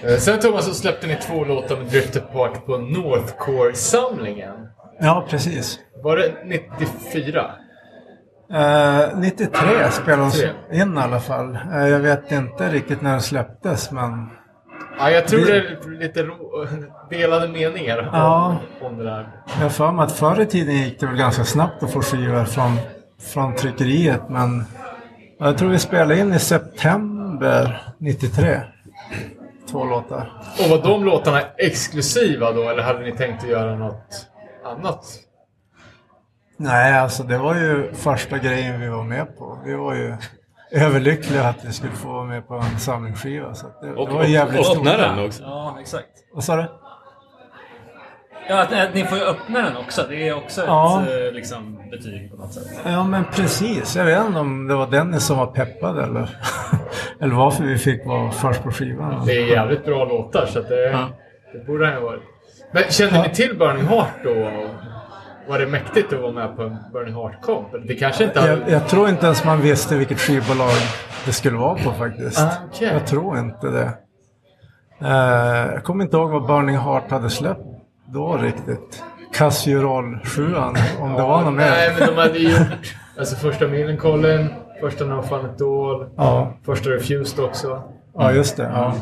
[0.04, 4.56] Eh, Sen Thomas så släppte ni två låtar med Drifter Park på Northcore-samlingen.
[5.00, 5.80] ja, precis.
[6.04, 7.52] Var det 94?
[8.54, 10.82] Eh, 93 spelades 93.
[10.82, 11.58] in i alla fall.
[11.74, 14.30] Eh, jag vet inte riktigt när det släpptes men
[15.04, 15.58] Ja, jag tror Det- det
[15.96, 16.66] är lite ro-
[17.10, 18.58] delade meningar Ja.
[18.82, 19.28] om det där.
[19.48, 22.02] jag har för mig att förr i tiden gick det väl ganska snabbt att få
[22.02, 22.78] skivor från,
[23.34, 24.64] från tryckeriet men
[25.40, 28.62] jag tror vi spelade in i september 93.
[29.72, 30.32] Två låtar.
[30.64, 34.28] Och var de låtarna exklusiva då, eller hade ni tänkt att göra något
[34.66, 35.06] annat?
[36.58, 39.60] Nej, alltså det var ju första grejen vi var med på.
[39.66, 40.16] Vi var ju
[40.72, 43.54] överlyckliga att vi skulle få vara med på en samlingsskiva.
[43.54, 44.78] Så att det, Och, det var jävligt och stort.
[44.78, 45.44] öppna den också.
[45.44, 46.08] Ja, exakt.
[46.34, 46.66] Vad sa du?
[48.50, 50.06] Ja, att, att ni får ju öppna den också.
[50.10, 51.04] Det är också Ja.
[51.04, 52.82] ett eh, liksom, betyg på något sätt.
[52.86, 53.96] Ja men precis.
[53.96, 56.30] Jag vet inte om det var Dennis som var peppad eller,
[57.20, 59.26] eller varför vi fick vara först på skivan.
[59.26, 61.08] Det är jävligt bra låtar, så att det,
[61.54, 62.22] det borde han ju ha varit.
[62.72, 64.34] Men kände ni till Burning Heart då?
[65.48, 67.68] Var det mäktigt att vara med på en Burning Heart-komp?
[67.88, 68.52] Det kanske inte hade...
[68.52, 70.72] Jag, jag tror inte ens man visste vilket skivbolag
[71.26, 72.40] det skulle vara på faktiskt.
[72.40, 72.90] Ah, okej.
[72.94, 73.92] Jag tror inte det.
[75.02, 77.66] Eh, jag kommer inte ihåg vad Burning Heart hade släppt
[78.06, 79.04] då riktigt.
[79.34, 80.74] Casserole 7 om
[81.16, 82.00] det var något Nej, mer.
[82.00, 84.48] men de hade gjort alltså första Millencolin,
[84.82, 87.84] första No Fun At All, Ja, första Refused också.
[88.16, 88.72] ja, just det.
[88.76, 88.94] Ja.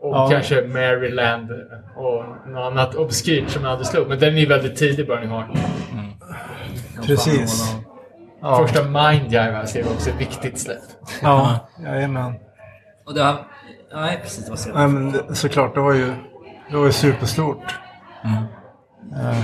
[0.00, 0.28] Och Ja.
[0.30, 1.50] kanske Maryland
[1.96, 4.08] och något annat obskyrt som jag hade slagit.
[4.08, 5.46] Men den är ju väldigt tidig, Burning Heart.
[7.06, 7.74] Precis.
[8.42, 10.78] Ja, Första Mind Jive ser vi också ett viktigt släpp.
[11.22, 12.34] ja, jajamän.
[13.06, 13.36] Och det har...
[13.94, 14.44] Nej, precis.
[14.44, 14.70] Det var så.
[14.74, 16.12] Nej, men det, såklart, det var ju,
[16.70, 17.74] det var ju superstort.
[19.16, 19.40] Eh,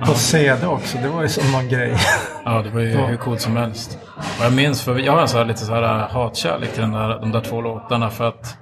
[0.00, 1.96] och på CD också, det var ju som någon grej.
[2.44, 3.98] Ja, det var ju hur coolt som helst.
[4.38, 7.18] Och jag minns, för jag har så här lite så här hatkärlek till den där,
[7.20, 8.56] de där två låtarna för att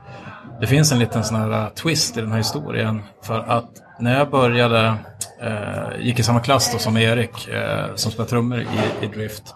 [0.61, 3.03] det finns en liten sån här äh, twist i den här historien.
[3.23, 4.95] För att när jag började,
[5.43, 9.55] eh, gick i samma klass då som Erik, eh, som spelar trummor i, i Drift.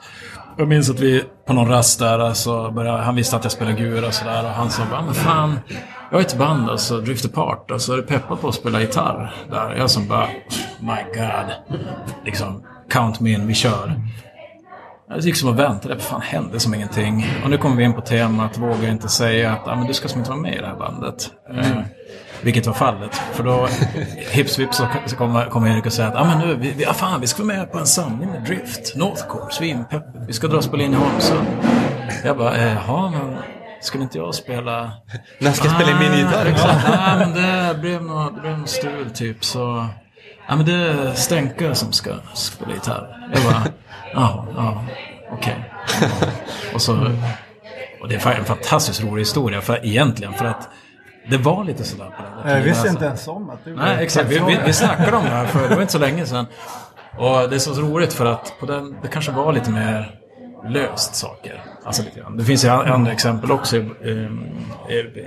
[0.59, 3.77] Jag minns att vi på någon rast där så började, han visste att jag spelade
[3.77, 5.59] gura och sådär och han sa bara, men fan,
[6.11, 8.55] jag har ett band alltså, Drift Apart, och så alltså, är du peppad på att
[8.55, 9.75] spela gitarr där.
[9.79, 10.31] Jag som bara, oh
[10.81, 11.79] my god,
[12.25, 14.01] liksom, count me in, vi kör.
[15.09, 17.27] Jag gick som och väntade, vad fan hände som ingenting.
[17.45, 20.09] Och nu kommer vi in på temat, vågar inte säga att ah, men du ska
[20.09, 21.31] som inte vara med i det här bandet.
[21.51, 21.81] Eh,
[22.43, 23.15] vilket var fallet.
[23.15, 23.69] För då,
[24.31, 26.87] hips vips så så kommer kom Erik och säger att ah, men nu, vi, vi,
[26.87, 30.05] ah, fan, vi ska vara med på en samling med Drift, Northcore, svinpepp.
[30.27, 31.47] Vi ska dra och spela in i Holmsund.
[32.25, 33.37] Jag bara, eh, jaha men
[33.81, 34.93] skulle inte jag spela...
[35.39, 36.67] När ska jag spela in min gitarr också?
[36.67, 39.87] Nej, men det blev något, det blev något strul typ så...
[40.49, 43.29] Ja, men det är Stänka som ska spela gitarr.
[43.35, 43.63] Jag bara,
[44.15, 44.85] ja, ja,
[45.33, 45.71] okej.
[46.75, 47.11] Och så...
[48.01, 50.69] Och det är en fantastiskt rolig historia för egentligen för att
[51.31, 52.95] det var lite sådär på den där Jag tiden, visste alltså.
[52.95, 54.31] inte ens om att du Nej, exakt.
[54.31, 56.47] Vi, vi, vi snackade om det här för det var inte så länge sedan.
[57.19, 60.21] Och det är så roligt för att på den, det kanske var lite mer
[60.69, 61.63] löst saker.
[61.85, 62.37] Alltså lite grann.
[62.37, 64.29] Det finns ju andra exempel också i,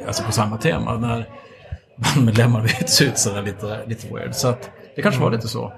[0.07, 0.97] alltså på samma tema.
[0.97, 1.29] När
[1.97, 4.35] bandmedlemmar byts ut sådär lite, lite weird.
[4.35, 5.73] Så att det kanske var lite så.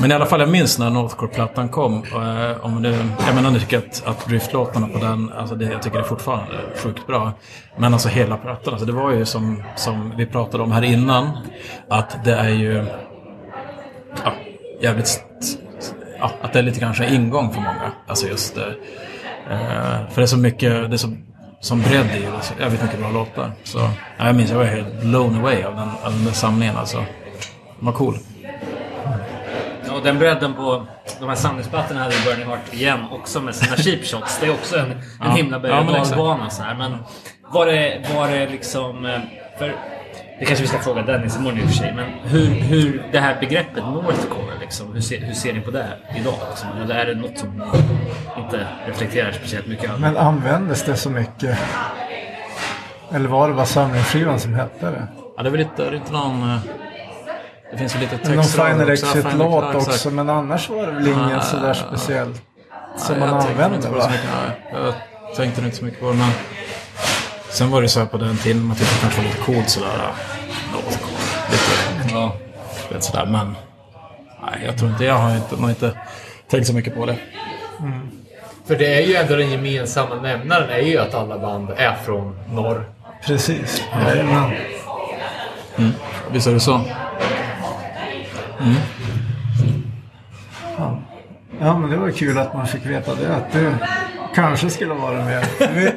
[0.00, 1.94] Men i alla fall, jag minns när Northcore-plattan kom.
[1.94, 5.82] eh, om det, jag menar, jag tycker att, att driftlåtarna på den, alltså det, jag
[5.82, 7.32] tycker det är fortfarande sjukt bra.
[7.76, 11.30] Men alltså hela plattan, alltså det var ju som, som vi pratade om här innan.
[11.88, 12.84] Att det är ju
[14.24, 14.32] ja,
[14.80, 15.24] jävligt...
[16.20, 17.92] Ja, att det är lite kanske ingång för många.
[18.06, 18.74] Alltså just det.
[19.50, 21.12] Eh, för det är så mycket, det är så,
[21.60, 22.42] som bredd i det.
[22.42, 23.52] så jävligt mycket bra låtar.
[23.64, 23.78] Så,
[24.18, 26.96] ja, jag minns, jag var helt blown away av den, av den där samlingen alltså.
[26.96, 28.18] Den var cool.
[29.98, 30.86] Och den bredden på
[31.20, 34.38] de här samlingsplattorna hade Burning Heart igen också med sina cheap shots.
[34.40, 35.30] Det är också en, en Ja.
[35.30, 36.50] himla berg och dalbana.
[36.50, 36.74] så här.
[36.74, 36.96] Men
[37.50, 39.06] var det, var det liksom...
[39.06, 39.20] eh,
[39.58, 39.74] För
[40.38, 41.92] det kanske vi ska fråga Dennis imorgon i och för sig.
[41.96, 45.86] Men hur, hur det här begreppet Northcore, liksom, hur, ser, hur ser ni på det
[46.16, 46.34] idag?
[46.50, 46.68] Liksom?
[46.84, 47.48] Eller är det något som
[48.36, 49.98] ni inte reflekterar speciellt mycket över?
[49.98, 51.58] Men användes det så mycket?
[53.12, 55.06] Eller var det bara samlingsskivan som hette det?
[55.36, 56.58] Ja, det är väl lite, det är inte någon...
[57.70, 58.58] Det finns ju lite Någon Final också.
[58.60, 59.88] Ja, Final- Exit-låt ja, exakt.
[59.88, 61.40] också, men annars var det väl inget Ah.
[61.40, 62.42] sådär speciellt
[62.96, 64.08] som Ja, man jag tänkte använde va?
[64.10, 64.24] mycket,
[64.72, 64.92] nej.
[65.26, 66.30] Jag tänkte inte så mycket på det, men...
[67.50, 69.68] Sen var det så här på den tiden man tyckte det kanske var lite coolt
[69.70, 69.88] sådär.
[69.98, 70.10] ja,
[70.72, 71.22] Northcore.
[71.50, 72.14] Lite...
[72.14, 72.32] Ja.
[72.92, 73.56] Vet sådär, men...
[74.42, 75.04] Nej, jag tror inte...
[75.04, 75.92] Jag har inte, nog inte
[76.50, 77.16] tänkt så mycket på det.
[78.66, 82.38] För det är ju ändå den gemensamma nämnaren är ju att alla band är från
[82.52, 82.88] norr.
[83.24, 83.82] Precis.
[84.06, 84.50] Jajamän.
[86.30, 86.80] Visst är det så?
[91.60, 93.36] Ja, men det var kul att man fick veta det.
[93.36, 93.74] Att du
[94.34, 95.46] kanske skulle vara med.
[95.58, 95.92] Vi,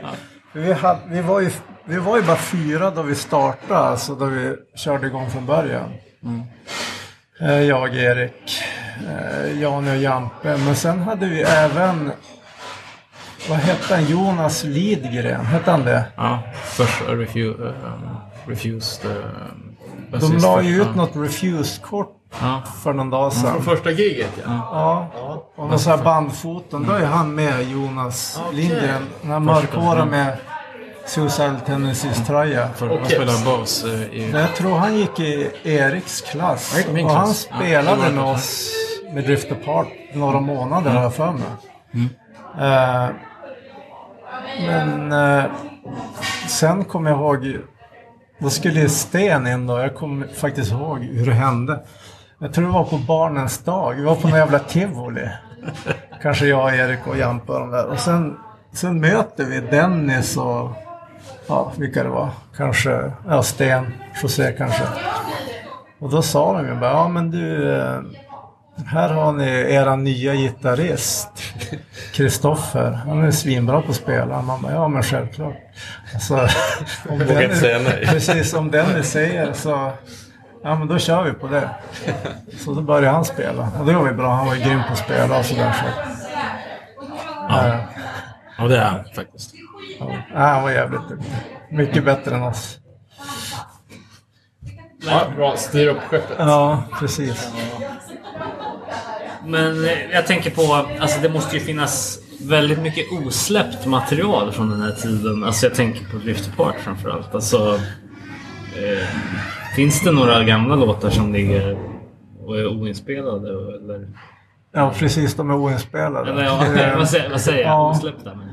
[0.53, 1.51] vi, hade, vi, var ju,
[1.85, 5.93] vi var ju bara fyra då vi startade, alltså då vi körde igång från början.
[7.39, 8.63] Eh, Jag, Erik,
[9.09, 10.57] eh, Jan och Jampe.
[10.57, 12.11] Men sen hade vi även,
[13.49, 16.03] vad hette han, Jonas Lidgren, hette han det?
[16.15, 16.39] Ja.
[16.63, 19.11] Först uh, refu, uh, um, Refused...
[19.11, 19.17] Uh,
[20.19, 20.95] De la ju ut ja.
[20.95, 22.61] något refused-kort Ja.
[22.83, 23.51] för någon dag sedan.
[23.53, 24.51] Från första giget ja.
[24.71, 26.83] Ja, och med så här bandfoton.
[26.87, 29.07] Då är han med, Jonas Lindgren.
[29.21, 30.37] Den här mörkhåriga med
[31.05, 32.69] Suicide Tendencies tröja.
[32.75, 33.15] För Och han keps.
[33.15, 34.31] spelar bas uh, i...
[34.31, 36.83] Jag tror han gick i Eriks klass.
[36.85, 37.47] Han min och han klass.
[37.51, 38.71] Ja, det spelade med oss
[39.13, 41.43] med Drift Apart några månader har jag för mig.
[41.93, 42.09] Mm.
[42.59, 43.09] Eh,
[44.67, 45.51] men eh,
[46.47, 47.57] sen kommer jag ihåg,
[48.41, 49.79] då skulle Sten in då.
[49.79, 51.79] Jag kommer faktiskt ihåg hur det hände.
[52.39, 53.93] Jag tror det var på barnens dag.
[53.93, 55.29] Vi var på någon jävla tivoli.
[56.21, 57.85] Kanske jag, Erik och Jampe och de där.
[57.85, 58.37] Och sen,
[58.73, 60.71] sen möter vi Dennis och
[61.47, 62.29] ja, vilka det var.
[62.57, 64.83] Kanske, ja Sten, José kanske.
[65.99, 67.99] Och då sa de ju bara, ja men du, eh,
[68.85, 71.29] här har ni era nya gitarrist.
[72.13, 74.41] Kristoffer, han är svinbra på att spela.
[74.41, 75.55] Man bara, ja men självklart.
[76.19, 76.35] Så,
[77.09, 78.05] om Vågar inte säga nej.
[78.07, 79.91] Precis, om Dennis säger så,
[80.63, 81.69] ja men då kör vi på det.
[82.57, 83.71] Så då började han spela.
[83.79, 85.73] Och det var ju bra, han var ju grym på att spela och sådär.
[85.73, 85.85] Så.
[87.49, 87.79] Ja.
[88.57, 89.53] Ja, det är han faktiskt.
[89.99, 91.01] Ja, han var jävligt.
[91.71, 92.77] Mycket bättre än oss.
[95.05, 96.35] ja bra, styr upp skeppet.
[96.39, 97.51] Ja, precis.
[99.45, 99.75] Men
[100.11, 104.91] jag tänker på, alltså det måste ju finnas väldigt mycket osläppt material från den här
[104.91, 105.43] tiden.
[105.43, 107.35] Alltså jag tänker på Drift Apart framförallt.
[107.35, 107.79] Alltså,
[108.75, 109.07] eh,
[109.75, 111.77] finns det några gamla låtar som ligger
[112.39, 113.49] och är oinspelade?
[113.49, 114.07] Eller,
[114.73, 115.35] Ja, precis.
[115.35, 116.31] De är oinspelade.
[116.31, 117.69] eller ja, Eh, vad, säger, vad säger jag?
[117.69, 117.91] Ja.
[117.91, 118.35] Osläppta?
[118.35, 118.47] Men,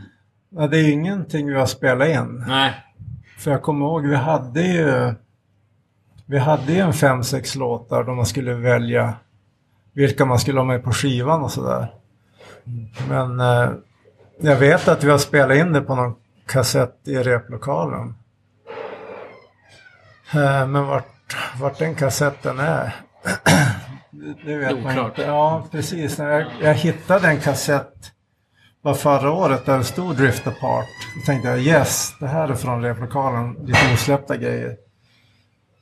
[0.51, 2.45] Ja, det är ingenting vi har spelat in.
[2.49, 2.73] nej.
[3.39, 5.15] För jag kommer ihåg, vi hade ju...
[6.27, 9.15] Vi hade ju en fem, sex låtar då man skulle välja
[9.99, 11.95] vilka man skulle ha med på skivan och sådär.
[13.09, 13.71] Men eh,
[14.41, 16.15] jag vet att vi har spelat in det på någon
[16.47, 18.15] kassett i replokalen.
[20.35, 22.97] Eh, men vart, vart den kassetten är,
[24.45, 25.19] det, vet man Oklart.
[25.19, 25.23] inte.
[25.23, 26.19] Ja, precis.
[26.19, 28.13] Jag, jag hittade en kassett
[28.83, 30.87] var förra året där det stod Drift Apart.
[31.17, 33.57] Då tänkte jag yes, det här är från replokalen.
[33.67, 34.77] Lite osläppta grejer.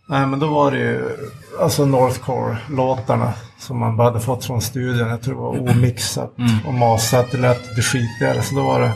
[0.09, 1.17] Nej, men då var det ju
[1.61, 5.09] alltså Northcore-låtarna som man bara hade fått från studion.
[5.09, 6.33] Jag tror det var omixat
[6.67, 7.31] och masat.
[7.31, 8.43] Det lät lite skitigare.
[8.43, 8.93] Så då var det,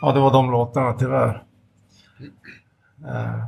[0.00, 1.42] ja det var de låtarna tyvärr.
[3.08, 3.44] Eh,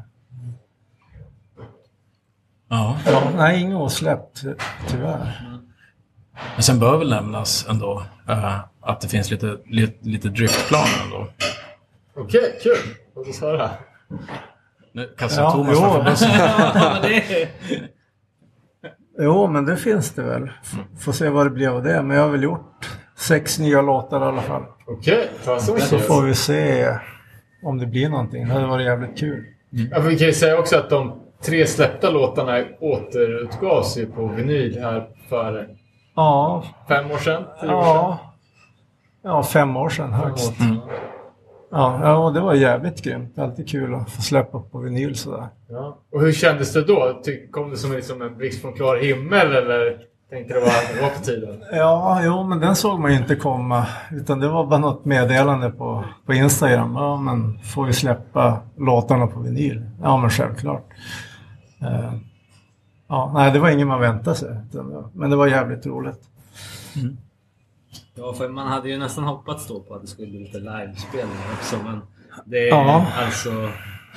[2.68, 2.96] Ja.
[3.06, 4.54] ja, nej, inget osläppt ty-
[4.88, 5.50] tyvärr.
[6.54, 11.28] Men sen bör väl nämnas ändå eh, att det finns lite, lite, lite driftplaner ändå.
[12.16, 12.94] Okej, kul.
[13.16, 13.70] Låt oss höra.
[14.94, 16.28] Nu kastar Ja, Thomas jo.
[16.38, 17.48] Ja, men det.
[19.18, 20.50] Jo, men det finns det väl.
[20.62, 22.02] F- Får se vad det blir av det.
[22.02, 24.62] Men jag har väl gjort sex nya låtar i alla fall.
[24.86, 26.88] Okej, okay, Så får vi se
[27.64, 28.48] om det blir någonting.
[28.48, 29.44] Det hade varit jävligt kul.
[29.70, 34.26] Ja, för vi kan ju säga också att de tre släppta låtarna återutgavs ju på
[34.26, 35.68] vinyl här för
[36.16, 37.42] Ja, fem år sedan.
[37.60, 37.94] tio år sedan.
[37.94, 38.18] ja.
[39.22, 40.52] Ja, fem år sedan högst.
[41.76, 43.38] Ja, ja, det var jävligt grymt.
[43.38, 45.48] Alltid kul att få släppa på vinyl sådär.
[45.68, 45.98] Ja.
[46.12, 47.22] Och hur kändes det då?
[47.50, 49.98] Kom det som liksom en blixt från klar himmel eller
[50.30, 51.64] tänkte det var, det var på tiden?
[51.72, 53.86] Ja, jo, men den såg man ju inte komma.
[54.12, 56.94] Utan det var bara något meddelande på, på Instagram.
[56.94, 59.82] Ja, men får vi släppa låtarna på vinyl?
[60.02, 60.84] Ja, men självklart.
[61.80, 62.12] Eh,
[63.08, 64.56] ja, nej, det var inget man väntade sig.
[65.12, 66.20] Men det var jävligt roligt.
[68.14, 71.52] Ja, för man hade ju nästan hoppats då på att det skulle bli lite livespelningar
[71.58, 71.76] också.
[71.84, 72.00] Men
[72.44, 73.06] det är Ja.
[73.16, 73.70] alltså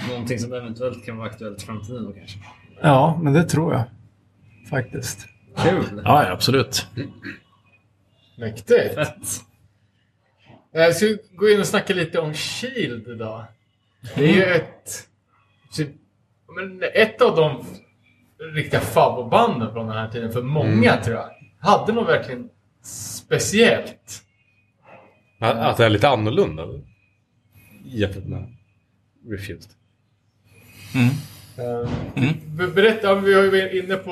[0.09, 2.39] någonting som eventuellt kan vara aktuellt i framtiden då kanske.
[2.81, 3.83] Ja, men det tror jag.
[4.69, 5.27] Faktiskt.
[5.57, 6.01] Kul!
[6.05, 6.87] Ja, ja, absolut.
[8.37, 8.95] Mäktigt!
[8.95, 9.27] Fett!
[10.71, 13.43] Jag ska gå in och snacka lite om Shield idag.
[14.15, 15.07] Det är ju ett...
[15.71, 15.89] Typ,
[16.55, 17.65] men ett av de
[18.53, 21.29] riktiga favoritbanden från den här tiden för många tror jag.
[21.59, 22.49] Hade nog verkligen
[22.87, 24.21] speciellt.
[25.39, 26.63] Att det är lite annorlunda
[27.85, 28.53] jämfört med
[29.29, 29.71] Refused.
[31.57, 31.89] Eh,
[32.57, 34.11] be- Berätta, vi har ju varit inne på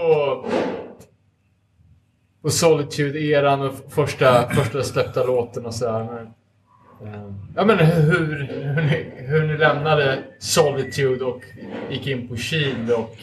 [2.42, 6.04] på Solitude-eran och första, första släppta låten och sådär.
[7.02, 11.42] Men, eh, ja men hur, hur, ni, hur ni lämnade Solitude och
[11.92, 13.18] gick in på Shield och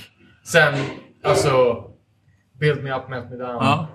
[0.45, 0.75] sen
[1.23, 1.85] alltså
[2.61, 3.49] Build Me Up, Melt Me Down.
[3.49, 3.89] Ja.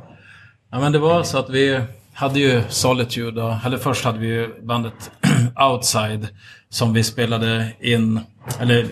[0.72, 1.82] Ja, men det var så att vi
[2.14, 5.12] hade ju Solitude, och, eller först hade vi ju bandet
[5.72, 6.28] Outside
[6.70, 8.20] som vi spelade in,
[8.60, 8.88] eller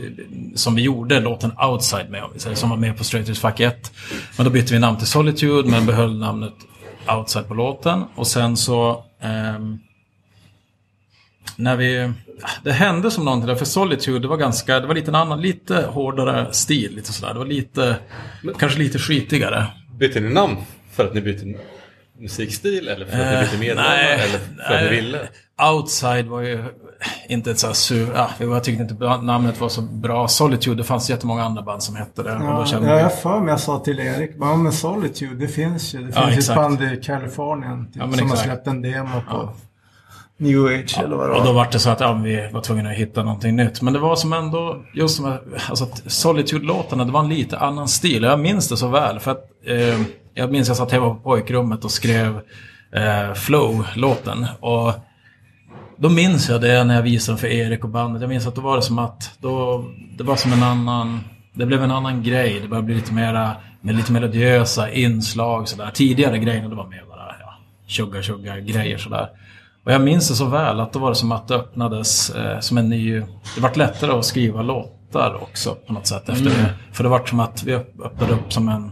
[0.55, 3.59] som vi gjorde låten Outside med, om vi säger, som var med på Straight Fuck
[3.59, 3.91] 1.
[4.37, 6.53] Men då bytte vi namn till Solitude, men behöll namnet
[7.17, 8.03] Outside på låten.
[8.15, 9.03] Och sen så...
[9.21, 9.79] ehm,
[11.55, 12.11] när vi...
[12.63, 15.41] Det hände som någonting där, för Solitude, det var ganska, det var lite en annan,
[15.41, 17.33] lite hårdare stil, lite sådär.
[17.33, 17.95] Det var lite,
[18.57, 19.67] kanske lite skitigare.
[19.99, 20.57] Bytte ni namn
[20.95, 21.45] för att ni bytte
[22.19, 25.19] musikstil eller för att ni bytte medlemmar nej, eller för att ni ville?
[25.73, 26.63] Outside var ju
[27.29, 28.07] inte ett så här sur...
[28.15, 30.27] Ja, jag tyckte inte namnet var så bra.
[30.27, 32.33] Solitude, det fanns jättemånga andra band som hette det.
[32.33, 34.71] och då Ja, kände jag vi, har för mig jag sa till Erik, ja men
[34.71, 35.99] Solitude, det finns ju.
[36.03, 36.55] Det Ja, finns ju ett exakt.
[36.55, 38.41] band i Kalifornien typ, Ja, som har exakt.
[38.41, 39.49] släppt en demo på
[40.37, 41.53] New Age eller vad det och då var.
[41.53, 43.81] var det så att ja, vi var tvungna att hitta någonting nytt.
[43.81, 45.37] Men det var som ändå, just som,
[45.69, 48.23] alltså Solitude-låtarna, det var en lite annan stil.
[48.23, 49.19] Jag minns det så väl.
[49.19, 50.01] För att eh,
[50.35, 52.41] jag minns jag satt hemma på pojkrummet och skrev
[52.91, 54.47] eh, Flow-låten.
[54.59, 54.93] Och
[55.97, 58.21] då minns jag det när jag visade den för Erik och bandet.
[58.21, 59.85] Jag minns att då var det som att, då,
[60.17, 61.19] det var som en annan,
[61.53, 62.59] det blev en annan grej.
[62.61, 65.91] Det började bli lite mera, med lite melodiösa inslag sådär.
[65.93, 67.53] Tidigare grejerna, det var mer bara, ja,
[67.87, 69.29] tjugga tjugga grejer sådär.
[69.83, 72.59] Och jag minns det så väl att då var det som att det öppnades eh,
[72.59, 73.19] som en ny...
[73.55, 76.73] Det vart lättare att skriva låtar också på något sätt efter det.
[76.91, 78.91] För det vart som att vi öpp- öppnade upp som en...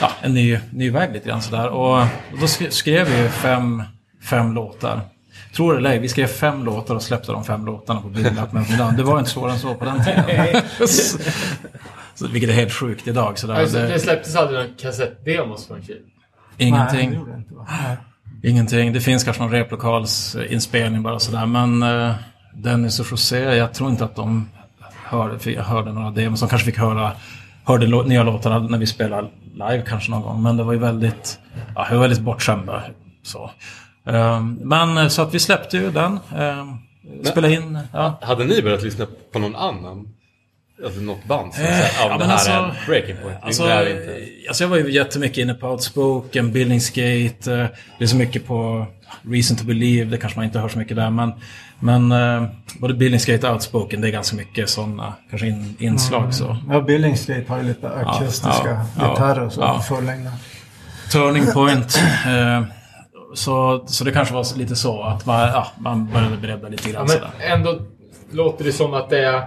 [0.00, 1.68] Ja, en ny, ny väg lite grann sådär.
[1.68, 2.06] Och, och
[2.40, 3.82] då sk- skrev vi fem,
[4.22, 5.00] fem låtar.
[5.56, 8.52] Tror det eller ej, vi skrev fem låtar och släppte de fem låtarna på Bildlapp
[8.52, 8.96] med Milan.
[8.96, 10.62] Det var inte svårare än så på den tiden.
[10.78, 11.18] så,
[12.14, 13.38] så, vilket är helt sjukt idag.
[13.38, 13.54] Sådär.
[13.54, 15.78] Alltså, det släpptes aldrig någon kassettdemos från.
[15.88, 15.98] Nej,
[16.58, 17.10] ingenting.
[17.10, 17.54] det gjorde det inte?
[17.68, 17.96] Nej.
[18.42, 18.92] Ingenting.
[18.92, 21.46] Det finns kanske någon replokalsinspelning bara sådär.
[21.46, 22.14] Men eh,
[22.54, 24.48] Dennis och José, jag tror inte att de
[25.04, 26.40] hörde, hörde några demos.
[26.40, 27.12] De kanske fick höra
[27.64, 30.42] hörde nya låtarna när vi spelade live kanske någon gång.
[30.42, 31.38] Men det var ju väldigt,
[31.74, 32.82] ja, vi var väldigt bortskämda.
[33.22, 33.50] Så.
[34.06, 36.18] Ehm, men eh, så att vi släppte ju den.
[36.36, 36.78] Um,
[37.24, 37.78] spelade in.
[37.92, 38.18] Ja.
[38.22, 40.08] Hade ni börjat lyssna på någon annan?
[40.84, 43.38] Alltså något band som Eh, säger ja, det här alltså- är breaking point.
[43.42, 44.18] Alltså, det är inte...
[44.48, 47.66] alltså jag var ju jättemycket inne på Outspoken, Billingsgate, eh,
[47.98, 48.86] det är så mycket på
[49.22, 51.10] Reason to Believe, det kanske man inte hör så mycket där.
[51.10, 51.32] Men,
[51.82, 52.44] men eh,
[52.80, 56.34] både Billingsgate och Outspoken, det är ganska mycket sådana kanske in, inslag.
[56.34, 56.56] Så.
[56.70, 59.60] Ja, Billingsgate har ju lite akustiska ja, ja, gitarrer och så.
[59.60, 59.82] ja.
[61.12, 61.98] Turning Point.
[62.26, 62.62] eh,
[63.34, 66.92] så, så det kanske var lite så att man, ja, man började bredda lite Ja,
[66.92, 67.06] grann.
[67.06, 67.30] men sådär.
[67.40, 67.78] ändå
[68.30, 69.46] låter det som att det är...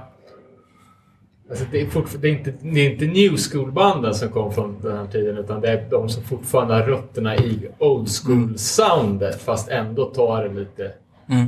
[1.49, 1.87] Alltså det, är
[2.21, 5.61] det, är inte, det är inte new school-banden som kom från den här tiden utan
[5.61, 10.91] det är de som fortfarande har rötterna i old school-soundet fast ändå tar det lite,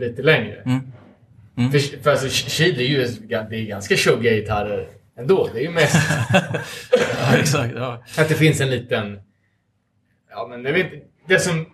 [0.01, 0.81] lite längre.
[1.71, 4.87] För, för alltså, Shield är ju det är ganska tjugga gitarrer
[5.19, 5.49] ändå.
[5.53, 5.95] Det är ju mest
[7.31, 7.73] Ja, exakt.
[7.75, 8.03] Ja.
[8.17, 9.19] att det finns en liten...
[10.31, 10.91] Ja, men det, vet,
[11.27, 11.65] det som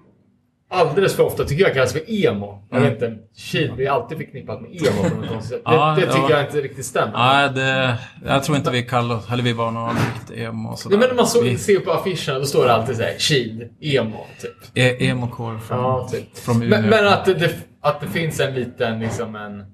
[0.69, 2.67] alldeles för ofta tycker jag kallas för emo.
[2.71, 5.61] Jag vet inte, Shield blir alltid förknippat med emo på något konstigt sätt.
[5.65, 6.31] Det, Ja, det tycker ja.
[6.31, 7.11] jag inte riktigt stämmer.
[7.17, 10.79] Nej, det, jag tror inte vi kallade oss, eller vi var någon riktigt emo och
[10.79, 10.97] sådär.
[10.97, 13.63] Nej, men när man så, vi, ser på affischerna då står det alltid såhär Shield,
[13.81, 14.51] emo, typ.
[14.73, 16.37] e- Emo-core från, Ja, typ.
[16.37, 16.69] från Umeå.
[16.81, 17.51] Men, men att, det,
[17.83, 19.65] att det finns en liten liksom en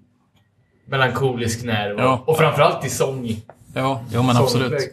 [0.85, 1.95] melankolisk nerv.
[1.97, 2.23] Ja.
[2.27, 3.35] Och framförallt i sång,
[3.73, 4.91] Ja, jo men absolut.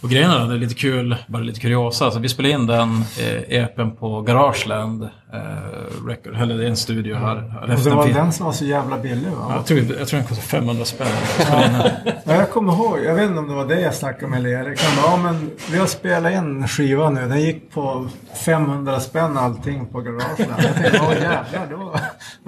[0.00, 2.04] Och grejen är, det är lite kul, bara lite kuriosa.
[2.04, 6.76] Alltså, vi spelade in den eh, EPen på Garageland eh, Record, eller det är en
[6.76, 7.36] studio här.
[7.36, 9.52] här Och det var den som var så jävla billig va?
[9.56, 11.06] Jag tror, jag tror den kostar 500 spänn.
[12.24, 14.80] Ja, jag kommer ihåg, jag vet inte om det var det jag snackade med Erik.
[14.82, 17.20] Han bara, ja men vi har spelat in skiva nu.
[17.28, 18.08] Den gick på
[18.44, 20.22] 500 spänn allting på garagen.
[20.38, 22.00] Jag tänkte, åh jävlar, det var, det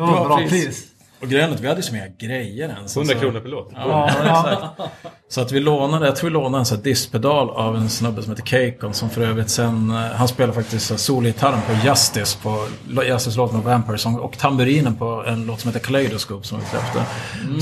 [0.03, 0.51] var Bra bra, pris.
[0.51, 0.85] pris.
[1.23, 2.97] Och grejen att vi hade så många grejer ens.
[2.97, 3.71] 100 Alltså- kronor per låt.
[3.75, 4.93] Ja, exakt.
[5.29, 8.23] Så att vi lånade, jag tror vi lånade en sån här diskpedal av en snubbe
[8.23, 12.67] som heter Keikon som för övrigt sen, eh, han spelar faktiskt solgitarren på Justice på
[13.05, 17.05] Justice-låten av Vampire Song och tamburinen på en låt som heter Kaleidoscope som vi släppte.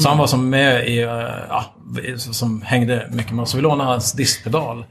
[0.03, 1.09] Så han var som med i, eh,
[1.49, 1.65] ja,
[2.17, 3.51] som hängde mycket med oss.
[3.51, 4.85] Så vi lånade hans diskpedal.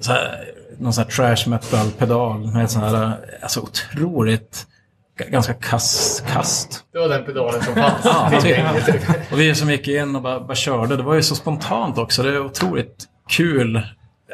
[0.00, 0.44] Så här,
[0.78, 3.10] någon sån här trash metal-pedal med sån här, eh,
[3.42, 4.66] alltså otroligt,
[5.24, 9.32] ganska kast, kast Det var den pedalen som fanns Ja, typ.
[9.32, 12.22] Och vi som gick in och bara, bara körde, det var ju så spontant också.
[12.22, 13.82] Det är otroligt kul.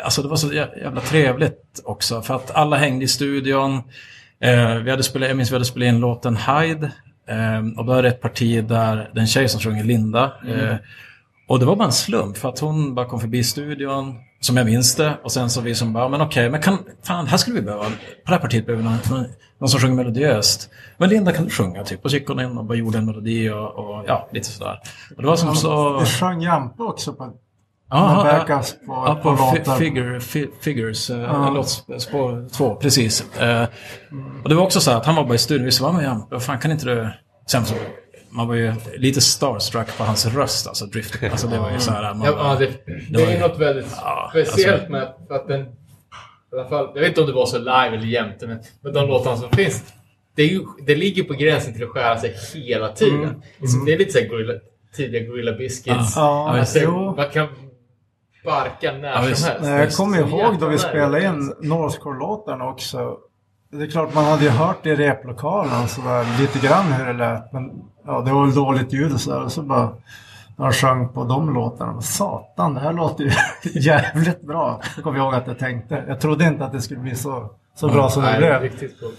[0.05, 2.23] Alltså det var så jä- jävla trevligt också.
[2.23, 3.77] För att alla hängde i studion.
[4.41, 6.93] Eh, vi hade spelat, jag minns vi hade spelat in låten Hyde.
[7.29, 10.33] Eh, och då är det ett parti där den tjej som sjunger Linda.
[10.49, 10.77] Eh,
[11.49, 14.15] och det var bara en slump för att hon bara kom förbi studion.
[14.41, 15.13] Som jag minns det.
[15.23, 17.85] Och sen så vi som bara, men okej, men kan, fan, här skulle vi behöva,
[17.85, 17.91] på
[18.27, 19.27] det här partiet behöver vi någon,
[19.63, 20.71] någon som sjunger melodiöst.
[20.97, 22.05] Men Linda kan du sjunga typ.
[22.05, 24.81] Och så gick hon in och bara gjorde en melodi och, och ja, lite sådär.
[25.17, 25.99] Och det var som så...
[26.01, 27.33] Det sjöng Jampe också på
[27.91, 31.51] Ja, ja, backups på, Ja, på, på figure, fi- Figures, ja.
[31.55, 31.69] låt
[32.03, 33.37] spår två, precis.
[33.39, 33.67] Eh,
[34.43, 36.05] och det var också så här att han var bara i studion, vi sa, men
[36.05, 37.09] ja, vad fan kan inte du...
[37.51, 37.75] Sen så,
[38.31, 41.23] man var ju lite starstruck på hans röst, alltså Drift.
[41.31, 42.71] Alltså det var ju så här, man Ja, ja, det,
[43.11, 45.67] det var är ju- något väldigt Ja, speciellt alltså- med att den...
[46.53, 48.93] I alla fall, jag vet inte om det var så live eller jämte, men med
[48.93, 49.85] de låtarna som finns.
[50.35, 53.43] Det, ju, det ligger på gränsen till att skära sig hela tiden.
[53.59, 54.53] Liksom, Det är lite såhär gorilla,
[54.97, 56.17] tidiga Gorilla Biscuits.
[56.17, 57.15] Ja, alltså, jo.
[57.17, 57.49] man kan
[58.45, 59.49] barka när Ja, som helst.
[59.63, 63.17] Nej, jag kommer ihåg då vi spelade in Northcore-låtarna också.
[63.71, 67.13] Det är klart man hade ju hört i replokalen så där, lite grann hur det
[67.13, 67.53] lät.
[67.53, 67.71] Men
[68.07, 69.45] ja, det var väl dåligt ljud och så där.
[69.45, 69.89] Och så bara
[70.63, 72.01] han sjöng på de låtarna.
[72.01, 73.31] Satan, det här låter ju
[73.81, 74.81] jävligt bra.
[75.03, 76.05] Kommer ihåg att jag tänkte.
[76.09, 78.61] Jag trodde inte att det skulle bli så, så bra som det Nej, blev.
[78.61, 79.19] riktigt coolt.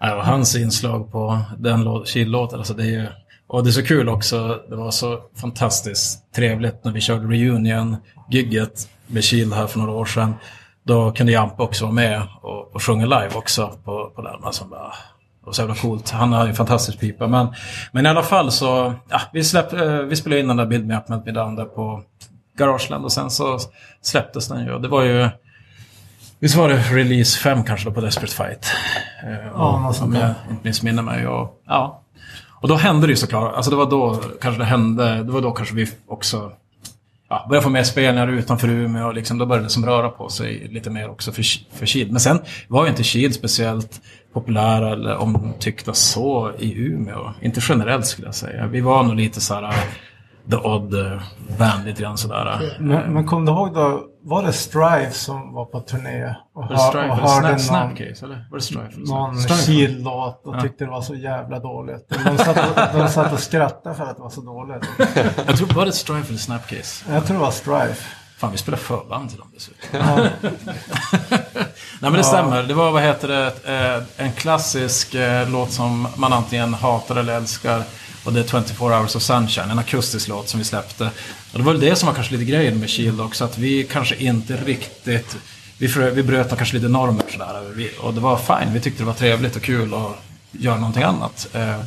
[0.00, 3.06] Ja, och hans inslag på den lå- Kiel-låten, alltså det är ju...
[3.48, 8.88] Och det är så kul också, det var så fantastiskt trevligt när vi körde reunion-gigget
[9.06, 10.34] med Kiel här för några år sedan.
[10.82, 14.44] Då kunde Jampe också vara med och, och sjunga live också på, på den.
[14.44, 14.92] Alltså bara,
[15.46, 16.10] var så jävla coolt.
[16.10, 17.26] Han har ju en fantastisk pipa.
[17.26, 17.46] Men,
[17.92, 20.86] men i alla fall så, ja, vi, släpp, eh, vi spelade in den där Build
[20.86, 22.02] Me Up Melt Me Down där på
[22.58, 23.58] Garageland och sen så
[24.02, 24.72] släpptes den ju.
[24.72, 25.28] Och Det var ju,
[26.38, 28.66] visst var det release 5 kanske då på Desperate Fight?
[29.24, 31.26] Eh, Ja, och- något sånt om jag inte missminner mig.
[31.26, 32.02] Och, ja.
[32.60, 33.54] och då hände det ju såklart.
[33.54, 35.14] Alltså det var då kanske det hände.
[35.24, 36.52] Det var då kanske vi också
[37.28, 39.06] ja, började få mer spelningar utanför Umeå.
[39.06, 41.44] Och liksom, då började det som röra på sig lite mer också för,
[41.78, 42.10] för Kil.
[42.12, 44.00] Men sen var ju inte Kil speciellt
[44.36, 47.32] populära eller omtyckta så i Umeå.
[47.40, 48.66] Inte generellt skulle jag säga.
[48.66, 49.74] Vi var nog lite så här
[50.50, 51.22] the odd eh,
[51.58, 52.76] band lite grann sådär.
[52.80, 56.34] Men, men kom du ihåg då, var det Strife som var på turné?
[56.54, 58.24] Och, Var det Strife och eller hörde Snap, någon, Snapcase?
[58.24, 58.92] Eller var det Strife?
[58.96, 59.38] någon.
[59.38, 62.08] Kiel-låt och tyckte det var så jävla dåligt.
[62.08, 64.88] De satt, och, de satt och skrattade för att det var så dåligt.
[65.46, 67.12] Jag tror bara det Strife eller Snapcase.
[67.12, 68.25] Jag tror det var Strife.
[68.38, 69.78] Fan, vi spelar förband till dem dessutom.
[72.00, 72.62] Nej men det stämmer.
[72.62, 77.36] Det var, vad heter det, eh, en klassisk eh, låt som man antingen hatar eller
[77.36, 77.82] älskar.
[78.24, 81.04] Och det är 24 Hours of Sunshine, en akustisk låt som vi släppte.
[81.52, 83.84] Och det var väl det som var kanske lite grejen med Shield också, att vi
[83.84, 85.36] kanske inte riktigt...
[85.78, 87.72] Vi, frö, vi bröt kanske lite normer sådär.
[87.74, 90.16] Vi, och det var fine, vi tyckte det var trevligt och kul att
[90.50, 91.48] göra någonting annat.
[91.52, 91.80] Eh,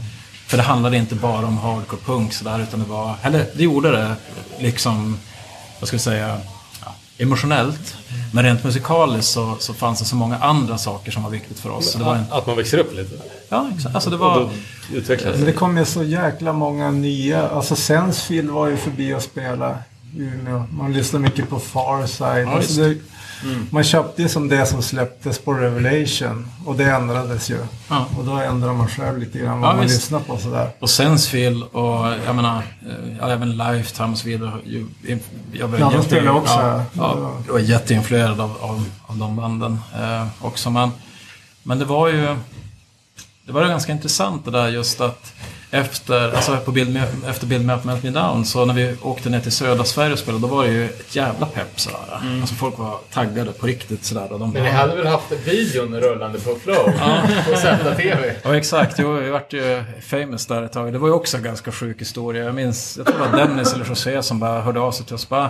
[0.47, 3.15] för det handlade inte bara om hardcore punk sådär, utan det var...
[3.21, 4.15] Eller det gjorde det
[4.59, 5.19] liksom
[5.79, 6.37] vad ska vi säga,
[6.85, 7.95] ja, emotionellt.
[8.33, 11.69] Men rent musikaliskt så, så fanns det så många andra saker som var viktigt för
[11.69, 11.91] oss.
[11.91, 13.15] Så det var en, Att man växer upp lite.
[13.49, 13.95] ja, exakt.
[13.95, 14.49] Alltså det var...
[15.45, 17.49] det kom ju så jäkla många nya.
[17.49, 19.77] Alltså Sensefield var ju förbi och spela
[20.15, 20.63] i Umeå.
[20.71, 22.47] Man lyssnade mycket på Farside.
[22.47, 22.93] Ja, alltså.
[23.43, 26.47] Det, Man köpte ju som det som släpptes på Revelation.
[26.65, 27.57] Och det ändrades ju.
[27.89, 28.05] Ja.
[28.17, 29.95] Och då ändrade man själv lite grann vad Ja, man visst.
[29.95, 30.69] lyssnar på sådär.
[30.79, 32.63] Och Sensefield och jag menar,
[33.21, 34.51] eh, även Lifetime och så vidare.
[34.65, 34.87] ju-
[35.53, 39.17] Jag var Ja, de jätte- spelar också Ja, ja, jag var jätteinfluerad av, av, av
[39.17, 40.69] de banden eh, också.
[40.69, 40.91] Men,
[41.63, 42.35] men det var ju...
[43.45, 45.33] Det var ju ganska intressant det där just att
[45.71, 49.51] efter, alltså på bild efter Bild med Me Down, så när vi åkte ner till
[49.51, 51.97] södra Sverige och spelade, då var det ju ett jävla pepp sådär.
[52.41, 54.31] Alltså folk var taggade på riktigt sådär.
[54.33, 56.91] Och de Men ni hade väl haft videon rullande på Flow?
[57.49, 58.33] På ZTV?
[58.43, 60.93] Ja exakt, jo, vi vart ju famous där ett tag.
[60.93, 62.43] Det var ju också en ganska sjuk historia.
[62.43, 65.15] Jag minns, jag tror det var Dennis eller José som bara hörde av sig till
[65.15, 65.29] oss.
[65.29, 65.49] Bara,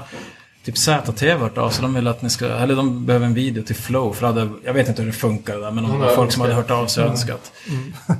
[0.69, 3.63] typ ZTV hört av så de vill att ni ska, eller de behöver en video
[3.63, 4.13] till Flow.
[4.13, 6.53] För hade, jag vet inte hur det funkar där, men de var folk som hade
[6.53, 7.51] hört av sig och önskat.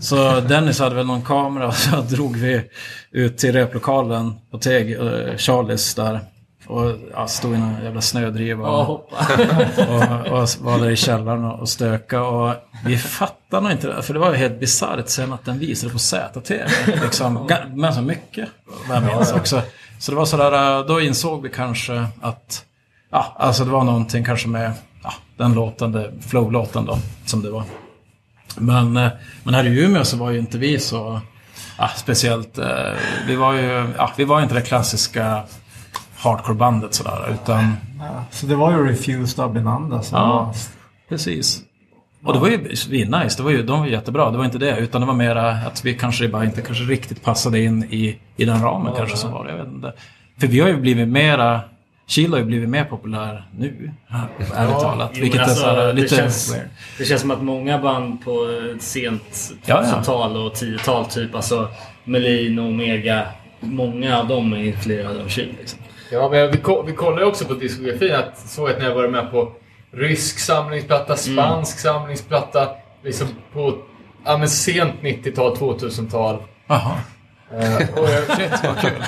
[0.02, 2.62] Så Dennis hade väl någon kamera så drog vi
[3.12, 6.20] ut till replokalen på Teg, eh, Charlies där.
[6.68, 8.68] Och ja, stod i någon jävla snödriva.
[8.88, 12.54] Och, och, och var där i källaren och, stöka och
[12.86, 15.94] vi fattade nog inte det, för det var ju helt bisarrt sen att den visade
[15.94, 16.68] på ZTV.
[17.04, 18.50] Liksom, men så mycket,
[18.88, 19.62] vad jag minns också.
[20.00, 22.66] Så det var sådär, äh, då insåg vi kanske att,
[23.12, 24.72] ja, alltså det var någonting kanske med
[25.04, 27.64] ja, den låten, flow-låten då, som det var.
[28.58, 29.10] Men, eh,
[29.44, 31.22] men här i Umeå så var ju inte vi så
[31.78, 32.68] ja, speciellt, eh,
[33.28, 35.44] vi var ju, ja, vi var inte det klassiska
[36.18, 40.28] hardcore-bandet sådär, utan Ja, så det var ju Refused Abinanda som Ja.
[40.28, 40.54] var...
[41.10, 41.62] Precis.
[42.24, 44.78] Och det var ju svinnice, det var ju, de var jättebra, det var inte det.
[44.78, 48.46] Utan det var mera att vi kanske bara inte kanske riktigt passade in i, i
[48.46, 49.52] den ramen kanske som var det.
[49.52, 49.94] Jag vet inte.
[50.40, 51.62] För vi har ju blivit mera,
[52.08, 53.92] Chile har ju blivit mer populär nu,
[54.56, 55.12] ärligt talat.
[55.14, 56.68] Jo, Vilket men är alltså, så här, det lite känns- weird.
[56.98, 58.48] Det känns som att många band på
[58.80, 59.98] sent Ja, ja.
[60.02, 61.68] 2000-tal och 10-tal typ, alltså
[62.04, 63.26] Melin och Omega,
[63.60, 65.52] många av dem är influerade av Chile.
[65.60, 65.80] Liksom.
[66.12, 68.16] Ja, men vi, ko- vi kollar ju också på diskografin.
[68.16, 69.52] Att, såg att ni har varit med på
[69.92, 72.70] rysk samlingsplatta, spansk samlingsplatta.
[73.04, 73.78] Liksom på
[74.26, 76.44] ja, men sent 90-tal, 2000-tal.
[76.68, 76.98] Jaha.
[77.54, 79.04] Eh, och Shit, vad kul.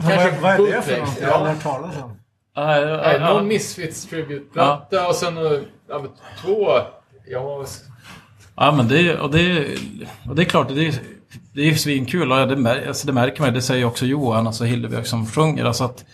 [0.00, 1.18] kanske Vad, vad är det för något?
[1.20, 1.54] Jag har aldrig Ja.
[1.54, 2.14] hört talas om.
[2.54, 3.32] Ja, ja.
[3.34, 5.52] någon Misfits tribute-platta och sen eh,
[5.88, 6.10] ja, men
[6.42, 6.68] två...
[7.30, 7.64] Ja,
[8.56, 9.66] Ja, men det, och det,
[10.28, 10.94] och det är klart, det är,
[11.54, 12.32] det är svinkul.
[12.32, 15.64] Och det, mär- alltså det märker man, det säger också Johan, alltså Hilleberg som sjunger.
[15.64, 16.04] Alltså att,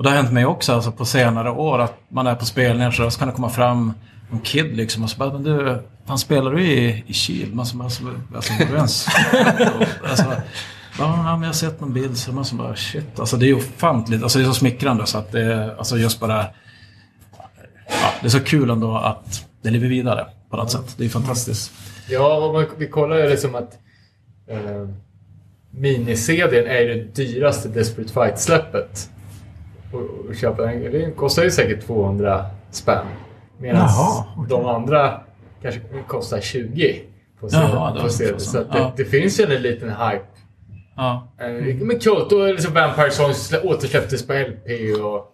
[0.00, 2.90] och det har hänt mig också alltså på senare år att man är på spelningar
[2.90, 3.92] så, så kan det komma fram
[4.32, 7.54] en kid liksom och så bara, men du, fan spelar du i, i Kil?
[7.54, 8.02] Man bara, alltså,
[8.34, 9.06] alltså, du ens?
[10.08, 10.24] alltså,
[10.98, 13.20] ja, men jag har sett någon bild så man så bara, shit.
[13.20, 16.20] Alltså det är ofantligt, alltså det är så smickrande så att det är, alltså just
[16.20, 16.46] bara,
[17.86, 20.94] ja, det är så kul ändå att det lever vidare på något sätt.
[20.96, 21.72] Det är fantastiskt.
[22.08, 23.78] ja och man, vi kollar ju liksom att...
[24.48, 24.88] Eh,
[25.70, 29.10] Mini-CDn är ju det dyraste Desperate Fight-släppet.
[29.92, 33.06] Och, och köpa den, den kostar ju säkert 200 spänn.
[33.58, 34.48] Medan Jaha, okej.
[34.48, 35.20] de andra
[35.62, 37.00] kanske kostar 20
[37.40, 37.62] på CD.
[37.62, 38.38] Jaha, det var på CD.
[38.40, 38.58] så.
[38.58, 38.92] Det, Ja.
[38.96, 40.24] det finns ju en liten hype.
[40.96, 41.28] Ja.
[41.40, 44.70] Eh, Men Kyoto och liksom Vampire Songs återsläpptes på LP
[45.04, 45.26] och...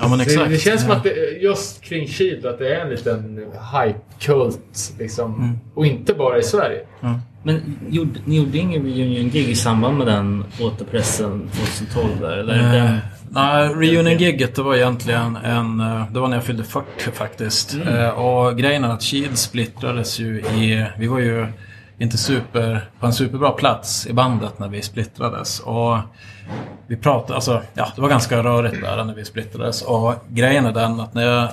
[0.00, 0.44] Ja men exakt.
[0.44, 1.10] Det, det känns som att det,
[1.42, 3.38] just kring Shield att det är en liten
[3.74, 4.94] hype-kult.
[4.98, 5.34] Liksom.
[5.34, 5.58] Mm.
[5.74, 6.84] Och inte bara i Sverige.
[7.42, 12.36] Men gjorde, ni gjorde ingen reunion-gig i samband med den återpressen 2012 där?
[12.36, 12.98] Eller Eh, den,
[13.30, 15.80] Nej, reunion-gigget det var egentligen en...
[15.80, 17.76] eh, Det var när jag fyllde 40 faktiskt.
[17.88, 20.86] Eh, Och grejen är att Shield splittrades ju i...
[20.98, 21.46] Vi var ju
[21.98, 25.60] inte super, på en superbra plats i bandet när vi splittrades.
[25.60, 25.98] Och
[26.86, 29.82] vi pratade, alltså ja, det var ganska rörigt där när vi splittrades.
[29.82, 31.48] Och grejen är den att när jag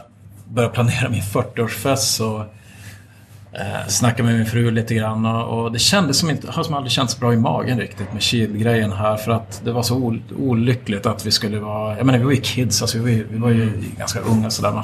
[0.46, 2.46] började planera min 40-årsfest så
[3.54, 6.74] eh, snackade med min fru lite grann och, och det kändes som inte, har som
[6.76, 10.22] aldrig känts bra i magen riktigt med Shield-grejen här för att det var så ol,
[10.38, 13.28] olyckligt att vi skulle vara, jag menar vi var ju kids, alltså vi var ju,
[13.32, 14.72] vi var ju ganska unga sådär.
[14.72, 14.84] Man,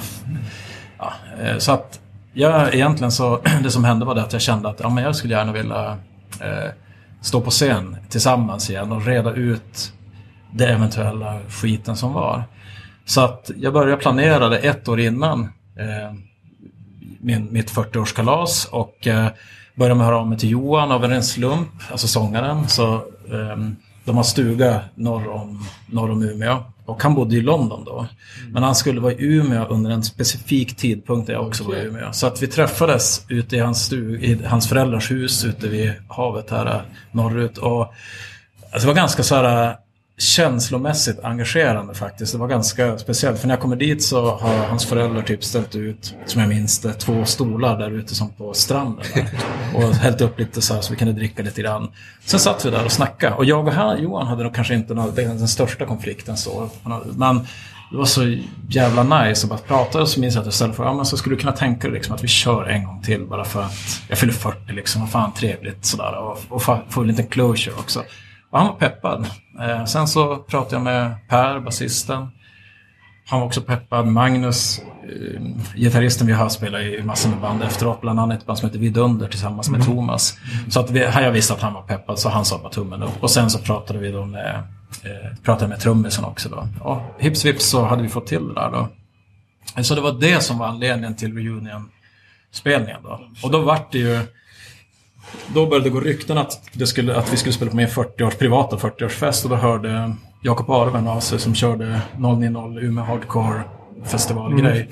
[0.98, 1.14] ja,
[1.44, 2.00] eh, så att
[2.34, 5.16] jag egentligen så, det som hände var det att jag kände att ja, men jag
[5.16, 5.98] skulle gärna vilja
[6.42, 6.72] eh,
[7.22, 9.94] stå på scen tillsammans igen och reda ut
[10.52, 12.44] det eventuella skiten som var.
[13.06, 15.42] Så att jag började planera det ett år innan
[15.76, 16.14] eh,
[17.22, 19.28] min, mitt 40-årskalas och eh,
[19.76, 22.68] började med att höra av mig till Johan av en slump, alltså sångaren.
[22.68, 23.76] Så, ehm,
[24.06, 28.08] de har stuga norr om, norr om Umeå och han bodde i London då.
[28.52, 31.86] Men han skulle vara i Umeå under en specifik tidpunkt där jag också var i
[31.86, 32.12] Umeå.
[32.12, 36.50] Så att vi träffades ute i hans, stug, i hans föräldrars hus ute vid havet
[36.50, 36.82] här eh,
[37.12, 37.58] norrut.
[37.58, 39.74] Och, alltså det var ganska så här eh,
[40.20, 42.32] känslomässigt engagerande faktiskt.
[42.32, 43.40] Det var ganska speciellt.
[43.40, 46.80] För när jag kommer dit så har hans föräldrar typ ställt ut, som jag minns
[46.80, 49.06] det, två stolar där ute som på stranden.
[49.14, 49.30] Där.
[49.76, 51.92] Och hällt upp lite så här så vi kunde dricka lite grann.
[52.26, 53.36] Sen satt vi där och snackade.
[53.36, 56.70] Och jag och han, Johan hade nog kanske inte någon, den största konflikten så.
[57.16, 57.48] Men
[57.92, 58.38] det var så
[58.70, 60.02] jävla nice att bara prata.
[60.02, 61.88] Och så minns jag att jag ställde frågan, ja, men så skulle du kunna tänka
[61.88, 65.02] dig liksom att vi kör en gång till bara för att jag fyller 40 liksom.
[65.02, 66.18] Vad fan trevligt sådär.
[66.18, 68.04] Och, och få en liten closure också.
[68.52, 69.28] Och han var peppad.
[69.62, 72.28] Eh, sen så pratade jag med Per, basisten.
[73.26, 74.08] Han var också peppad.
[74.08, 75.42] Magnus, eh,
[75.76, 78.02] gitarristen vi har spelat i massor med band efteråt.
[78.02, 80.38] Bland annat ett band som heter Vidunder tillsammans med Thomas.
[80.70, 83.24] Så att vi, jag visste att han var peppad så han sa bara tummen upp.
[83.24, 84.56] Och sen så pratade vi då med,
[85.04, 86.68] eh, pratade med trummisen också då.
[86.82, 88.88] Och hips vips så hade vi fått till det där då.
[89.84, 93.22] Så det var det som var anledningen till reunion-spelningen då.
[93.44, 94.20] Och då vart det ju
[95.54, 98.36] då började det gå rykten att, det skulle, att vi skulle spela på min 40-års,
[98.36, 103.62] privata 40-årsfest och då hörde Jakob Arven av sig som körde 090 Umeå Hardcore
[104.04, 104.90] festivalgrej.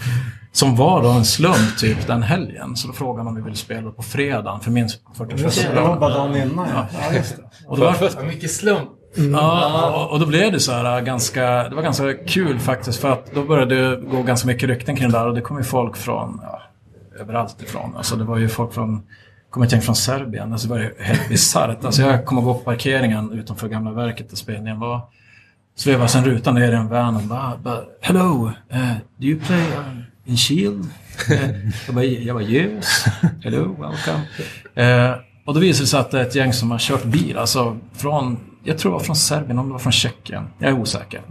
[0.52, 2.76] Som var då en slump typ den helgen.
[2.76, 5.76] Så då frågade han om vi ville spela på fredagen för min Just det, 40
[5.76, 6.88] det var bara dagen innan ja.
[6.94, 7.38] ja det.
[7.68, 8.90] Och då var, Ja, mycket slump.
[9.16, 13.00] Ja, och, och då blev det så här äh, ganska, det var ganska kul faktiskt
[13.00, 15.58] för att då började det gå ganska mycket rykten kring det där och det kom
[15.58, 16.62] ju folk från, ja,
[17.20, 17.94] överallt ifrån.
[17.98, 19.02] Alltså det var ju folk från,
[19.50, 21.86] kommer ett tänka från Serbien, alltså det var helt bisarrt.
[21.86, 25.02] Alltså jag kommer gå på parkeringen utanför gamla verket där spelningen var.
[25.76, 29.60] Svävar sen rutan ner i en van och bara, bara Hello, uh, do you play
[29.60, 30.86] uh, in Shield?
[31.32, 33.06] Eh, jag bara, jag bara yes,
[33.44, 35.10] hello, welcome.
[35.10, 35.16] Uh,
[35.46, 37.78] och då visade det sig att det är ett gäng som har kört bil, alltså
[37.94, 40.48] från, jag tror det var från Serbien, om det var från Tjeckien.
[40.60, 41.22] Jag är osäker.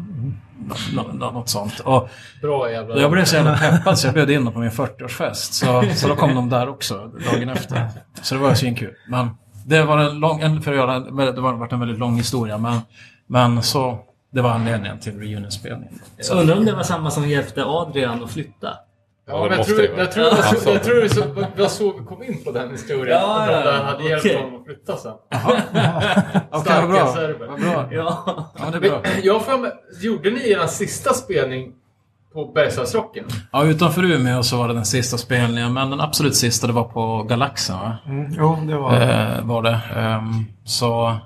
[0.94, 1.80] Nå, nå, något sånt.
[1.80, 2.08] Och
[2.42, 2.96] Bra jävla...
[3.00, 5.52] jag blev så jävla peppad så jag bjöd in dem på min 40-årsfest.
[5.52, 7.88] Så, så då kom de där också, dagen efter.
[8.22, 8.94] Så det var svinkul.
[9.08, 9.30] Men
[9.66, 12.16] det var en lång, en- för att göra, en- det var varit en väldigt lång
[12.16, 12.78] historia, men,
[13.26, 13.98] men så,
[14.32, 15.98] det var anledningen till reunion-spelningen.
[16.20, 18.68] Så undrar om det var samma som hjälpte Adrian att flytta.
[19.28, 20.70] Ja, det men jag tror, det jag tror, jag tror, Alltså.
[20.70, 21.20] jag tror det så,
[21.56, 23.18] det var så vi kom in på den historien.
[23.20, 25.12] Ja, Att de ja, där hade hjälpt honom att flytta sen.
[26.50, 27.12] Okej, vad bra.
[27.14, 27.46] serber.
[27.46, 27.88] Vad bra.
[27.90, 28.24] Ja.
[28.58, 29.02] Ja, det är bra.
[29.22, 29.72] Jag med,
[30.02, 31.72] gjorde ni er sista spelning
[32.32, 33.24] på Bergslagsrocken?
[33.52, 36.84] Ja, utanför Umeå så var det den sista spelningen, men den absolut sista det var
[36.84, 37.96] på Galaxen, va?
[38.06, 39.80] Mm, jo, det var Eh, var det.
[39.96, 41.16] Ehm, så...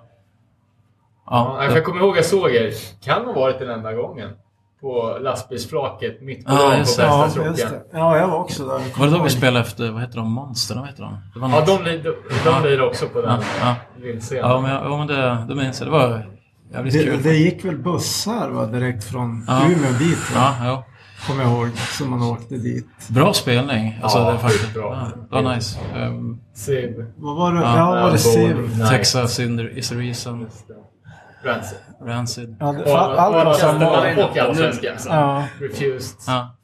[1.30, 2.72] Ja, Ja, för jag kommer ihåg jag såg er,
[3.04, 4.30] kan ha varit den enda gången,
[4.80, 7.54] på lastbilsflaket mitt på dagen just på det.
[7.58, 7.68] Ja.
[7.92, 8.98] Ja, jag var också där.
[8.98, 10.74] var det då vi spelade efter, vad heter de, Monster?
[10.74, 11.16] Vad heter de?
[11.34, 13.74] Det var Ja, de lider, de lider också på den Ja, ja.
[14.02, 14.50] vildscenen.
[14.50, 15.86] Ja, men, ja, men det, det minns jag.
[15.86, 16.26] Det var
[16.72, 17.22] jävligt Det, kul.
[17.22, 19.62] det gick väl bussar va, direkt från Ja.
[19.66, 20.54] Umeå dit va?
[20.60, 20.84] Ja, ja.
[21.26, 21.68] Kommer jag ihåg.
[21.76, 22.86] Så man åkte dit.
[23.08, 23.98] Bra spelning.
[24.02, 25.10] Alltså, Ja, det faktiskt, bra.
[25.30, 25.78] Ja, det var nice.
[25.96, 27.60] Um, Siv, Vad var det?
[27.60, 27.76] Ja.
[27.96, 28.86] Ja, var det Siv?
[28.90, 30.46] Texas Cinder is a reason.
[31.44, 31.78] Rancid.
[32.02, 32.56] Rancid.
[32.60, 34.24] Ja, det- Och alla de som var...
[34.30, 34.96] och allsvenska.
[35.08, 35.46] Ja.
[35.60, 36.16] Refused.
[36.26, 36.56] Ja.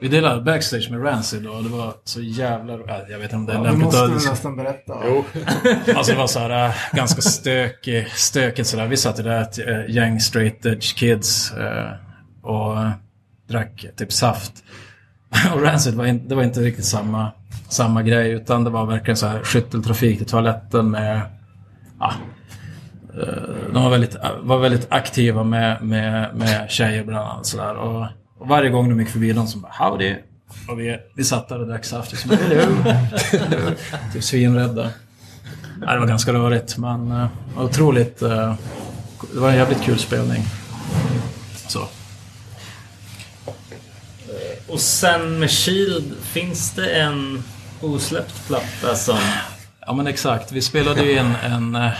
[0.00, 2.74] Vi delade backstage med Rancid och det var så jävla...
[2.74, 4.08] äh, Jag vet inte om det är Det lämpligt måste att...
[4.24, 4.94] du nästan berätta.
[5.06, 5.24] Jo.
[5.96, 8.86] Alltså det var så här äh, ganska stökig, stökigt sådär.
[8.86, 11.90] Vi satt där ett äh, gäng straight edge kids äh,
[12.42, 12.90] och äh,
[13.48, 14.52] drack typ saft.
[15.54, 17.32] och Rancid var, in, det var inte riktigt samma,
[17.68, 21.20] samma grej utan det var verkligen så här skytteltrafik till toaletten med...
[22.00, 22.12] Ja,
[23.72, 27.46] de var väldigt, var väldigt aktiva med, med, med tjejer bland annat.
[27.46, 27.76] Så där.
[27.76, 28.06] Och,
[28.38, 30.14] och varje gång de gick förbi någon som bara howdy.
[30.68, 32.12] Och vi, vi satt där och drack saft.
[32.12, 32.94] Och så bara, hello.
[34.12, 34.90] Typ svinrädda.
[35.86, 37.26] Ja, det var ganska rörigt men uh,
[37.56, 38.22] otroligt...
[38.22, 38.54] eh,
[39.34, 40.44] det var en jävligt kul spelning.
[41.68, 41.88] Så.
[44.68, 47.42] Och sen med Shield, finns det en
[47.80, 49.18] osläppt platta som...
[49.86, 50.52] Ja men exakt.
[50.52, 51.92] Vi spelade ju in en, eh,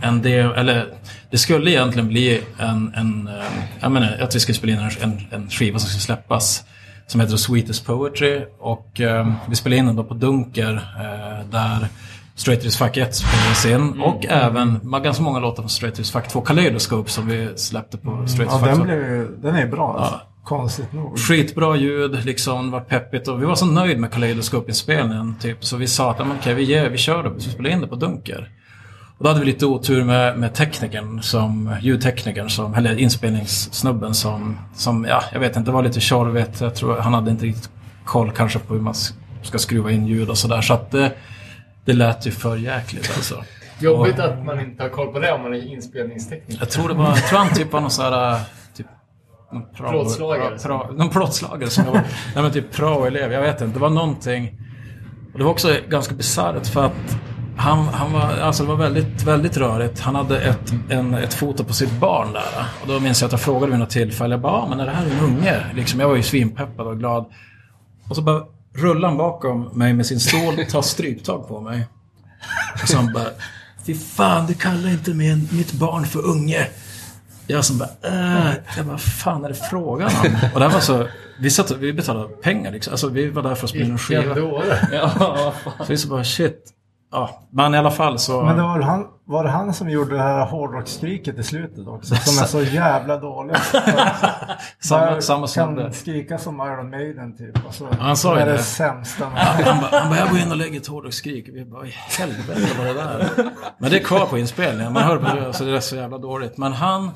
[0.00, 0.86] en del, eller
[1.30, 3.44] det skulle egentligen bli en, en eh,
[3.80, 6.64] jag menar att vi skulle spela in en, en, skiva som skulle släppas
[7.06, 11.88] som heter Sweetest Poetry och eh, vi spelade in den då på Dunker eh, där
[12.34, 16.02] Straight to Fuck 1 spelades in och även ma- ganska många låtar från Straight to
[16.02, 18.84] Fuck 2 Kaleidoscope som vi släppte på Straight to Ja, Fuck den, 2.
[18.84, 20.20] blev, ju- den är bra alltså.
[20.44, 21.18] Konstigt nog.
[21.18, 25.34] Skitbra ljud, liksom, var peppigt och vi var så nöjd med Kaleidoscope-inspelningen.
[25.40, 27.80] Typ, så vi sa att ja, okej, vi, ger, vi kör det, vi spelar in
[27.80, 28.48] det på Dunker.
[29.18, 34.58] Och då hade vi lite otur med, med teknikern, som, ljudteknikern, som, eller inspelningssnubben som,
[34.74, 36.60] som, ja, jag vet inte, det var lite tjorvigt.
[36.60, 37.70] Jag tror han hade inte riktigt
[38.04, 38.94] koll kanske på hur man
[39.42, 40.60] ska skruva in ljud och sådär.
[40.60, 41.12] Så att det,
[41.84, 43.44] det lät ju för jäkligt alltså.
[43.80, 46.60] Jobbigt att man inte har koll på det om man är inspelningstekniker.
[46.60, 48.40] Jag tror det var, jag tror han typ var någon sån här,
[48.76, 48.86] typ...
[49.52, 50.56] någon Plåtslagare.
[50.56, 52.00] pra- pra- Någon plåtslagare som jag var,
[52.34, 53.74] nej men typ prao-elev, jag vet inte.
[53.74, 54.58] Det var någonting.
[55.32, 57.18] Och det var också ganska bisarrt för att
[57.58, 60.00] han, han var, alltså det var väldigt, väldigt rörigt.
[60.00, 62.64] Han hade ett, en, ett foto på sitt barn där.
[62.82, 64.86] Och då minns jag att jag frågade vid något tillfälle, jag bara, ah, men är
[64.86, 65.66] det här en unge?
[65.74, 67.26] Liksom, jag var ju svinpeppad och glad.
[68.08, 68.42] Och så bara
[68.74, 71.86] rullar han bakom mig med sin stål, tar stryptag på mig.
[72.82, 73.28] Och så han bara,
[73.86, 76.68] fy fan du kallar inte min, mitt barn för unge.
[77.46, 80.36] Jag som bara, äh, jag bara, fan är det frågan om?
[80.54, 81.06] Och det var så,
[81.40, 82.90] vi, satt, vi betalade pengar liksom.
[82.90, 84.38] Alltså vi var där för att spela en skiva.
[84.92, 85.54] Ja.
[85.78, 86.74] Så vi så bara, shit.
[87.10, 88.42] Ja, men i alla fall så...
[88.42, 92.14] Men det var, han, var det han som gjorde det här hårdrocksskriket i slutet också?
[92.14, 93.56] Som är så jävla dåligt.
[94.80, 95.82] samma, samma snubbe.
[95.82, 97.66] Kan skrika som Iron Maiden typ.
[97.66, 98.58] Alltså, Han sa det ju är det det.
[98.62, 99.24] sämsta.
[99.30, 101.48] man- Han bara, han bara, jag går in och lägger ett hårdrocksskrik.
[101.52, 103.50] Vi bara, i helvete vad det där är.
[103.78, 104.92] Men det är kvar på inspelningen.
[104.92, 106.56] Man hör på det, så det är så jävla dåligt.
[106.56, 107.10] Men han...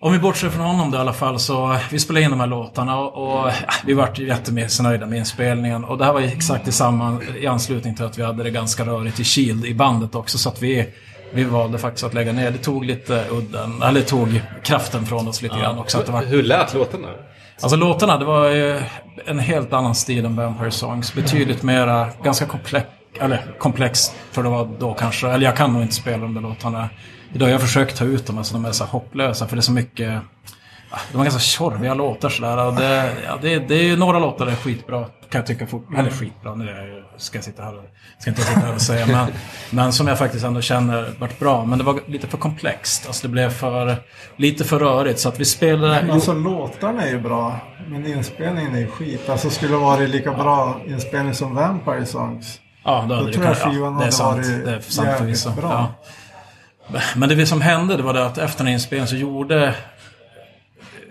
[0.00, 2.46] Om vi bortser från honom då i alla fall så, vi spelade in de här
[2.46, 3.52] låtarna och, och ja,
[3.84, 5.84] vi vart ju jättemissnöjda med inspelningen.
[5.84, 8.50] Och det här var ju exakt i samma, i anslutning till att vi hade det
[8.50, 10.38] ganska rörigt i Shield i bandet också.
[10.38, 10.88] Så att vi,
[11.32, 12.50] vi valde faktiskt att lägga ner.
[12.50, 15.98] Det tog lite udden, eller tog kraften från oss lite grann också.
[15.98, 17.08] Att det var, Hur lät låtarna?
[17.60, 18.82] alltså låtarna, det var eh,
[19.26, 21.14] en helt annan stil än Vampire Songs.
[21.14, 22.86] Betydligt mera, ganska komplex,
[23.20, 25.28] eller komplext för det var då kanske.
[25.28, 26.88] Eller jag kan nog inte spela de där låtarna.
[27.32, 29.62] Idag har jag försökt ta ut dem, alltså de är så hopplösa för det är
[29.62, 30.20] så mycket
[30.90, 32.66] Ah, De var ganska tjorviga låtar sådär.
[32.66, 35.04] Och det, ja, det, det är ju några låtar är skitbra.
[35.04, 37.84] Kan jag tycka fort, Eller skitbra, nu är jag ju- ska jag sitta här och,
[38.18, 39.06] ska inte sitta här och säga.
[39.06, 39.26] Men,
[39.70, 41.64] men som jag faktiskt ändå känner vart bra.
[41.64, 43.06] Men det var lite för komplext.
[43.06, 43.96] Alltså det blev för,
[44.36, 45.20] lite för rörigt.
[45.20, 46.02] Så att vi spelade...
[46.02, 49.28] Men Alltså låtarna är ju bra, men inspelningen är ju skit.
[49.28, 52.60] Alltså skulle det varit lika bra inspelning som Vampire Songs.
[52.84, 55.70] Ja, då hade Då det tror jag skivan ja, hade varit jävligt bra.
[55.72, 55.94] Ja.
[57.16, 59.74] Men det som hände det var det att efter den inspelningen så gjorde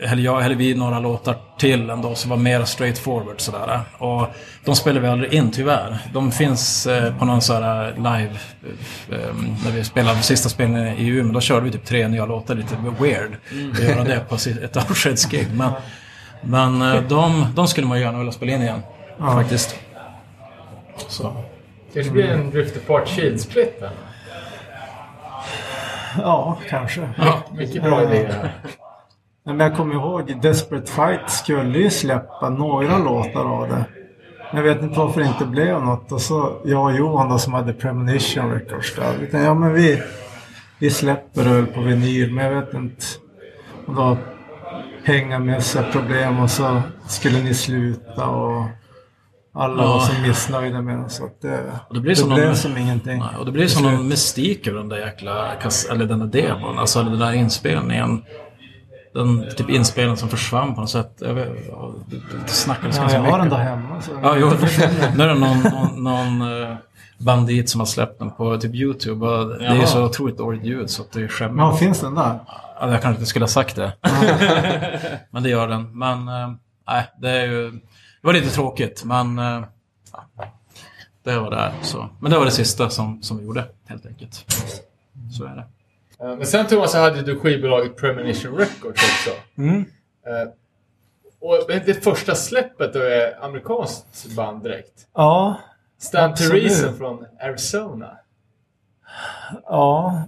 [0.02, 3.82] eller jag eller vi några låtar till ändå som var mer straight forward sådär.
[3.98, 4.28] Och
[4.66, 5.98] de spelar vi aldrig in tyvärr.
[6.14, 8.40] De finns eh, på någon sån här live,
[9.12, 9.36] eh,
[9.66, 12.76] när vi spelade sista spelningen i Umeå, då körde vi typ tre nya låtar, lite
[13.00, 13.38] weird.
[13.74, 15.48] Att göra det på ett avskedsgig.
[15.54, 15.72] Men,
[16.42, 18.82] men eh, de, de skulle man gärna vilja spela in igen.
[19.20, 19.76] Faktiskt.
[21.08, 21.44] Så.
[21.94, 23.84] Kanske blir en Drift Apart Shield-split.
[26.18, 27.10] Ja, kanske.
[27.58, 28.00] Mycket bra.
[28.00, 28.30] Nej,
[29.46, 33.86] Men jag kommer ihåg Desperate Fight skulle ju släppa några låtar av det.
[34.54, 36.12] Jag vet inte varför det inte blev något.
[36.12, 39.12] Och så jag och Johan då som hade Premonition Records där.
[39.12, 40.04] Vi tänkte, ja men vi,
[40.80, 42.34] vi släpper det väl på vinyl.
[42.34, 43.06] Men jag vet inte.
[43.86, 44.18] Och då
[45.06, 48.66] pengamässiga problem och så skulle ni sluta och
[49.58, 49.88] alla Ja.
[49.90, 51.10] var så missnöjda med det.
[51.10, 53.20] Så att det, Och det blir det som blev någon- som ingenting.
[53.20, 55.48] Nej, och det blir som någon mystik över den där jäkla,
[55.92, 58.24] eller den där demon, alltså eller den där inspelningen.
[59.14, 61.14] Den typ inspelningen som försvann på något sätt.
[61.20, 61.48] Jag vet,
[62.46, 63.60] det, snackades Ja, ganska jag har den mycket.
[63.60, 64.02] där hemma.
[64.02, 64.50] Så Ja, jo,
[65.16, 66.76] nu är det någon, någon, någon eh,
[67.18, 69.26] bandit som har släppt den på typ YouTube.
[69.28, 69.88] Och det är ju Jaha.
[69.88, 71.58] så otroligt dåligt ljud så att det är skämmigt.
[71.60, 72.40] Ja, finns den där?
[72.80, 73.94] Ja, jag kanske inte skulle ha sagt det.
[75.32, 75.98] men det gör den.
[76.00, 76.50] Men eh,
[76.88, 77.80] nej, det är ju...
[78.28, 79.40] Det var lite tråkigt, men...
[79.40, 79.64] eh,
[80.14, 80.46] ja,
[81.24, 81.74] det var det.
[81.82, 82.10] Så.
[82.20, 84.46] Men det var det sista som, som vi gjorde, helt enkelt.
[85.38, 85.66] Så är det.
[86.26, 89.30] Eh, Men sen Thomas så hade du skivbolaget Premonition Records också.
[89.58, 89.86] Mm.
[90.26, 90.50] Eh,
[91.40, 95.08] Och det första släppet då är amerikanskt band direkt.
[95.14, 95.56] Ja,
[96.00, 96.64] Stan Absolut.
[96.64, 98.18] Teresa från Arizona.
[99.66, 100.24] Ja,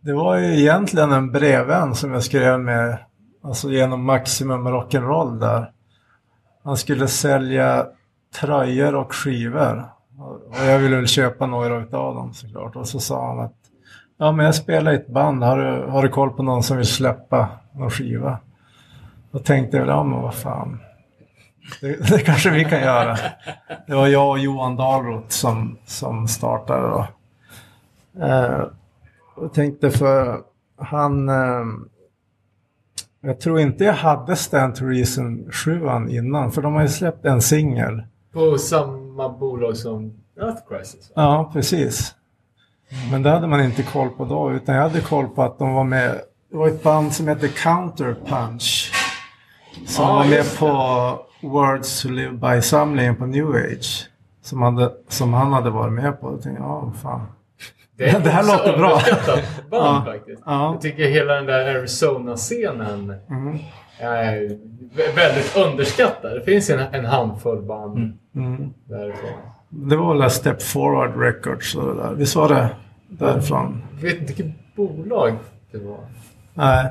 [0.00, 2.98] det var ju egentligen en brevvän som jag skrev med,
[3.42, 5.72] alltså genom Maximum Rock'n'Roll där.
[6.62, 7.86] Han skulle sälja
[8.40, 9.84] tröjor och skivor.
[10.18, 12.76] Och jag ville väl köpa några utav dem såklart.
[12.76, 13.54] Och så sa han att
[14.18, 16.76] ja men jag spelar i ett band, har du, har du koll på någon som
[16.76, 18.38] vill släppa någon skiva?
[19.30, 20.80] Då tänkte jag väl, ja men vad fan.
[21.80, 23.16] Det, det kanske vi kan göra.
[23.86, 27.06] Det var jag och Johan Dahlroth som, som startade då.
[28.24, 28.64] Eh,
[29.36, 30.40] jag tänkte för
[30.76, 31.28] han...
[31.28, 31.64] Eh,
[33.24, 36.52] jag tror inte jag hade Stand to Reason 7 innan.
[36.52, 38.02] För de har ju släppt en singel.
[38.32, 41.12] På samma bolag som Earth Crisis.
[41.14, 42.14] Ja, precis.
[43.10, 44.52] Men det hade man inte koll på då.
[44.52, 46.20] Utan jag hade koll på att de var med.
[46.50, 48.92] Det var ett band som hette Counter Punch.
[49.86, 54.08] Som Ja, var med på Words to Live By-samlingen på New Age.
[54.42, 56.32] Som, hade, som han hade varit med på.
[56.32, 57.20] Jag tänkte, ja, vad
[58.10, 58.20] fan.
[58.20, 59.00] är Det här låter bra.
[59.26, 60.02] band Ja.
[60.06, 60.42] faktiskt.
[60.46, 60.72] Ja.
[60.72, 63.58] Jag tycker hela den där Arizona-scenen Mm.
[63.98, 64.36] är
[64.96, 66.32] vä- väldigt underskattad.
[66.32, 68.70] Det finns en, en handfull band Mm.
[68.88, 69.30] därifrån.
[69.68, 72.14] Det var väl Step Forward Records och det där.
[72.14, 72.68] Visst var det
[73.08, 73.82] därifrån?
[73.94, 75.32] Jag vet inte vilket bolag
[75.72, 75.98] det var.
[76.54, 76.86] Nej.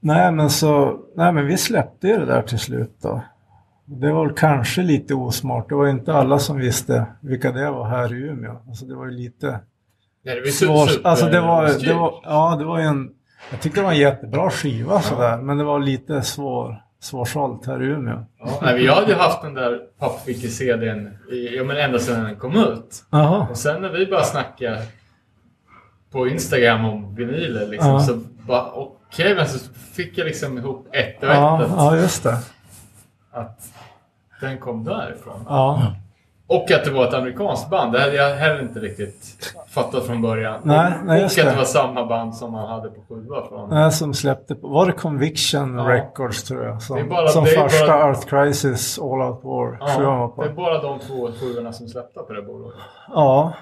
[0.00, 3.20] Nej men så, nej men vi släppte ju det där till slut då.
[3.86, 5.68] Det var kanske lite osmart.
[5.68, 8.56] Det var inte alla som visste vilka det var här i Umeå.
[8.68, 9.60] Alltså det var ju lite
[10.24, 10.90] Nej, det var ju svårt.
[10.90, 11.96] super- Alltså det var, det styrt.
[11.96, 13.10] var, ja det var en,
[13.50, 15.36] jag tyckte det var en jättebra skiva sådär.
[15.36, 18.24] Men det var lite svår, svårsålt här i Umeå.
[18.38, 21.10] Ja, nej, jag hade ju haft den där pappvicky-CDn
[21.56, 23.04] ja, men ända sedan den kom ut.
[23.10, 23.46] Jaha.
[23.50, 24.76] Och sen när vi började snacka
[26.12, 28.00] på Instagram om vinyler liksom, Ja.
[28.00, 29.58] så bara okej, men så
[29.92, 31.70] fick jag liksom ihop ett och Ja, ett.
[31.76, 32.38] ja just det.
[33.32, 33.60] Att
[34.40, 35.44] den kom därifrån.
[35.48, 35.92] Ja.
[36.46, 37.92] Och att det var ett amerikanskt band.
[37.92, 39.36] Det hade jag heller inte riktigt
[39.68, 40.60] fattat från början.
[40.62, 43.00] Nej, nej, och att det var samma band som man hade på
[43.48, 43.70] från.
[43.70, 45.88] Nej, som släppte, på- var det Conviction Ja.
[45.88, 46.74] Records tror jag?
[46.76, 50.34] Det Som, är bara- som det är första bara- Earth Crisis All Out War Ja,
[50.38, 52.78] det är bara de två skivorna som släppte på det bolaget.
[53.08, 53.52] Ja.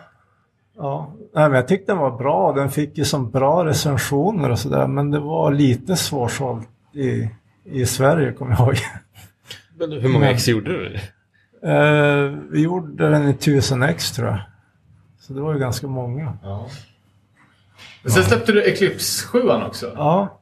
[0.76, 1.12] ja.
[1.34, 2.52] Nej, men jag tyckte den var bra.
[2.52, 4.86] Den fick ju som bra recensioner och sådär.
[4.86, 7.28] Men det var lite svårsålt i,
[7.64, 8.76] i Sverige kommer jag ihåg.
[9.78, 10.98] Men hur många ex gjorde du?
[11.64, 14.38] Eh, vi gjorde den i 1000 ex tror jag.
[15.18, 16.32] Så det var ju ganska många.
[16.42, 16.66] Ja.
[18.02, 19.92] Men sen släppte du Eclipse 7 också.
[19.96, 20.38] Ja.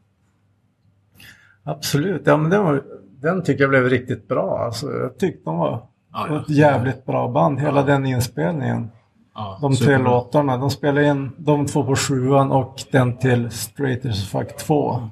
[1.64, 2.22] Absolut.
[2.24, 2.82] Ja, men den, var,
[3.20, 4.58] den tycker jag blev riktigt bra.
[4.58, 5.82] Alltså, jag tyckte de var
[6.12, 6.40] Ja, ja.
[6.40, 8.90] ett jävligt bra band, hela den inspelningen.
[9.60, 10.10] De tre superbra.
[10.10, 10.56] låtarna.
[10.56, 15.08] De spelade in de två på sjuan och den till Straight as Fuck 2.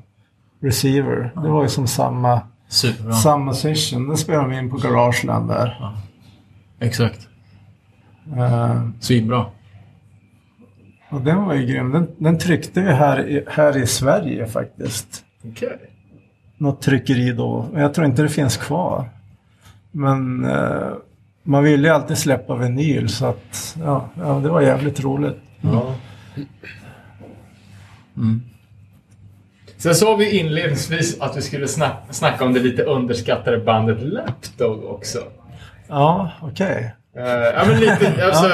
[0.60, 1.32] Receiver.
[1.42, 3.12] Det var ju som samma, Superbra.
[3.12, 4.08] samma session.
[4.08, 5.92] Den spelade de in på Garageland där.
[6.80, 7.28] Exakt.
[8.36, 9.46] Eh, Svinbra.
[11.10, 11.92] och den var ju grym.
[11.92, 15.24] Den, den tryckte vi här, i- här i Sverige faktiskt.
[15.44, 15.78] Okej.
[16.58, 17.66] något tryckeri då.
[17.72, 19.10] Men Jag tror inte det finns kvar.
[19.90, 20.88] Men eh,
[21.42, 25.36] man ville ju alltid släppa vinyl så att ja, ja, det var jävligt roligt.
[25.60, 25.94] Ja.
[29.78, 34.84] Sen sa vi inledningsvis att vi skulle snack, snacka om det lite underskattade bandet Lapdog
[34.84, 35.18] också.
[35.88, 36.94] Ja, okej.
[37.16, 38.48] Eh, ja, men lite, alltså,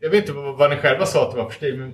[0.00, 1.92] jag vet inte vad, ni själva sa att det var för stil, men,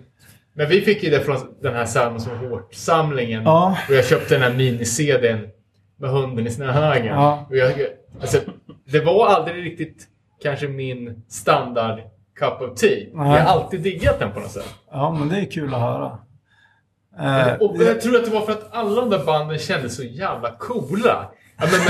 [0.55, 3.43] men vi fick ju det från den här Salmon som hårt-samlingen.
[3.45, 3.79] Ja.
[3.89, 5.49] Och jag köpte den här mini-CDn
[5.97, 7.15] med hunden i snöhögen.
[7.15, 7.47] Ja.
[7.51, 7.73] Och jag,
[8.21, 8.39] alltså,
[8.85, 10.07] det var aldrig riktigt
[10.43, 12.01] kanske min standard
[12.39, 12.91] cup of tea.
[12.91, 13.27] Jag Nej.
[13.27, 14.75] har alltid diggat den på något sätt.
[14.91, 16.19] Ja, men det är kul att höra.
[17.21, 20.03] Eh, Och jag tror att det var för att alla de där banden kändes så
[20.03, 21.31] jävla coola.
[21.57, 21.81] Ja, men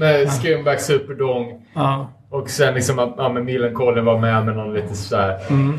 [0.00, 2.12] med, med Scumbag Superdong ja.
[2.30, 5.38] och sen liksom att ja, men Millencolin var med med någon lite sådär.
[5.50, 5.78] Mm.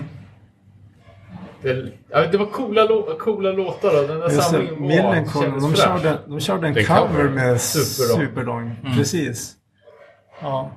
[1.62, 2.88] Det, ja, det var coola,
[3.20, 6.82] coola låtar och den där Just samlingen var, Millencolin, de körde, de körde en Det
[6.82, 7.30] är cover cover.
[7.30, 8.28] med Superdong.
[8.28, 8.76] Superdong.
[8.98, 9.54] Precis.
[10.42, 10.72] Ja.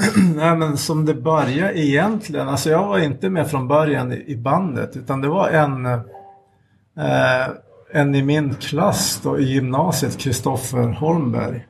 [0.36, 4.36] Nej men som det började egentligen, alltså jag var inte med från början i, i
[4.36, 5.86] bandet utan det var en,
[6.98, 7.54] eh,
[7.92, 11.66] en i min klass då i gymnasiet, Kristoffer Holmberg.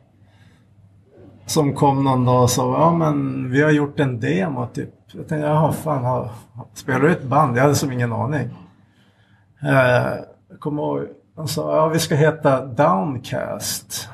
[1.47, 4.95] Som kom någon dag och sa, ja men vi har gjort en demo typ.
[5.07, 6.31] Jag tänkte, jaha fan, har,
[6.75, 7.57] spelar du ett band?
[7.57, 8.49] Jag hade som ingen aning.
[9.63, 10.17] Eh,
[10.51, 11.07] jag kommer ihåg,
[11.37, 14.09] han sa, ja vi ska heta Downcast.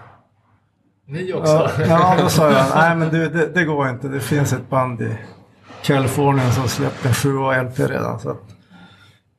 [1.07, 1.53] Ni också?
[1.53, 4.09] Ja, ja, då sa jag, nej men du, det, det går inte.
[4.09, 5.17] Det finns ett band i
[5.83, 7.29] Kalifornien som släppt en 7
[7.63, 8.21] LP redan.
[8.21, 8.56] Så att,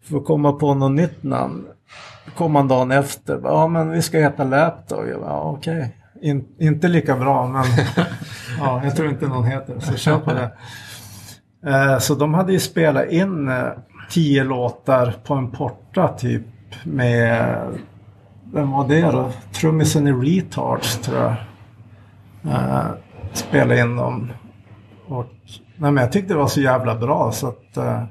[0.10, 1.66] för att komma på något nytt namn
[2.36, 3.40] kom han dagen efter.
[3.44, 5.10] Ja, men vi ska heta Lapdog.
[5.10, 5.98] Ja, okej.
[6.22, 7.66] In, inte lika bra, men
[8.60, 10.52] ja, jag tror inte någon heter så kör på det.
[11.66, 13.68] Eh, så de hade ju spelat in eh,
[14.10, 16.46] tio låtar på en porta typ
[16.84, 17.58] med,
[18.54, 19.32] vem var det då?
[19.52, 21.36] Trummisen i Retards tror jag.
[22.54, 22.86] Eh,
[23.34, 24.32] spelade in dem.
[25.08, 25.26] Och,
[25.78, 28.04] nej, men jag tyckte det var så jävla bra så att eh,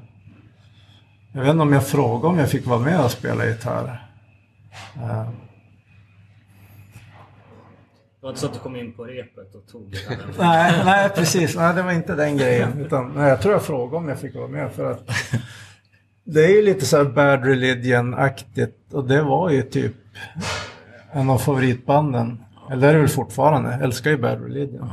[1.37, 4.09] jag vet inte om jag frågade om jag fick vara med och spela gitarr.
[4.95, 5.29] Eh,
[8.19, 10.17] Det var inte så att du kom in på repet och tog där.
[10.39, 11.55] nej, nej, precis.
[11.55, 12.81] Nej, det var inte den grejen.
[12.85, 15.09] Utan, nej, jag tror jag frågade om jag fick vara med för att
[16.23, 19.95] det är ju lite så här Bad Religion-aktigt och det var ju typ
[21.11, 22.43] en av favoritbanden.
[22.71, 23.71] Eller är det väl fortfarande.
[23.71, 24.89] Jag älskar ju Bad Religion.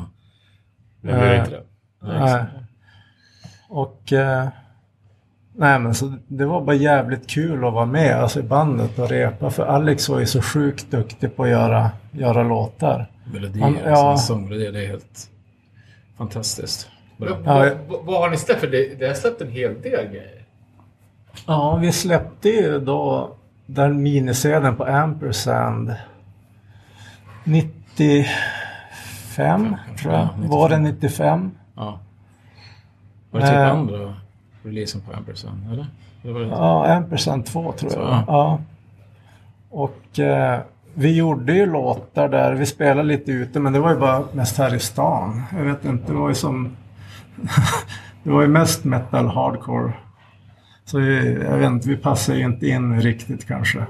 [1.01, 1.65] Blir det inte det.
[2.03, 2.45] Nej.
[3.69, 4.13] Och...
[4.13, 4.49] Eh,
[5.57, 9.09] nej men så det var bara jävligt kul att vara med alltså, i bandet och
[9.09, 9.51] repa.
[9.51, 13.11] För Alex var ju så sjukt duktig på att göra, göra låtar.
[13.33, 13.91] Melodier, Han- ja.
[13.91, 14.17] ja.
[14.17, 15.31] sångmelodier, det är helt
[16.19, 16.89] fantastiskt.
[17.17, 17.29] Bra.
[17.45, 18.61] Men, Ja, vad, vad, har ni släppt?
[18.61, 20.45] För det, det har släppt en hel del grejer.
[21.47, 23.35] Ja, vi släppte ju då
[23.67, 25.95] den minisedeln på Ampersand
[27.45, 28.27] 95
[29.99, 30.23] tror jag.
[30.23, 30.51] Ja, 95.
[30.51, 31.51] Var det 95?
[31.77, 32.01] Ja.
[33.31, 33.71] Var det typ Eh.
[33.71, 34.15] andra
[34.65, 35.87] releasen på Ampersand, eller?
[36.25, 38.01] eller Ja, Ampersand 2 tror jag.
[38.01, 38.61] Så, ja.
[39.71, 40.61] Och eh,
[40.95, 42.55] vi gjorde ju låtar där.
[42.55, 45.43] Vi spelade lite ute men det var ju bara mest här i stan.
[45.57, 46.77] Jag vet inte, det var ju som...
[48.23, 49.93] det var ju mest metal hardcore.
[50.85, 53.87] Så vi, jag vet inte, vi passade ju inte in riktigt kanske.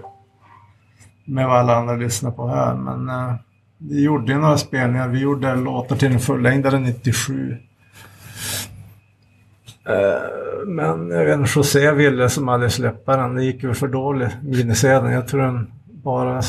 [1.24, 2.74] Med vad alla andra lyssnar på här.
[2.74, 3.34] Men eh,
[3.78, 5.08] vi gjorde ju några spelningar.
[5.08, 7.56] Vi gjorde låtar till den fullängdare 97.
[9.88, 13.34] Eh, Men jag vet inte, José ville som hade släppa den.
[13.34, 15.12] Det gick ju för dåligt, minisedeln.
[15.12, 16.42] Jag tror den bara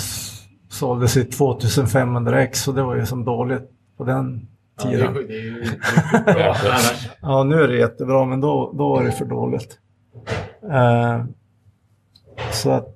[0.70, 2.62] såldes i 2500 ex.
[2.64, 4.48] Så det var ju som dåligt på den
[4.84, 5.16] Ja, det, tiden.
[5.16, 7.10] är, det riktigt bra annars.
[7.22, 9.78] Ja, nu är det jättebra, men då, då var det för dåligt.
[10.72, 11.24] Eh,
[12.52, 12.96] så att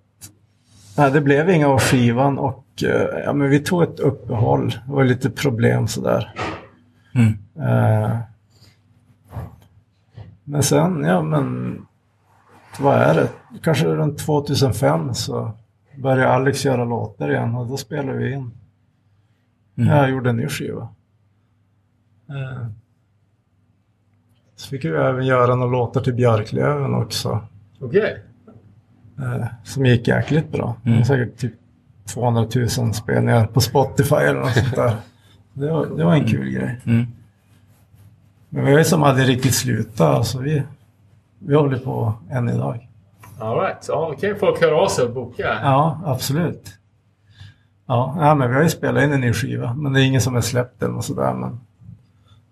[0.98, 4.70] nej, det blev inga av skivan och eh, ja, men vi tog ett uppehåll.
[4.88, 6.34] Det var lite problem sådär.
[7.16, 7.38] Mm.
[7.68, 8.18] Eh,
[10.49, 11.77] men sen, ja men
[12.80, 13.30] vad är det?
[13.61, 15.51] Kanske runt 2005 så
[15.97, 18.51] började Alex göra låtar igen och då spelade vi in.
[19.76, 20.89] Jag gjorde en ny skiva.
[22.30, 22.67] Eh,
[24.55, 27.41] så fick vi även göra några låtar till Björklöven också.
[27.80, 28.23] Okej.
[29.19, 30.76] Eh, som gick jäkligt bra.
[30.84, 31.53] Det var säkert typ
[32.05, 32.47] 200
[32.80, 34.95] 000 spelningar på Spotify eller något sånt där.
[35.53, 36.81] Det var, det var en kul grej.
[36.85, 37.07] Mm.
[38.49, 40.01] Men vi har ju som aldrig riktigt slutat.
[40.15, 40.63] Alltså vi,
[41.39, 42.88] vi håller på än idag.
[43.39, 43.85] All right.
[43.88, 45.59] Ja, kan ju folk höra av sig och boka.
[45.63, 46.73] Ja, absolut.
[47.85, 49.73] Ja, ja, men vi har ju spelat in en ny skiva.
[49.73, 51.34] Men det är ingen som har släppt den och sådär.
[51.34, 51.59] Men,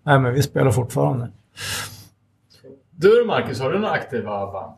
[0.04, 1.30] nej, men vi spelar fortfarande.
[2.92, 4.74] Du då Marcus, har du några aktiva band?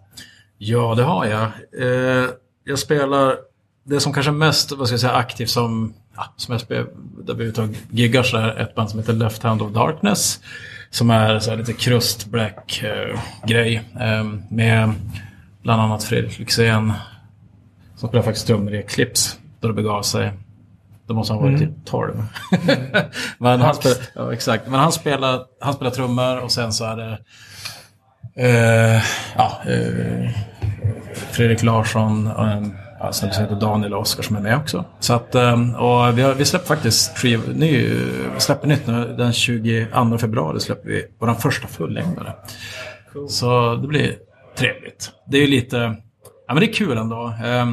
[0.57, 1.43] Ja, det har jag.
[1.81, 2.29] Eh,
[2.63, 3.35] jag spelar
[3.83, 6.87] det som kanske mest vad ska jag säga, aktivt som, ja, som jag spelar,
[7.23, 10.39] där vi tar giggar så är ett band som heter Left Hand of Darkness.
[10.89, 13.81] Som är så här lite krust black eh, grej.
[13.99, 14.93] Eh, med
[15.61, 16.93] bland annat Fredrik Lyxzén.
[17.95, 19.37] Som spelar faktiskt trummor i Eclipse.
[19.59, 20.31] Då det begav sig.
[21.07, 22.25] Då måste han vara typ 12.
[23.37, 24.67] Men han spelar, ja, exakt.
[24.67, 27.19] Men han spelar, han spelar trummor och sen så är det
[28.39, 29.01] Eh,
[29.35, 30.29] ja, eh,
[31.13, 34.85] Fredrik Larsson en ja, snubbe som heter Daniel Oskar som är med också.
[34.99, 37.89] Så att, eh, och vi, har, vi släpper faktiskt tre, ny,
[38.37, 39.15] släpper nytt nu.
[39.17, 42.33] Den 22 februari släpper vi vår första fullängdare.
[43.29, 44.15] Så det blir
[44.57, 45.11] trevligt.
[45.27, 45.77] Det är lite,
[46.47, 47.33] ja men det är kul ändå.
[47.43, 47.65] Eh,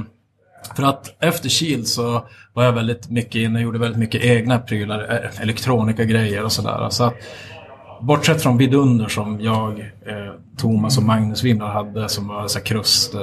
[0.77, 4.59] för att efter Shield så var jag väldigt mycket inne och gjorde väldigt mycket egna
[4.59, 6.89] prylar, eh, elektronika grejer och sådär.
[6.91, 7.15] Så att
[8.01, 12.65] Bortsett från Vidunder som jag, eh, Thomas och Magnus Wimlar hade som var så här
[12.65, 13.21] krust, eh,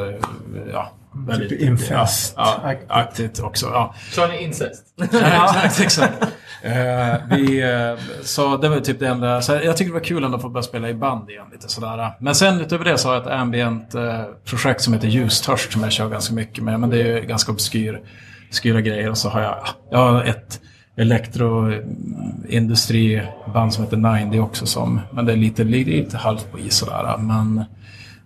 [0.73, 1.49] ja, väldigt...
[1.49, 2.33] Typ incest.
[2.37, 3.65] Ja, ja, aktigt också.
[3.65, 3.95] Ja.
[4.15, 4.83] Kör ni incest?
[5.11, 6.23] Ja, exakt, exakt.
[6.63, 9.41] Eh, vi, eh, så det var typ det enda.
[9.41, 11.45] Så jag tycker det var kul ändå att få börja spela i band igen.
[11.51, 12.11] Lite sådär.
[12.19, 15.83] Men sen utöver det så har jag ett ambient eh, projekt som heter Ljustörst som
[15.83, 16.79] jag kör ganska mycket med.
[16.79, 18.01] Men det är ju ganska obskyr,
[18.49, 19.09] obskyra grejer.
[19.09, 20.59] Och så har jag, jag har ett
[20.95, 24.65] elektroindustriband som heter 90 också.
[24.65, 27.17] Som, men det är lite, lite halvt på is sådär.
[27.17, 27.65] Men,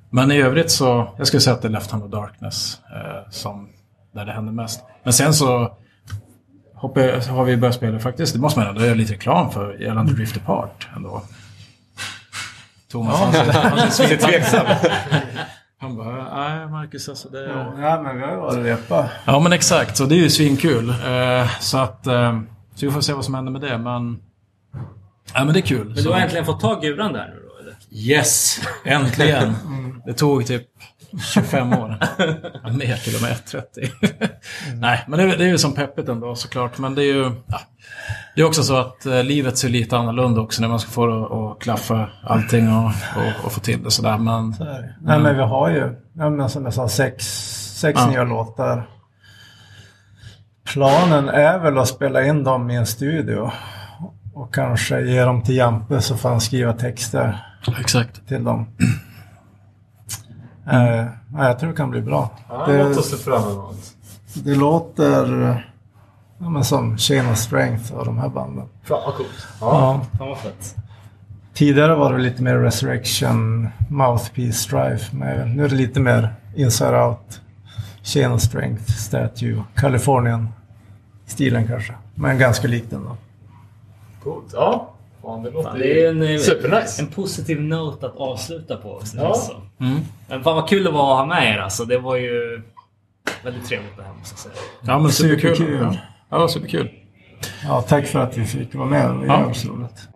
[0.09, 3.29] men i övrigt så, jag skulle säga att det är Left Hand of Darkness eh,
[3.29, 3.69] som,
[4.13, 4.83] där det händer mest.
[5.03, 5.77] Men sen så
[6.75, 9.81] hoppar, så har vi börjat spela faktiskt, det måste man ändå göra lite reklam för,
[9.81, 11.21] gällande Drift Apart ändå.
[12.91, 14.65] Thomas, han, han är lite tveksam.
[15.79, 17.47] Han bara, nej Marcus alltså det...
[17.47, 19.09] Ja, ja, men vi har ju varit och repa.
[19.25, 20.89] Ja men exakt, så det är ju svinkul.
[20.89, 22.39] Eh, så att, eh,
[22.77, 24.19] så vi får se vad som händer med det men...
[25.33, 25.85] Ja men det är kul.
[25.85, 27.75] Men du Så- har äntligen fått tag i guran där nu då eller?
[27.91, 28.59] Yes!
[28.85, 29.53] Äntligen!
[30.05, 30.67] Det tog typ
[31.33, 31.97] 25 år.
[32.63, 33.91] Ja, mer till och med, 30.
[34.75, 36.77] Nej, men det, är- det är ju som peppigt ändå såklart.
[36.77, 37.31] Men det är ju...
[37.47, 37.59] Ja,
[38.35, 41.05] det är också så att eh, livet ser lite annorlunda också när man ska få
[41.05, 44.17] det att- klaffa allting och, och, och få till det sådär.
[44.17, 44.63] Men Så.
[44.63, 47.25] Nej, men vi har ju, ja, men som jag sa, sex,
[47.79, 48.09] sex Ja.
[48.09, 48.89] nya låtar.
[50.73, 53.51] Planen är väl att spela in dem i en studio.
[54.33, 57.45] Och kanske ge dem till Jampe så får han skriva texter
[57.79, 58.27] exakt.
[58.27, 58.67] till dem.
[60.71, 62.29] Eh, ja, jag tror det kan bli bra.
[62.49, 63.77] Ja, det, låt oss se fram emot.
[64.33, 65.25] det låter
[66.37, 68.69] ja, men som Chain of Strength och de här banden.
[68.83, 69.47] Fan vad coolt.
[69.61, 69.67] Ja.
[70.11, 70.17] Ja.
[70.17, 70.75] Fan vad fett.
[71.53, 75.15] Tidigare var det lite mer Resurrection, Mouthpiece Strife.
[75.15, 77.41] Men nu är det lite mer Inside Out,
[78.13, 80.49] Chain of Strength, Statue, Californian
[81.25, 81.93] stilen kanske.
[82.15, 83.17] Men ganska likt ändå.
[84.23, 84.45] Coolt.
[84.53, 84.93] Ja.
[85.21, 87.01] Fan, det låter Fan, det är en, eh, supernice.
[87.01, 89.17] en positiv note att avsluta på också.
[89.17, 89.27] Ja.
[89.27, 89.61] Alltså.
[90.27, 91.85] Men fan vad kul det var att ha med er alltså.
[91.85, 92.61] Det var ju
[93.43, 94.65] väldigt trevligt det här måste jag säga.
[94.81, 95.55] Ja men superkul.
[95.55, 95.97] Superkul.
[96.29, 96.89] Ja, superkul.
[97.63, 99.09] Ja, tack för att vi fick vara med.
[99.09, 99.69] Det var Ja.
[99.71, 100.07] roligt.